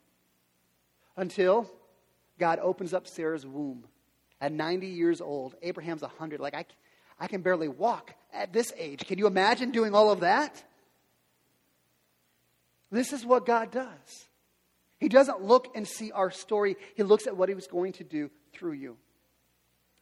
Until 1.18 1.72
God 2.40 2.60
opens 2.60 2.94
up 2.94 3.08
Sarah's 3.08 3.46
womb 3.46 3.86
at 4.42 4.52
90 4.52 4.88
years 4.88 5.22
old. 5.22 5.56
Abraham's 5.62 6.02
100. 6.02 6.40
Like, 6.40 6.54
I, 6.54 6.66
I 7.20 7.28
can 7.28 7.42
barely 7.42 7.68
walk 7.68 8.14
at 8.34 8.54
this 8.54 8.74
age. 8.78 9.06
Can 9.08 9.18
you 9.18 9.28
imagine 9.28 9.72
doing 9.72 9.94
all 9.94 10.12
of 10.12 10.22
that? 10.22 10.64
This 12.92 13.14
is 13.14 13.26
what 13.26 13.46
God 13.46 13.72
does. 13.72 14.28
He 15.00 15.10
doesn't 15.10 15.42
look 15.42 15.76
and 15.76 15.88
see 15.88 16.12
our 16.12 16.32
story, 16.32 16.78
He 16.96 17.04
looks 17.04 17.28
at 17.28 17.36
what 17.36 17.50
He 17.50 17.56
was 17.56 17.68
going 17.68 17.94
to 17.94 18.04
do 18.04 18.30
through 18.54 18.74
you. 18.74 18.98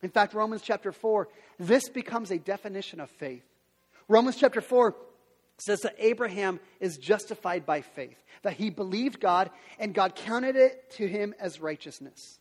In 0.01 0.09
fact, 0.09 0.33
Romans 0.33 0.61
chapter 0.61 0.91
4, 0.91 1.29
this 1.59 1.89
becomes 1.89 2.29
a 2.29 2.37
definition 2.37 2.99
of 2.99 3.09
faith. 3.09 3.43
Romans 4.07 4.35
chapter 4.35 4.59
4 4.61 4.95
says 5.57 5.79
that 5.81 5.95
Abraham 5.97 6.59
is 6.79 6.97
justified 6.97 7.65
by 7.65 7.81
faith, 7.81 8.21
that 8.41 8.53
he 8.53 8.69
believed 8.69 9.19
God 9.19 9.49
and 9.79 9.93
God 9.93 10.15
counted 10.15 10.55
it 10.55 10.91
to 10.97 11.07
him 11.07 11.33
as 11.39 11.61
righteousness. 11.61 12.39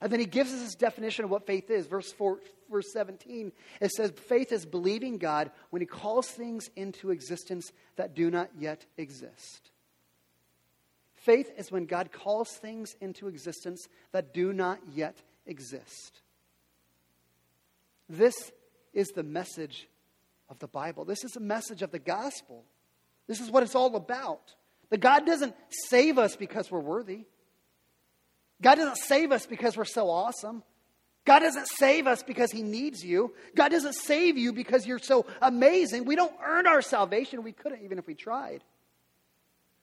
And 0.00 0.12
then 0.12 0.20
he 0.20 0.26
gives 0.26 0.52
us 0.52 0.60
his 0.60 0.74
definition 0.74 1.24
of 1.24 1.30
what 1.30 1.46
faith 1.46 1.70
is. 1.70 1.86
Verse, 1.86 2.12
4, 2.12 2.38
verse 2.70 2.92
17, 2.92 3.52
it 3.80 3.90
says, 3.90 4.12
Faith 4.12 4.52
is 4.52 4.66
believing 4.66 5.18
God 5.18 5.50
when 5.70 5.80
he 5.80 5.86
calls 5.86 6.28
things 6.28 6.68
into 6.76 7.10
existence 7.10 7.72
that 7.96 8.14
do 8.14 8.30
not 8.30 8.50
yet 8.58 8.84
exist. 8.96 9.70
Faith 11.14 11.50
is 11.56 11.72
when 11.72 11.86
God 11.86 12.12
calls 12.12 12.50
things 12.50 12.94
into 13.00 13.26
existence 13.28 13.88
that 14.12 14.32
do 14.32 14.52
not 14.52 14.78
yet 14.94 15.16
exist. 15.46 16.20
This 18.08 18.52
is 18.92 19.08
the 19.08 19.24
message 19.24 19.88
of 20.48 20.58
the 20.60 20.68
Bible. 20.68 21.04
This 21.04 21.24
is 21.24 21.32
the 21.32 21.40
message 21.40 21.82
of 21.82 21.90
the 21.90 21.98
gospel. 21.98 22.64
This 23.26 23.40
is 23.40 23.50
what 23.50 23.62
it's 23.62 23.74
all 23.74 23.94
about. 23.96 24.54
That 24.90 25.00
God 25.00 25.26
doesn't 25.26 25.54
save 25.88 26.18
us 26.18 26.36
because 26.36 26.70
we're 26.70 26.78
worthy. 26.78 27.24
God 28.62 28.76
doesn't 28.76 28.98
save 28.98 29.32
us 29.32 29.46
because 29.46 29.76
we're 29.76 29.84
so 29.84 30.08
awesome. 30.08 30.62
God 31.26 31.40
doesn't 31.40 31.66
save 31.66 32.06
us 32.06 32.22
because 32.22 32.52
He 32.52 32.62
needs 32.62 33.04
you. 33.04 33.34
God 33.54 33.70
doesn't 33.70 33.94
save 33.94 34.38
you 34.38 34.52
because 34.52 34.86
you're 34.86 35.00
so 35.00 35.26
amazing. 35.42 36.04
We 36.04 36.16
don't 36.16 36.32
earn 36.42 36.66
our 36.66 36.80
salvation. 36.80 37.42
We 37.42 37.52
couldn't 37.52 37.82
even 37.82 37.98
if 37.98 38.06
we 38.06 38.14
tried. 38.14 38.62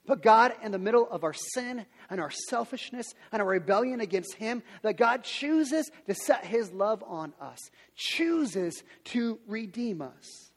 But 0.06 0.22
God, 0.22 0.54
in 0.64 0.72
the 0.72 0.80
middle 0.80 1.08
of 1.10 1.24
our 1.24 1.34
sin 1.34 1.86
and 2.10 2.20
our 2.20 2.32
selfishness 2.50 3.14
and 3.32 3.42
our 3.42 3.48
rebellion 3.48 4.00
against 4.00 4.36
Him, 4.36 4.64
that 4.82 4.98
God 4.98 5.24
chooses 5.24 5.90
to 6.08 6.16
set 6.16 6.46
His 6.46 6.72
love 6.72 7.04
on 7.06 7.34
us, 7.40 7.60
chooses 7.96 8.82
to 9.06 9.40
redeem 9.48 10.02
us. 10.02 10.52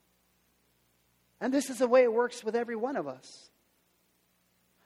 And 1.39 1.53
this 1.53 1.69
is 1.69 1.79
the 1.79 1.87
way 1.87 2.03
it 2.03 2.11
works 2.11 2.43
with 2.43 2.55
every 2.55 2.75
one 2.75 2.95
of 2.95 3.07
us. 3.07 3.49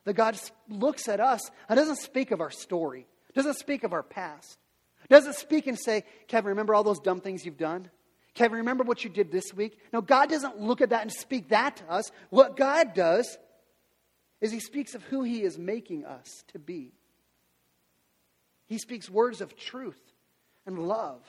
That 0.06 0.14
God 0.14 0.40
looks 0.68 1.08
at 1.08 1.20
us 1.20 1.42
and 1.70 1.78
doesn't 1.78 1.98
speak 1.98 2.32
of 2.32 2.42
our 2.42 2.52
story, 2.52 3.08
doesn't 3.36 3.58
speak 3.58 3.84
of 3.84 3.94
our 3.94 4.04
past, 4.04 4.58
doesn't 5.12 5.36
speak 5.36 5.68
and 5.68 5.78
say, 5.78 6.04
Kevin, 6.28 6.50
remember 6.50 6.74
all 6.74 6.84
those 6.84 7.00
dumb 7.00 7.22
things 7.22 7.46
you've 7.46 7.58
done? 7.58 7.90
Kevin, 8.34 8.58
remember 8.58 8.84
what 8.84 9.04
you 9.04 9.10
did 9.10 9.32
this 9.32 9.54
week? 9.54 9.78
No, 9.94 10.02
God 10.02 10.30
doesn't 10.30 10.60
look 10.60 10.82
at 10.82 10.90
that 10.90 11.04
and 11.04 11.12
speak 11.12 11.50
that 11.50 11.78
to 11.78 11.92
us. 11.92 12.12
What 12.30 12.58
God 12.58 12.94
does 12.94 13.38
is 14.40 14.52
He 14.52 14.60
speaks 14.60 14.96
of 14.96 15.04
who 15.04 15.24
He 15.24 15.44
is 15.44 15.60
making 15.60 16.06
us 16.06 16.44
to 16.54 16.60
be. 16.60 16.94
He 18.68 18.78
speaks 18.78 19.10
words 19.10 19.42
of 19.42 19.56
truth 19.56 20.02
and 20.66 20.88
love, 20.88 21.22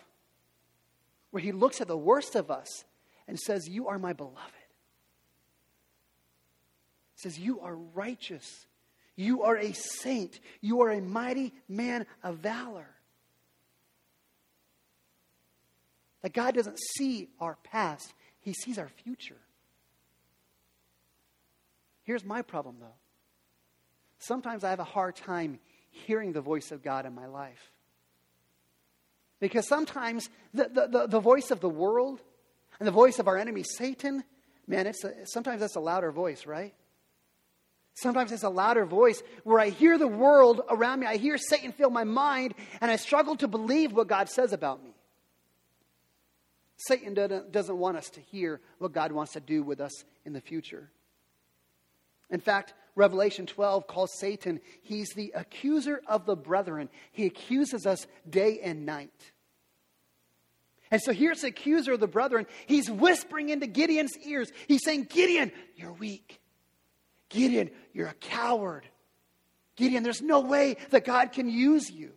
where 1.30 1.42
He 1.42 1.52
looks 1.52 1.80
at 1.80 1.88
the 1.88 1.96
worst 1.96 2.36
of 2.36 2.50
us 2.50 2.84
and 3.28 3.38
says, 3.38 3.68
You 3.68 3.88
are 3.88 3.98
my 3.98 4.12
beloved 4.12 4.52
says, 7.22 7.38
You 7.38 7.60
are 7.60 7.74
righteous. 7.74 8.66
You 9.16 9.42
are 9.42 9.56
a 9.56 9.72
saint. 9.72 10.40
You 10.60 10.82
are 10.82 10.90
a 10.90 11.00
mighty 11.00 11.54
man 11.68 12.06
of 12.22 12.38
valor. 12.38 12.88
That 16.22 16.32
God 16.32 16.54
doesn't 16.54 16.78
see 16.96 17.28
our 17.40 17.58
past, 17.64 18.14
He 18.40 18.52
sees 18.52 18.78
our 18.78 18.88
future. 18.88 19.38
Here's 22.04 22.24
my 22.24 22.42
problem, 22.42 22.76
though. 22.80 22.94
Sometimes 24.18 24.64
I 24.64 24.70
have 24.70 24.80
a 24.80 24.84
hard 24.84 25.16
time 25.16 25.58
hearing 25.90 26.32
the 26.32 26.40
voice 26.40 26.72
of 26.72 26.82
God 26.82 27.06
in 27.06 27.14
my 27.14 27.26
life. 27.26 27.70
Because 29.40 29.66
sometimes 29.66 30.30
the, 30.54 30.68
the, 30.68 30.86
the, 30.86 31.06
the 31.08 31.20
voice 31.20 31.50
of 31.50 31.60
the 31.60 31.68
world 31.68 32.20
and 32.78 32.86
the 32.86 32.92
voice 32.92 33.18
of 33.18 33.26
our 33.26 33.36
enemy, 33.36 33.64
Satan, 33.64 34.22
man, 34.68 34.86
it's 34.86 35.02
a, 35.02 35.26
sometimes 35.26 35.60
that's 35.60 35.74
a 35.74 35.80
louder 35.80 36.12
voice, 36.12 36.46
right? 36.46 36.72
Sometimes 37.94 38.32
it's 38.32 38.44
a 38.44 38.48
louder 38.48 38.86
voice 38.86 39.22
where 39.44 39.60
I 39.60 39.68
hear 39.68 39.98
the 39.98 40.06
world 40.06 40.62
around 40.70 41.00
me. 41.00 41.06
I 41.06 41.16
hear 41.16 41.36
Satan 41.36 41.72
fill 41.72 41.90
my 41.90 42.04
mind, 42.04 42.54
and 42.80 42.90
I 42.90 42.96
struggle 42.96 43.36
to 43.36 43.48
believe 43.48 43.92
what 43.92 44.06
God 44.06 44.28
says 44.28 44.52
about 44.52 44.82
me. 44.82 44.91
Satan 46.76 47.14
doesn't 47.50 47.76
want 47.76 47.96
us 47.96 48.10
to 48.10 48.20
hear 48.20 48.60
what 48.78 48.92
God 48.92 49.12
wants 49.12 49.32
to 49.32 49.40
do 49.40 49.62
with 49.62 49.80
us 49.80 49.92
in 50.24 50.32
the 50.32 50.40
future. 50.40 50.90
In 52.30 52.40
fact, 52.40 52.74
Revelation 52.94 53.46
12 53.46 53.86
calls 53.86 54.10
Satan, 54.18 54.60
he's 54.82 55.10
the 55.10 55.32
accuser 55.34 56.02
of 56.06 56.26
the 56.26 56.36
brethren. 56.36 56.88
He 57.12 57.26
accuses 57.26 57.86
us 57.86 58.06
day 58.28 58.60
and 58.62 58.84
night. 58.84 59.32
And 60.90 61.00
so 61.00 61.12
here's 61.12 61.40
the 61.40 61.48
accuser 61.48 61.92
of 61.92 62.00
the 62.00 62.06
brethren. 62.06 62.46
He's 62.66 62.90
whispering 62.90 63.48
into 63.48 63.66
Gideon's 63.66 64.16
ears. 64.26 64.50
He's 64.68 64.84
saying, 64.84 65.04
Gideon, 65.04 65.50
you're 65.74 65.92
weak. 65.92 66.40
Gideon, 67.30 67.70
you're 67.94 68.08
a 68.08 68.14
coward. 68.14 68.86
Gideon, 69.76 70.02
there's 70.02 70.20
no 70.20 70.40
way 70.40 70.76
that 70.90 71.06
God 71.06 71.32
can 71.32 71.48
use 71.48 71.90
you. 71.90 72.12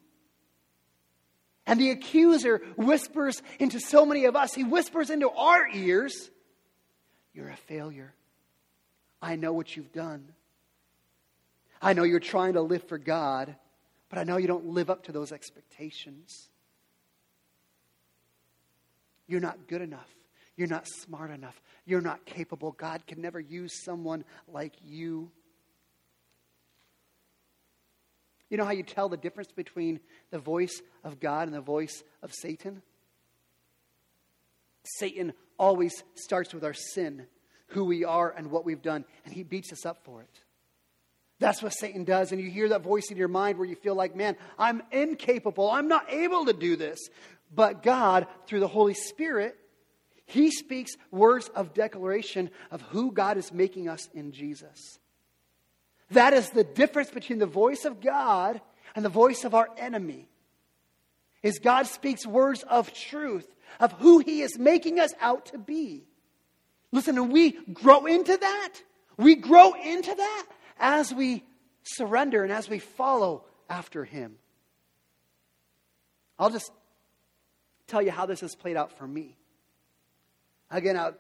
And 1.67 1.80
the 1.80 1.91
accuser 1.91 2.62
whispers 2.75 3.41
into 3.60 3.80
so 3.80 4.06
many 4.06 4.25
of 4.25 4.36
us, 4.36 4.54
he 4.54 4.63
whispers 4.63 5.10
into 5.10 5.30
our 5.30 5.67
ears, 5.67 6.30
You're 7.34 7.49
a 7.49 7.58
failure. 7.58 8.13
I 9.21 9.36
know 9.36 9.54
what 9.54 9.75
you've 9.75 9.91
done. 9.91 10.30
I 11.82 11.93
know 11.93 12.04
you're 12.04 12.19
trying 12.19 12.54
to 12.54 12.62
live 12.62 12.88
for 12.88 12.97
God, 12.97 13.56
but 14.10 14.19
I 14.19 14.23
know 14.23 14.38
you 14.38 14.47
don't 14.47 14.67
live 14.67 14.89
up 14.89 15.04
to 15.06 15.12
those 15.12 15.32
expectations. 15.32 16.49
You're 19.28 19.41
not 19.41 19.67
good 19.67 19.82
enough. 19.82 20.10
You're 20.56 20.67
not 20.67 20.88
smart 20.88 21.32
enough. 21.32 21.60
You're 21.86 22.01
not 22.01 22.25
capable. 22.25 22.71
God 22.71 23.06
can 23.08 23.21
never 23.21 23.39
use 23.39 23.84
someone 23.84 24.23
like 24.47 24.73
you. 24.86 25.32
You 28.49 28.58
know 28.58 28.65
how 28.65 28.71
you 28.71 28.84
tell 28.84 29.10
the 29.10 29.17
difference 29.17 29.51
between 29.51 29.99
the 30.31 30.39
voice 30.39 30.81
of 31.03 31.19
God 31.19 31.47
and 31.47 31.55
the 31.55 31.62
voice 31.62 32.03
of 32.21 32.34
Satan? 32.34 32.81
Satan 34.84 35.34
always 35.58 36.03
starts 36.13 36.53
with 36.53 36.63
our 36.63 36.73
sin, 36.73 37.25
who 37.67 37.86
we 37.86 38.05
are, 38.05 38.31
and 38.31 38.51
what 38.51 38.65
we've 38.65 38.81
done, 38.81 39.03
and 39.23 39.34
he 39.34 39.43
beats 39.43 39.73
us 39.73 39.86
up 39.86 40.03
for 40.03 40.21
it. 40.21 40.39
That's 41.39 41.62
what 41.62 41.73
Satan 41.73 42.03
does. 42.03 42.31
And 42.31 42.39
you 42.39 42.49
hear 42.49 42.69
that 42.69 42.81
voice 42.81 43.12
in 43.12 43.17
your 43.17 43.27
mind 43.27 43.58
where 43.58 43.67
you 43.67 43.75
feel 43.75 43.95
like, 43.95 44.15
man, 44.15 44.38
I'm 44.58 44.81
incapable. 44.91 45.69
I'm 45.69 45.88
not 45.88 46.12
able 46.12 46.45
to 46.45 46.53
do 46.53 46.75
this. 46.75 46.99
But 47.53 47.84
God, 47.84 48.27
through 48.47 48.62
the 48.62 48.67
Holy 48.67 48.93
Spirit, 48.93 49.58
he 50.25 50.49
speaks 50.49 50.93
words 51.12 51.49
of 51.49 51.73
declaration 51.73 52.49
of 52.71 52.81
who 52.84 53.12
God 53.12 53.38
is 53.38 53.51
making 53.51 53.89
us 53.89 54.08
in 54.13 54.31
Jesus. 54.31 54.99
That 56.11 56.33
is 56.33 56.49
the 56.49 56.63
difference 56.63 57.09
between 57.09 57.39
the 57.39 57.45
voice 57.45 57.85
of 57.85 58.01
God 58.01 58.61
and 58.95 59.03
the 59.03 59.09
voice 59.09 59.43
of 59.43 59.55
our 59.55 59.69
enemy. 59.77 60.29
Is 61.43 61.59
God 61.59 61.87
speaks 61.87 62.25
words 62.25 62.63
of 62.63 62.93
truth 62.93 63.47
of 63.79 63.91
who 63.93 64.19
he 64.19 64.41
is 64.41 64.57
making 64.57 64.99
us 64.99 65.13
out 65.19 65.47
to 65.47 65.57
be. 65.57 66.05
Listen, 66.91 67.17
and 67.17 67.31
we 67.31 67.51
grow 67.51 68.05
into 68.05 68.37
that. 68.37 68.73
We 69.17 69.35
grow 69.35 69.73
into 69.73 70.13
that 70.13 70.45
as 70.79 71.13
we 71.13 71.43
surrender 71.83 72.43
and 72.43 72.51
as 72.51 72.69
we 72.69 72.79
follow 72.79 73.43
after 73.69 74.05
him. 74.05 74.37
I'll 76.37 76.49
just 76.49 76.71
tell 77.87 78.01
you 78.01 78.11
how 78.11 78.25
this 78.25 78.41
has 78.41 78.55
played 78.55 78.77
out 78.77 78.97
for 78.97 79.07
me. 79.07 79.37
Again, 80.69 80.97
I, 80.97 81.11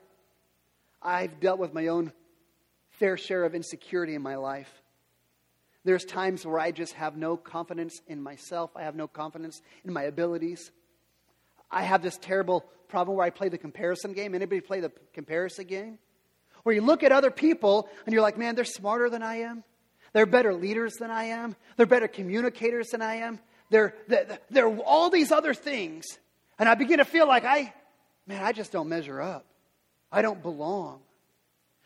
I've 1.01 1.39
dealt 1.39 1.59
with 1.59 1.73
my 1.73 1.87
own 1.87 2.11
fair 2.99 3.17
share 3.17 3.43
of 3.43 3.55
insecurity 3.55 4.15
in 4.15 4.21
my 4.21 4.35
life. 4.35 4.71
There's 5.83 6.03
times 6.03 6.45
where 6.45 6.59
I 6.59 6.71
just 6.71 6.93
have 6.93 7.15
no 7.15 7.37
confidence 7.37 8.01
in 8.07 8.21
myself. 8.21 8.71
I 8.75 8.83
have 8.83 8.95
no 8.95 9.07
confidence 9.07 9.61
in 9.83 9.93
my 9.93 10.03
abilities. 10.03 10.71
I 11.69 11.83
have 11.83 12.01
this 12.01 12.17
terrible 12.17 12.65
problem 12.87 13.17
where 13.17 13.25
I 13.25 13.29
play 13.29 13.49
the 13.49 13.57
comparison 13.57 14.13
game. 14.13 14.33
Anybody 14.33 14.61
play 14.61 14.79
the 14.79 14.91
comparison 15.13 15.67
game? 15.67 15.99
Where 16.63 16.73
you 16.73 16.81
look 16.81 17.03
at 17.03 17.11
other 17.11 17.29
people 17.29 17.87
and 18.05 18.13
you're 18.13 18.23
like, 18.23 18.37
man, 18.37 18.55
they're 18.55 18.65
smarter 18.65 19.09
than 19.09 19.21
I 19.21 19.41
am. 19.41 19.63
They're 20.13 20.25
better 20.25 20.53
leaders 20.53 20.93
than 20.95 21.11
I 21.11 21.25
am. 21.25 21.55
They're 21.77 21.85
better 21.85 22.07
communicators 22.07 22.87
than 22.89 23.01
I 23.01 23.15
am. 23.15 23.39
They're, 23.69 23.93
they're, 24.07 24.39
they're 24.49 24.77
all 24.79 25.09
these 25.09 25.31
other 25.31 25.53
things. 25.53 26.05
And 26.57 26.69
I 26.69 26.75
begin 26.75 26.97
to 26.97 27.05
feel 27.05 27.27
like 27.27 27.43
I, 27.43 27.73
man, 28.25 28.43
I 28.43 28.53
just 28.53 28.71
don't 28.71 28.89
measure 28.89 29.21
up. 29.21 29.45
I 30.11 30.21
don't 30.21 30.41
belong. 30.41 31.01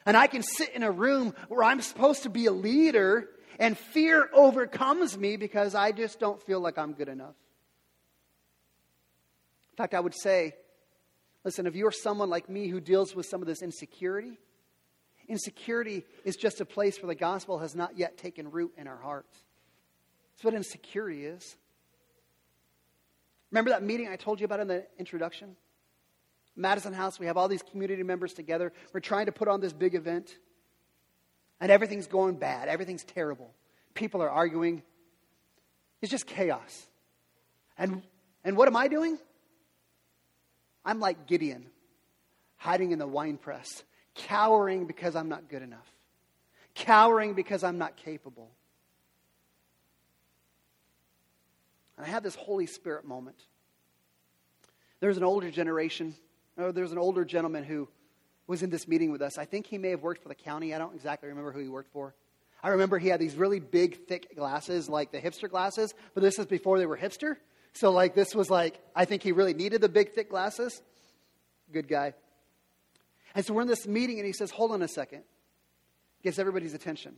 And 0.05 0.15
I 0.15 0.27
can 0.27 0.43
sit 0.43 0.73
in 0.73 0.83
a 0.83 0.91
room 0.91 1.33
where 1.49 1.63
I'm 1.63 1.81
supposed 1.81 2.23
to 2.23 2.29
be 2.29 2.45
a 2.45 2.51
leader 2.51 3.29
and 3.59 3.77
fear 3.77 4.29
overcomes 4.33 5.17
me 5.17 5.37
because 5.37 5.75
I 5.75 5.91
just 5.91 6.19
don't 6.19 6.41
feel 6.41 6.61
like 6.61 6.77
I'm 6.77 6.93
good 6.93 7.09
enough. 7.09 7.35
In 9.73 9.77
fact, 9.77 9.93
I 9.93 9.99
would 9.99 10.15
say, 10.19 10.55
listen, 11.43 11.67
if 11.67 11.75
you're 11.75 11.91
someone 11.91 12.29
like 12.29 12.49
me 12.49 12.67
who 12.67 12.79
deals 12.79 13.15
with 13.15 13.25
some 13.25 13.41
of 13.41 13.47
this 13.47 13.61
insecurity, 13.61 14.39
insecurity 15.27 16.05
is 16.23 16.35
just 16.35 16.61
a 16.61 16.65
place 16.65 17.01
where 17.01 17.07
the 17.07 17.19
gospel 17.19 17.59
has 17.59 17.75
not 17.75 17.97
yet 17.97 18.17
taken 18.17 18.49
root 18.49 18.73
in 18.77 18.87
our 18.87 18.97
hearts. 18.97 19.37
That's 20.33 20.45
what 20.45 20.53
insecurity 20.53 21.25
is. 21.25 21.57
Remember 23.51 23.71
that 23.71 23.83
meeting 23.83 24.07
I 24.07 24.15
told 24.15 24.39
you 24.39 24.45
about 24.45 24.59
in 24.59 24.67
the 24.67 24.85
introduction? 24.97 25.55
Madison 26.59 26.91
House, 26.91 27.19
we 27.19 27.25
have 27.25 27.37
all 27.37 27.47
these 27.47 27.63
community 27.63 28.03
members 28.03 28.33
together. 28.33 28.73
We're 28.93 28.99
trying 28.99 29.27
to 29.27 29.31
put 29.31 29.47
on 29.47 29.61
this 29.61 29.71
big 29.71 29.95
event. 29.95 30.37
and 31.61 31.71
everything's 31.71 32.07
going 32.07 32.35
bad, 32.35 32.67
everything's 32.69 33.03
terrible. 33.03 33.53
People 33.93 34.21
are 34.21 34.29
arguing. 34.29 34.83
It's 36.01 36.11
just 36.11 36.25
chaos. 36.25 36.87
And, 37.77 38.01
and 38.43 38.55
what 38.55 38.67
am 38.67 38.75
I 38.75 38.87
doing? 38.87 39.17
I'm 40.85 40.99
like 40.99 41.27
Gideon, 41.27 41.65
hiding 42.57 42.91
in 42.91 42.99
the 42.99 43.07
wine 43.07 43.37
press, 43.37 43.83
cowering 44.15 44.85
because 44.85 45.15
I'm 45.15 45.27
not 45.27 45.49
good 45.49 45.61
enough, 45.61 45.91
cowering 46.75 47.33
because 47.33 47.63
I'm 47.63 47.77
not 47.77 47.97
capable. 47.97 48.49
And 51.97 52.05
I 52.05 52.09
had 52.09 52.23
this 52.23 52.35
Holy 52.35 52.65
Spirit 52.65 53.05
moment. 53.05 53.37
There's 55.01 55.17
an 55.17 55.23
older 55.23 55.51
generation, 55.51 56.15
or 56.59 56.71
there's 56.71 56.91
an 56.91 56.97
older 56.97 57.25
gentleman 57.25 57.63
who 57.63 57.87
was 58.47 58.63
in 58.63 58.69
this 58.69 58.87
meeting 58.87 59.11
with 59.11 59.21
us. 59.21 59.37
I 59.37 59.45
think 59.45 59.67
he 59.67 59.77
may 59.77 59.91
have 59.91 60.01
worked 60.01 60.23
for 60.23 60.29
the 60.29 60.35
county. 60.35 60.73
I 60.73 60.77
don't 60.77 60.95
exactly 60.95 61.29
remember 61.29 61.51
who 61.51 61.59
he 61.59 61.69
worked 61.69 61.91
for. 61.91 62.15
I 62.61 62.69
remember 62.69 62.97
he 62.97 63.07
had 63.07 63.19
these 63.19 63.35
really 63.35 63.59
big, 63.59 64.07
thick 64.07 64.35
glasses, 64.35 64.89
like 64.89 65.11
the 65.11 65.19
hipster 65.19 65.49
glasses, 65.49 65.93
but 66.13 66.21
this 66.21 66.39
is 66.39 66.45
before 66.45 66.77
they 66.77 66.85
were 66.85 66.97
hipster. 66.97 67.37
So, 67.73 67.91
like, 67.91 68.15
this 68.15 68.35
was 68.35 68.49
like, 68.49 68.79
I 68.95 69.05
think 69.05 69.23
he 69.23 69.31
really 69.31 69.53
needed 69.53 69.81
the 69.81 69.87
big, 69.87 70.13
thick 70.13 70.29
glasses. 70.29 70.81
Good 71.71 71.87
guy. 71.87 72.15
And 73.35 73.45
so 73.45 73.53
we're 73.53 73.61
in 73.61 73.67
this 73.67 73.87
meeting, 73.87 74.17
and 74.17 74.25
he 74.25 74.33
says, 74.33 74.51
Hold 74.51 74.71
on 74.71 74.81
a 74.81 74.87
second. 74.87 75.23
Gets 76.23 76.39
everybody's 76.39 76.73
attention. 76.73 77.11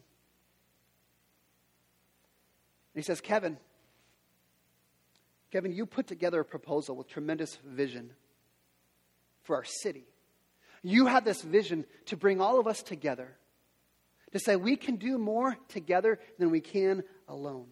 And 2.93 3.01
he 3.01 3.01
says, 3.01 3.21
Kevin, 3.21 3.57
Kevin, 5.51 5.71
you 5.71 5.85
put 5.85 6.07
together 6.07 6.41
a 6.41 6.45
proposal 6.45 6.95
with 6.95 7.07
tremendous 7.07 7.57
vision 7.65 8.11
for 9.43 9.55
our 9.55 9.63
city. 9.63 10.05
You 10.83 11.05
had 11.05 11.25
this 11.25 11.41
vision 11.41 11.85
to 12.07 12.17
bring 12.17 12.41
all 12.41 12.59
of 12.59 12.67
us 12.67 12.81
together, 12.81 13.35
to 14.31 14.39
say 14.39 14.55
we 14.55 14.75
can 14.75 14.95
do 14.95 15.17
more 15.17 15.57
together 15.69 16.19
than 16.39 16.49
we 16.49 16.61
can 16.61 17.03
alone. 17.27 17.67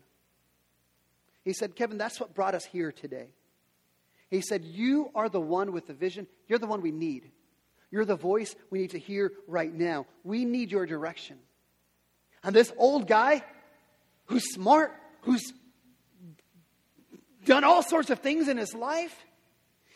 He 1.43 1.53
said, 1.53 1.75
Kevin, 1.75 1.97
that's 1.97 2.19
what 2.19 2.35
brought 2.35 2.53
us 2.53 2.65
here 2.65 2.91
today. 2.91 3.29
He 4.29 4.41
said, 4.41 4.63
You 4.63 5.09
are 5.15 5.29
the 5.29 5.41
one 5.41 5.71
with 5.71 5.87
the 5.87 5.93
vision. 5.93 6.27
You're 6.47 6.59
the 6.59 6.67
one 6.67 6.81
we 6.81 6.91
need. 6.91 7.31
You're 7.91 8.05
the 8.05 8.15
voice 8.15 8.55
we 8.69 8.79
need 8.79 8.91
to 8.91 8.99
hear 8.99 9.31
right 9.47 9.73
now. 9.73 10.05
We 10.23 10.45
need 10.45 10.71
your 10.71 10.85
direction. 10.85 11.39
And 12.43 12.55
this 12.55 12.71
old 12.77 13.07
guy 13.07 13.43
who's 14.25 14.53
smart, 14.53 14.95
who's 15.21 15.53
done 17.45 17.63
all 17.63 17.81
sorts 17.81 18.11
of 18.11 18.19
things 18.19 18.47
in 18.47 18.57
his 18.57 18.73
life. 18.75 19.15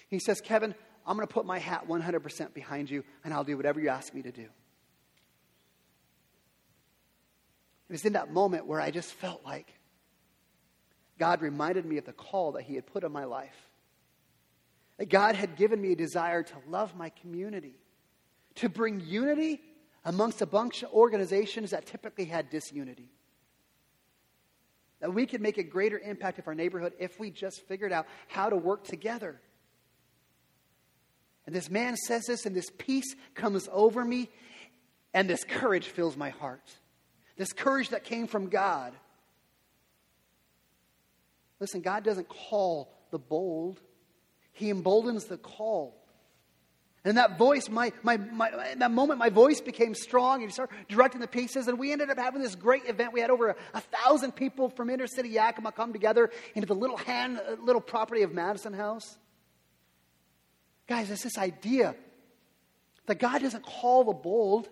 He 0.08 0.20
says, 0.20 0.42
Kevin, 0.42 0.74
I'm 1.06 1.16
going 1.16 1.28
to 1.28 1.34
put 1.34 1.46
my 1.46 1.60
hat 1.60 1.88
100% 1.88 2.54
behind 2.54 2.90
you, 2.90 3.04
and 3.24 3.34
I'll 3.34 3.44
do 3.44 3.58
whatever 3.58 3.80
you 3.80 3.90
ask 3.90 4.14
me 4.14 4.22
to 4.22 4.32
do. 4.32 4.44
It 7.90 7.92
was 7.92 8.06
in 8.06 8.14
that 8.14 8.32
moment 8.32 8.66
where 8.66 8.80
I 8.80 8.92
just 8.92 9.12
felt 9.14 9.44
like 9.44 9.68
God 11.20 11.42
reminded 11.42 11.86
me 11.86 11.98
of 11.98 12.06
the 12.06 12.14
call 12.14 12.54
that 12.54 12.64
He 12.64 12.76
had 12.76 12.86
put 12.86 13.04
on 13.04 13.12
my 13.12 13.26
life. 13.26 13.70
That 14.98 15.10
God 15.10 15.36
had 15.36 15.56
given 15.58 15.82
me 15.82 15.92
a 15.92 15.96
desire 15.96 16.44
to 16.44 16.56
love 16.68 16.96
my 16.96 17.10
community, 17.10 17.76
to 18.56 18.70
bring 18.70 19.00
unity 19.02 19.62
amongst 20.06 20.42
a 20.42 20.46
bunch 20.46 20.84
of 20.84 20.92
organizations 20.92 21.72
that 21.72 21.86
typically 21.86 22.26
had 22.26 22.50
disunity 22.50 23.10
that 25.04 25.14
we 25.14 25.26
could 25.26 25.42
make 25.42 25.58
a 25.58 25.64
greater 25.64 26.00
impact 26.00 26.40
of 26.40 26.48
our 26.48 26.56
neighborhood 26.56 26.94
if 26.98 27.20
we 27.20 27.30
just 27.30 27.60
figured 27.68 27.92
out 27.92 28.08
how 28.30 28.50
to 28.50 28.56
work 28.56 28.86
together. 28.86 29.42
And 31.46 31.56
this 31.56 31.70
man 31.70 31.96
says 31.98 32.26
this, 32.26 32.46
and 32.46 32.56
this 32.56 32.70
peace 32.78 33.16
comes 33.36 33.68
over 33.72 34.04
me, 34.04 34.30
and 35.14 35.30
this 35.30 35.44
courage 35.44 35.88
fills 35.88 36.16
my 36.16 36.30
heart. 36.30 36.78
This 37.38 37.52
courage 37.52 37.90
that 37.90 38.04
came 38.04 38.28
from 38.28 38.50
God. 38.50 38.94
Listen, 41.60 41.82
God 41.82 42.04
doesn't 42.04 42.30
call 42.30 42.94
the 43.12 43.20
bold, 43.20 43.82
He 44.52 44.70
emboldens 44.70 45.26
the 45.26 45.38
called. 45.38 45.94
And 47.06 47.18
that 47.18 47.38
voice, 47.38 47.68
my, 47.68 47.92
my, 48.02 48.16
my, 48.16 48.72
in 48.72 48.80
that 48.80 48.92
moment, 48.92 49.20
my 49.20 49.30
voice 49.30 49.60
became 49.60 49.94
strong 49.94 50.42
and 50.42 50.50
he 50.50 50.54
started 50.54 50.74
directing 50.88 51.20
the 51.20 51.28
pieces. 51.28 51.68
And 51.68 51.78
we 51.78 51.92
ended 51.92 52.10
up 52.10 52.18
having 52.18 52.42
this 52.42 52.56
great 52.56 52.88
event. 52.88 53.12
We 53.12 53.20
had 53.20 53.30
over 53.30 53.50
a, 53.50 53.56
a 53.74 53.82
thousand 53.82 54.38
people 54.38 54.70
from 54.70 54.90
inner 54.90 55.08
city 55.08 55.28
Yakima 55.28 55.74
come 55.74 55.92
together 55.92 56.32
into 56.56 56.66
the 56.66 56.76
little 56.76 56.96
hand, 56.96 57.42
little 57.62 57.82
property 57.82 58.22
of 58.22 58.34
Madison 58.34 58.72
House. 58.72 59.18
Guys, 60.94 61.10
it's 61.10 61.24
this 61.24 61.40
idea 61.40 61.96
that 63.08 63.18
God 63.18 63.42
doesn't 63.42 63.66
call 63.66 64.04
the 64.04 64.14
bold, 64.14 64.70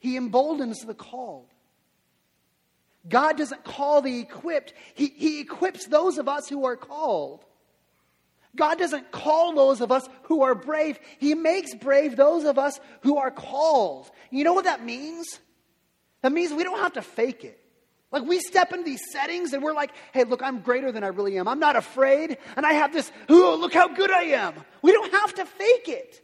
He 0.00 0.16
emboldens 0.16 0.80
the 0.80 0.94
called. 0.94 1.46
God 3.08 3.38
doesn't 3.38 3.62
call 3.62 4.02
the 4.02 4.18
equipped, 4.18 4.74
He, 4.94 5.06
he 5.06 5.38
equips 5.38 5.86
those 5.86 6.18
of 6.18 6.28
us 6.28 6.48
who 6.48 6.64
are 6.64 6.74
called. 6.74 7.44
God 8.56 8.80
doesn't 8.80 9.12
call 9.12 9.54
those 9.54 9.80
of 9.80 9.92
us 9.92 10.08
who 10.24 10.42
are 10.42 10.56
brave. 10.56 10.98
He 11.20 11.36
makes 11.36 11.72
brave 11.72 12.16
those 12.16 12.42
of 12.42 12.58
us 12.58 12.80
who 13.02 13.18
are 13.18 13.30
called. 13.30 14.10
You 14.32 14.42
know 14.42 14.54
what 14.54 14.64
that 14.64 14.84
means? 14.84 15.38
That 16.22 16.32
means 16.32 16.52
we 16.52 16.64
don't 16.64 16.80
have 16.80 16.94
to 16.94 17.02
fake 17.02 17.44
it. 17.44 17.61
Like 18.12 18.24
we 18.24 18.38
step 18.40 18.72
into 18.72 18.84
these 18.84 19.10
settings 19.10 19.54
and 19.54 19.62
we're 19.62 19.72
like, 19.72 19.90
hey, 20.12 20.24
look, 20.24 20.42
I'm 20.42 20.60
greater 20.60 20.92
than 20.92 21.02
I 21.02 21.08
really 21.08 21.38
am. 21.38 21.48
I'm 21.48 21.58
not 21.58 21.76
afraid. 21.76 22.36
And 22.56 22.66
I 22.66 22.74
have 22.74 22.92
this, 22.92 23.10
oh, 23.28 23.56
look 23.58 23.72
how 23.72 23.88
good 23.88 24.10
I 24.10 24.24
am. 24.24 24.54
We 24.82 24.92
don't 24.92 25.10
have 25.12 25.34
to 25.36 25.46
fake 25.46 25.88
it. 25.88 26.20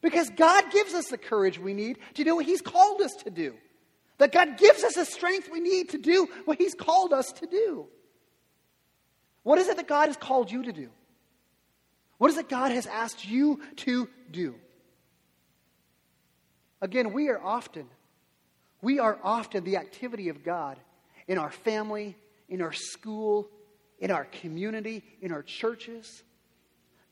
Because 0.00 0.28
God 0.30 0.72
gives 0.72 0.92
us 0.94 1.06
the 1.06 1.18
courage 1.18 1.60
we 1.60 1.72
need 1.72 1.98
to 2.14 2.24
do 2.24 2.34
what 2.34 2.44
He's 2.44 2.60
called 2.60 3.00
us 3.00 3.12
to 3.22 3.30
do. 3.30 3.54
That 4.18 4.32
God 4.32 4.58
gives 4.58 4.82
us 4.82 4.94
the 4.94 5.04
strength 5.04 5.48
we 5.50 5.60
need 5.60 5.90
to 5.90 5.98
do 5.98 6.28
what 6.44 6.58
He's 6.58 6.74
called 6.74 7.12
us 7.12 7.30
to 7.32 7.46
do. 7.46 7.86
What 9.44 9.58
is 9.58 9.68
it 9.68 9.76
that 9.76 9.88
God 9.88 10.08
has 10.08 10.16
called 10.16 10.50
you 10.50 10.64
to 10.64 10.72
do? 10.72 10.90
What 12.18 12.30
is 12.30 12.36
it 12.36 12.48
God 12.48 12.72
has 12.72 12.86
asked 12.86 13.26
you 13.26 13.60
to 13.76 14.08
do? 14.30 14.56
Again, 16.80 17.12
we 17.12 17.28
are 17.28 17.40
often, 17.40 17.86
we 18.82 18.98
are 18.98 19.18
often 19.22 19.64
the 19.64 19.76
activity 19.76 20.28
of 20.28 20.44
God 20.44 20.76
in 21.28 21.38
our 21.38 21.50
family, 21.50 22.16
in 22.48 22.60
our 22.60 22.72
school, 22.72 23.48
in 24.00 24.10
our 24.10 24.24
community, 24.24 25.04
in 25.22 25.32
our 25.32 25.42
churches. 25.42 26.24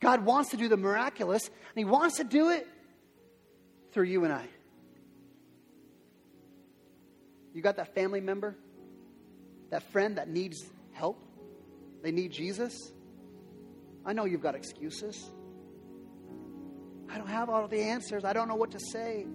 God 0.00 0.24
wants 0.24 0.50
to 0.50 0.56
do 0.56 0.68
the 0.68 0.76
miraculous, 0.76 1.46
and 1.46 1.76
He 1.76 1.84
wants 1.84 2.16
to 2.16 2.24
do 2.24 2.50
it 2.50 2.66
through 3.92 4.04
you 4.04 4.24
and 4.24 4.32
I. 4.32 4.46
You 7.54 7.62
got 7.62 7.76
that 7.76 7.94
family 7.94 8.20
member, 8.20 8.56
that 9.70 9.84
friend 9.92 10.18
that 10.18 10.28
needs 10.28 10.64
help? 10.92 11.22
They 12.02 12.10
need 12.10 12.32
Jesus? 12.32 12.74
I 14.04 14.12
know 14.12 14.24
you've 14.24 14.42
got 14.42 14.54
excuses. 14.54 15.30
I 17.08 17.18
don't 17.18 17.28
have 17.28 17.50
all 17.50 17.68
the 17.68 17.80
answers. 17.80 18.24
I 18.24 18.32
don't 18.32 18.48
know 18.48 18.54
what 18.54 18.70
to 18.72 18.80
say. 18.80 19.26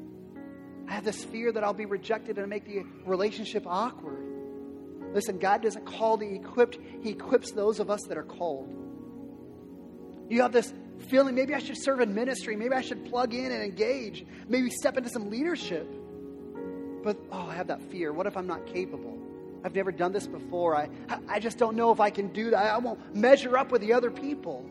I 0.87 0.93
have 0.93 1.03
this 1.03 1.23
fear 1.23 1.51
that 1.51 1.63
I'll 1.63 1.73
be 1.73 1.85
rejected 1.85 2.37
and 2.37 2.47
make 2.49 2.65
the 2.65 2.83
relationship 3.05 3.65
awkward. 3.65 4.23
Listen, 5.13 5.39
God 5.39 5.61
doesn't 5.61 5.85
call 5.85 6.17
the 6.17 6.27
equipped, 6.27 6.77
He 7.01 7.11
equips 7.11 7.51
those 7.51 7.79
of 7.79 7.89
us 7.89 8.01
that 8.09 8.17
are 8.17 8.23
called. 8.23 8.73
You 10.29 10.41
have 10.41 10.51
this 10.51 10.73
feeling 11.07 11.35
maybe 11.35 11.53
I 11.53 11.59
should 11.59 11.77
serve 11.77 12.01
in 12.01 12.13
ministry, 12.13 12.55
maybe 12.55 12.73
I 12.73 12.81
should 12.81 13.05
plug 13.05 13.33
in 13.33 13.51
and 13.51 13.63
engage, 13.63 14.25
maybe 14.47 14.69
step 14.69 14.97
into 14.97 15.09
some 15.09 15.29
leadership. 15.29 15.87
But, 17.03 17.17
oh, 17.31 17.47
I 17.47 17.55
have 17.55 17.67
that 17.67 17.81
fear. 17.91 18.11
What 18.11 18.25
if 18.25 18.35
I'm 18.35 18.47
not 18.47 18.65
capable? 18.65 19.17
I've 19.63 19.75
never 19.75 19.91
done 19.91 20.11
this 20.11 20.27
before. 20.27 20.75
I, 20.75 20.89
I 21.27 21.39
just 21.39 21.57
don't 21.57 21.75
know 21.75 21.91
if 21.91 21.99
I 21.99 22.09
can 22.09 22.27
do 22.29 22.51
that. 22.51 22.73
I 22.73 22.77
won't 22.77 23.15
measure 23.15 23.57
up 23.57 23.71
with 23.71 23.81
the 23.81 23.93
other 23.93 24.11
people. 24.11 24.69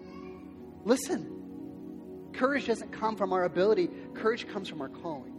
Listen, 0.85 2.31
courage 2.33 2.67
doesn't 2.67 2.93
come 2.93 3.17
from 3.17 3.33
our 3.33 3.45
ability, 3.45 3.89
courage 4.15 4.47
comes 4.47 4.69
from 4.69 4.81
our 4.81 4.89
calling. 4.89 5.34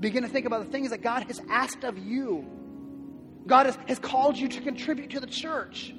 Begin 0.00 0.22
to 0.22 0.28
think 0.28 0.46
about 0.46 0.64
the 0.64 0.70
things 0.70 0.90
that 0.90 1.02
God 1.02 1.24
has 1.24 1.40
asked 1.48 1.84
of 1.84 1.98
you. 1.98 2.46
God 3.46 3.66
has, 3.66 3.78
has 3.86 3.98
called 3.98 4.38
you 4.38 4.48
to 4.48 4.60
contribute 4.60 5.10
to 5.10 5.20
the 5.20 5.26
church. 5.26 5.94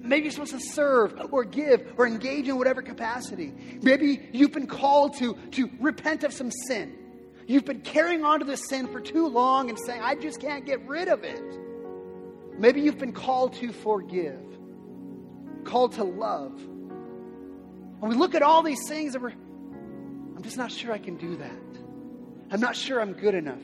Maybe 0.00 0.24
you're 0.24 0.32
supposed 0.32 0.52
to 0.52 0.60
serve 0.60 1.14
or 1.30 1.44
give 1.44 1.94
or 1.96 2.06
engage 2.06 2.48
in 2.48 2.58
whatever 2.58 2.82
capacity. 2.82 3.78
Maybe 3.80 4.28
you've 4.32 4.52
been 4.52 4.66
called 4.66 5.16
to, 5.18 5.34
to 5.52 5.70
repent 5.80 6.24
of 6.24 6.32
some 6.32 6.50
sin. 6.50 6.98
You've 7.46 7.64
been 7.64 7.80
carrying 7.80 8.24
on 8.24 8.40
to 8.40 8.44
this 8.44 8.68
sin 8.68 8.88
for 8.88 9.00
too 9.00 9.28
long 9.28 9.70
and 9.70 9.78
saying, 9.78 10.00
I 10.02 10.14
just 10.14 10.40
can't 10.40 10.66
get 10.66 10.86
rid 10.86 11.08
of 11.08 11.24
it. 11.24 11.42
Maybe 12.58 12.82
you've 12.82 12.98
been 12.98 13.12
called 13.12 13.54
to 13.54 13.72
forgive, 13.72 14.40
called 15.64 15.92
to 15.94 16.04
love. 16.04 16.60
And 16.60 18.02
we 18.02 18.14
look 18.14 18.34
at 18.34 18.42
all 18.42 18.62
these 18.62 18.86
things 18.88 19.14
and 19.14 19.22
we're, 19.22 19.30
I'm 19.30 20.42
just 20.42 20.56
not 20.56 20.70
sure 20.70 20.92
I 20.92 20.98
can 20.98 21.16
do 21.16 21.36
that. 21.36 21.71
I'm 22.52 22.60
not 22.60 22.76
sure 22.76 23.00
I'm 23.00 23.14
good 23.14 23.34
enough. 23.34 23.62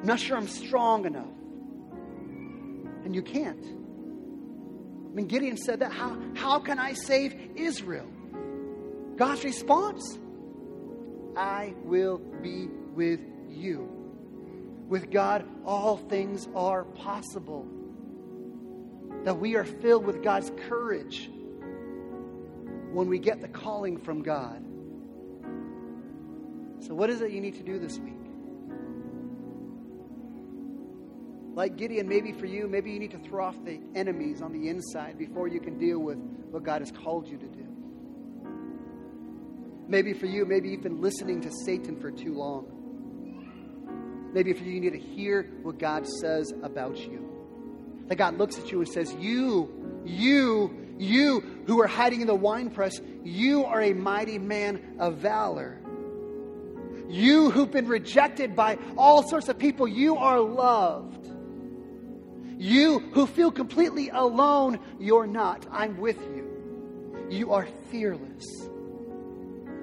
I'm 0.00 0.06
not 0.06 0.18
sure 0.18 0.38
I'm 0.38 0.48
strong 0.48 1.04
enough. 1.04 1.26
And 3.04 3.14
you 3.14 3.20
can't. 3.20 3.62
I 3.62 5.14
mean, 5.14 5.26
Gideon 5.26 5.58
said 5.58 5.80
that. 5.80 5.92
How, 5.92 6.18
how 6.34 6.58
can 6.58 6.78
I 6.78 6.94
save 6.94 7.36
Israel? 7.56 8.06
God's 9.16 9.44
response 9.44 10.18
I 11.36 11.74
will 11.84 12.18
be 12.18 12.68
with 12.94 13.20
you. 13.50 13.86
With 14.88 15.10
God, 15.10 15.46
all 15.66 15.98
things 15.98 16.48
are 16.54 16.84
possible. 16.84 17.68
That 19.24 19.38
we 19.38 19.56
are 19.56 19.64
filled 19.64 20.06
with 20.06 20.22
God's 20.22 20.50
courage 20.68 21.30
when 22.92 23.08
we 23.08 23.18
get 23.18 23.42
the 23.42 23.48
calling 23.48 23.98
from 23.98 24.22
God. 24.22 24.64
So, 26.80 26.94
what 26.94 27.10
is 27.10 27.20
it 27.20 27.30
you 27.30 27.40
need 27.40 27.56
to 27.56 27.62
do 27.62 27.78
this 27.78 27.98
week? 27.98 28.21
Like 31.54 31.76
Gideon, 31.76 32.08
maybe 32.08 32.32
for 32.32 32.46
you, 32.46 32.66
maybe 32.66 32.92
you 32.92 32.98
need 32.98 33.10
to 33.10 33.18
throw 33.18 33.44
off 33.44 33.62
the 33.64 33.78
enemies 33.94 34.40
on 34.40 34.52
the 34.52 34.68
inside 34.68 35.18
before 35.18 35.48
you 35.48 35.60
can 35.60 35.78
deal 35.78 35.98
with 35.98 36.16
what 36.50 36.62
God 36.62 36.80
has 36.80 36.90
called 36.90 37.28
you 37.28 37.36
to 37.36 37.46
do. 37.46 37.66
Maybe 39.86 40.14
for 40.14 40.24
you, 40.24 40.46
maybe 40.46 40.70
you've 40.70 40.82
been 40.82 41.02
listening 41.02 41.42
to 41.42 41.50
Satan 41.66 42.00
for 42.00 42.10
too 42.10 42.32
long. 42.34 44.30
Maybe 44.32 44.54
for 44.54 44.64
you, 44.64 44.72
you 44.72 44.80
need 44.80 44.94
to 44.94 44.98
hear 44.98 45.50
what 45.62 45.78
God 45.78 46.06
says 46.06 46.54
about 46.62 46.96
you. 46.96 47.28
That 48.06 48.16
God 48.16 48.38
looks 48.38 48.58
at 48.58 48.72
you 48.72 48.78
and 48.78 48.88
says, 48.88 49.12
You, 49.20 50.00
you, 50.06 50.94
you 50.98 51.40
who 51.66 51.82
are 51.82 51.86
hiding 51.86 52.22
in 52.22 52.26
the 52.26 52.34
winepress, 52.34 52.98
you 53.22 53.66
are 53.66 53.82
a 53.82 53.92
mighty 53.92 54.38
man 54.38 54.96
of 54.98 55.18
valor. 55.18 55.78
You 57.08 57.50
who've 57.50 57.70
been 57.70 57.88
rejected 57.88 58.56
by 58.56 58.78
all 58.96 59.28
sorts 59.28 59.50
of 59.50 59.58
people, 59.58 59.86
you 59.86 60.16
are 60.16 60.40
loved. 60.40 61.31
You 62.62 63.00
who 63.00 63.26
feel 63.26 63.50
completely 63.50 64.10
alone, 64.10 64.78
you're 65.00 65.26
not. 65.26 65.66
I'm 65.72 65.98
with 65.98 66.20
you. 66.32 67.26
You 67.28 67.52
are 67.52 67.66
fearless. 67.90 68.44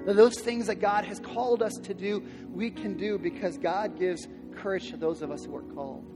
Those 0.06 0.40
things 0.40 0.68
that 0.68 0.76
God 0.76 1.04
has 1.04 1.20
called 1.20 1.62
us 1.62 1.74
to 1.82 1.92
do, 1.92 2.24
we 2.50 2.70
can 2.70 2.96
do 2.96 3.18
because 3.18 3.58
God 3.58 3.98
gives 3.98 4.26
courage 4.56 4.88
to 4.92 4.96
those 4.96 5.20
of 5.20 5.30
us 5.30 5.44
who 5.44 5.54
are 5.56 5.74
called. 5.74 6.06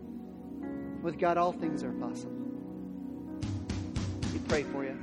With 1.02 1.18
God, 1.18 1.36
all 1.36 1.52
things 1.52 1.84
are 1.84 1.92
possible. 1.92 2.32
We 4.32 4.38
pray 4.48 4.62
for 4.62 4.84
you. 4.84 4.98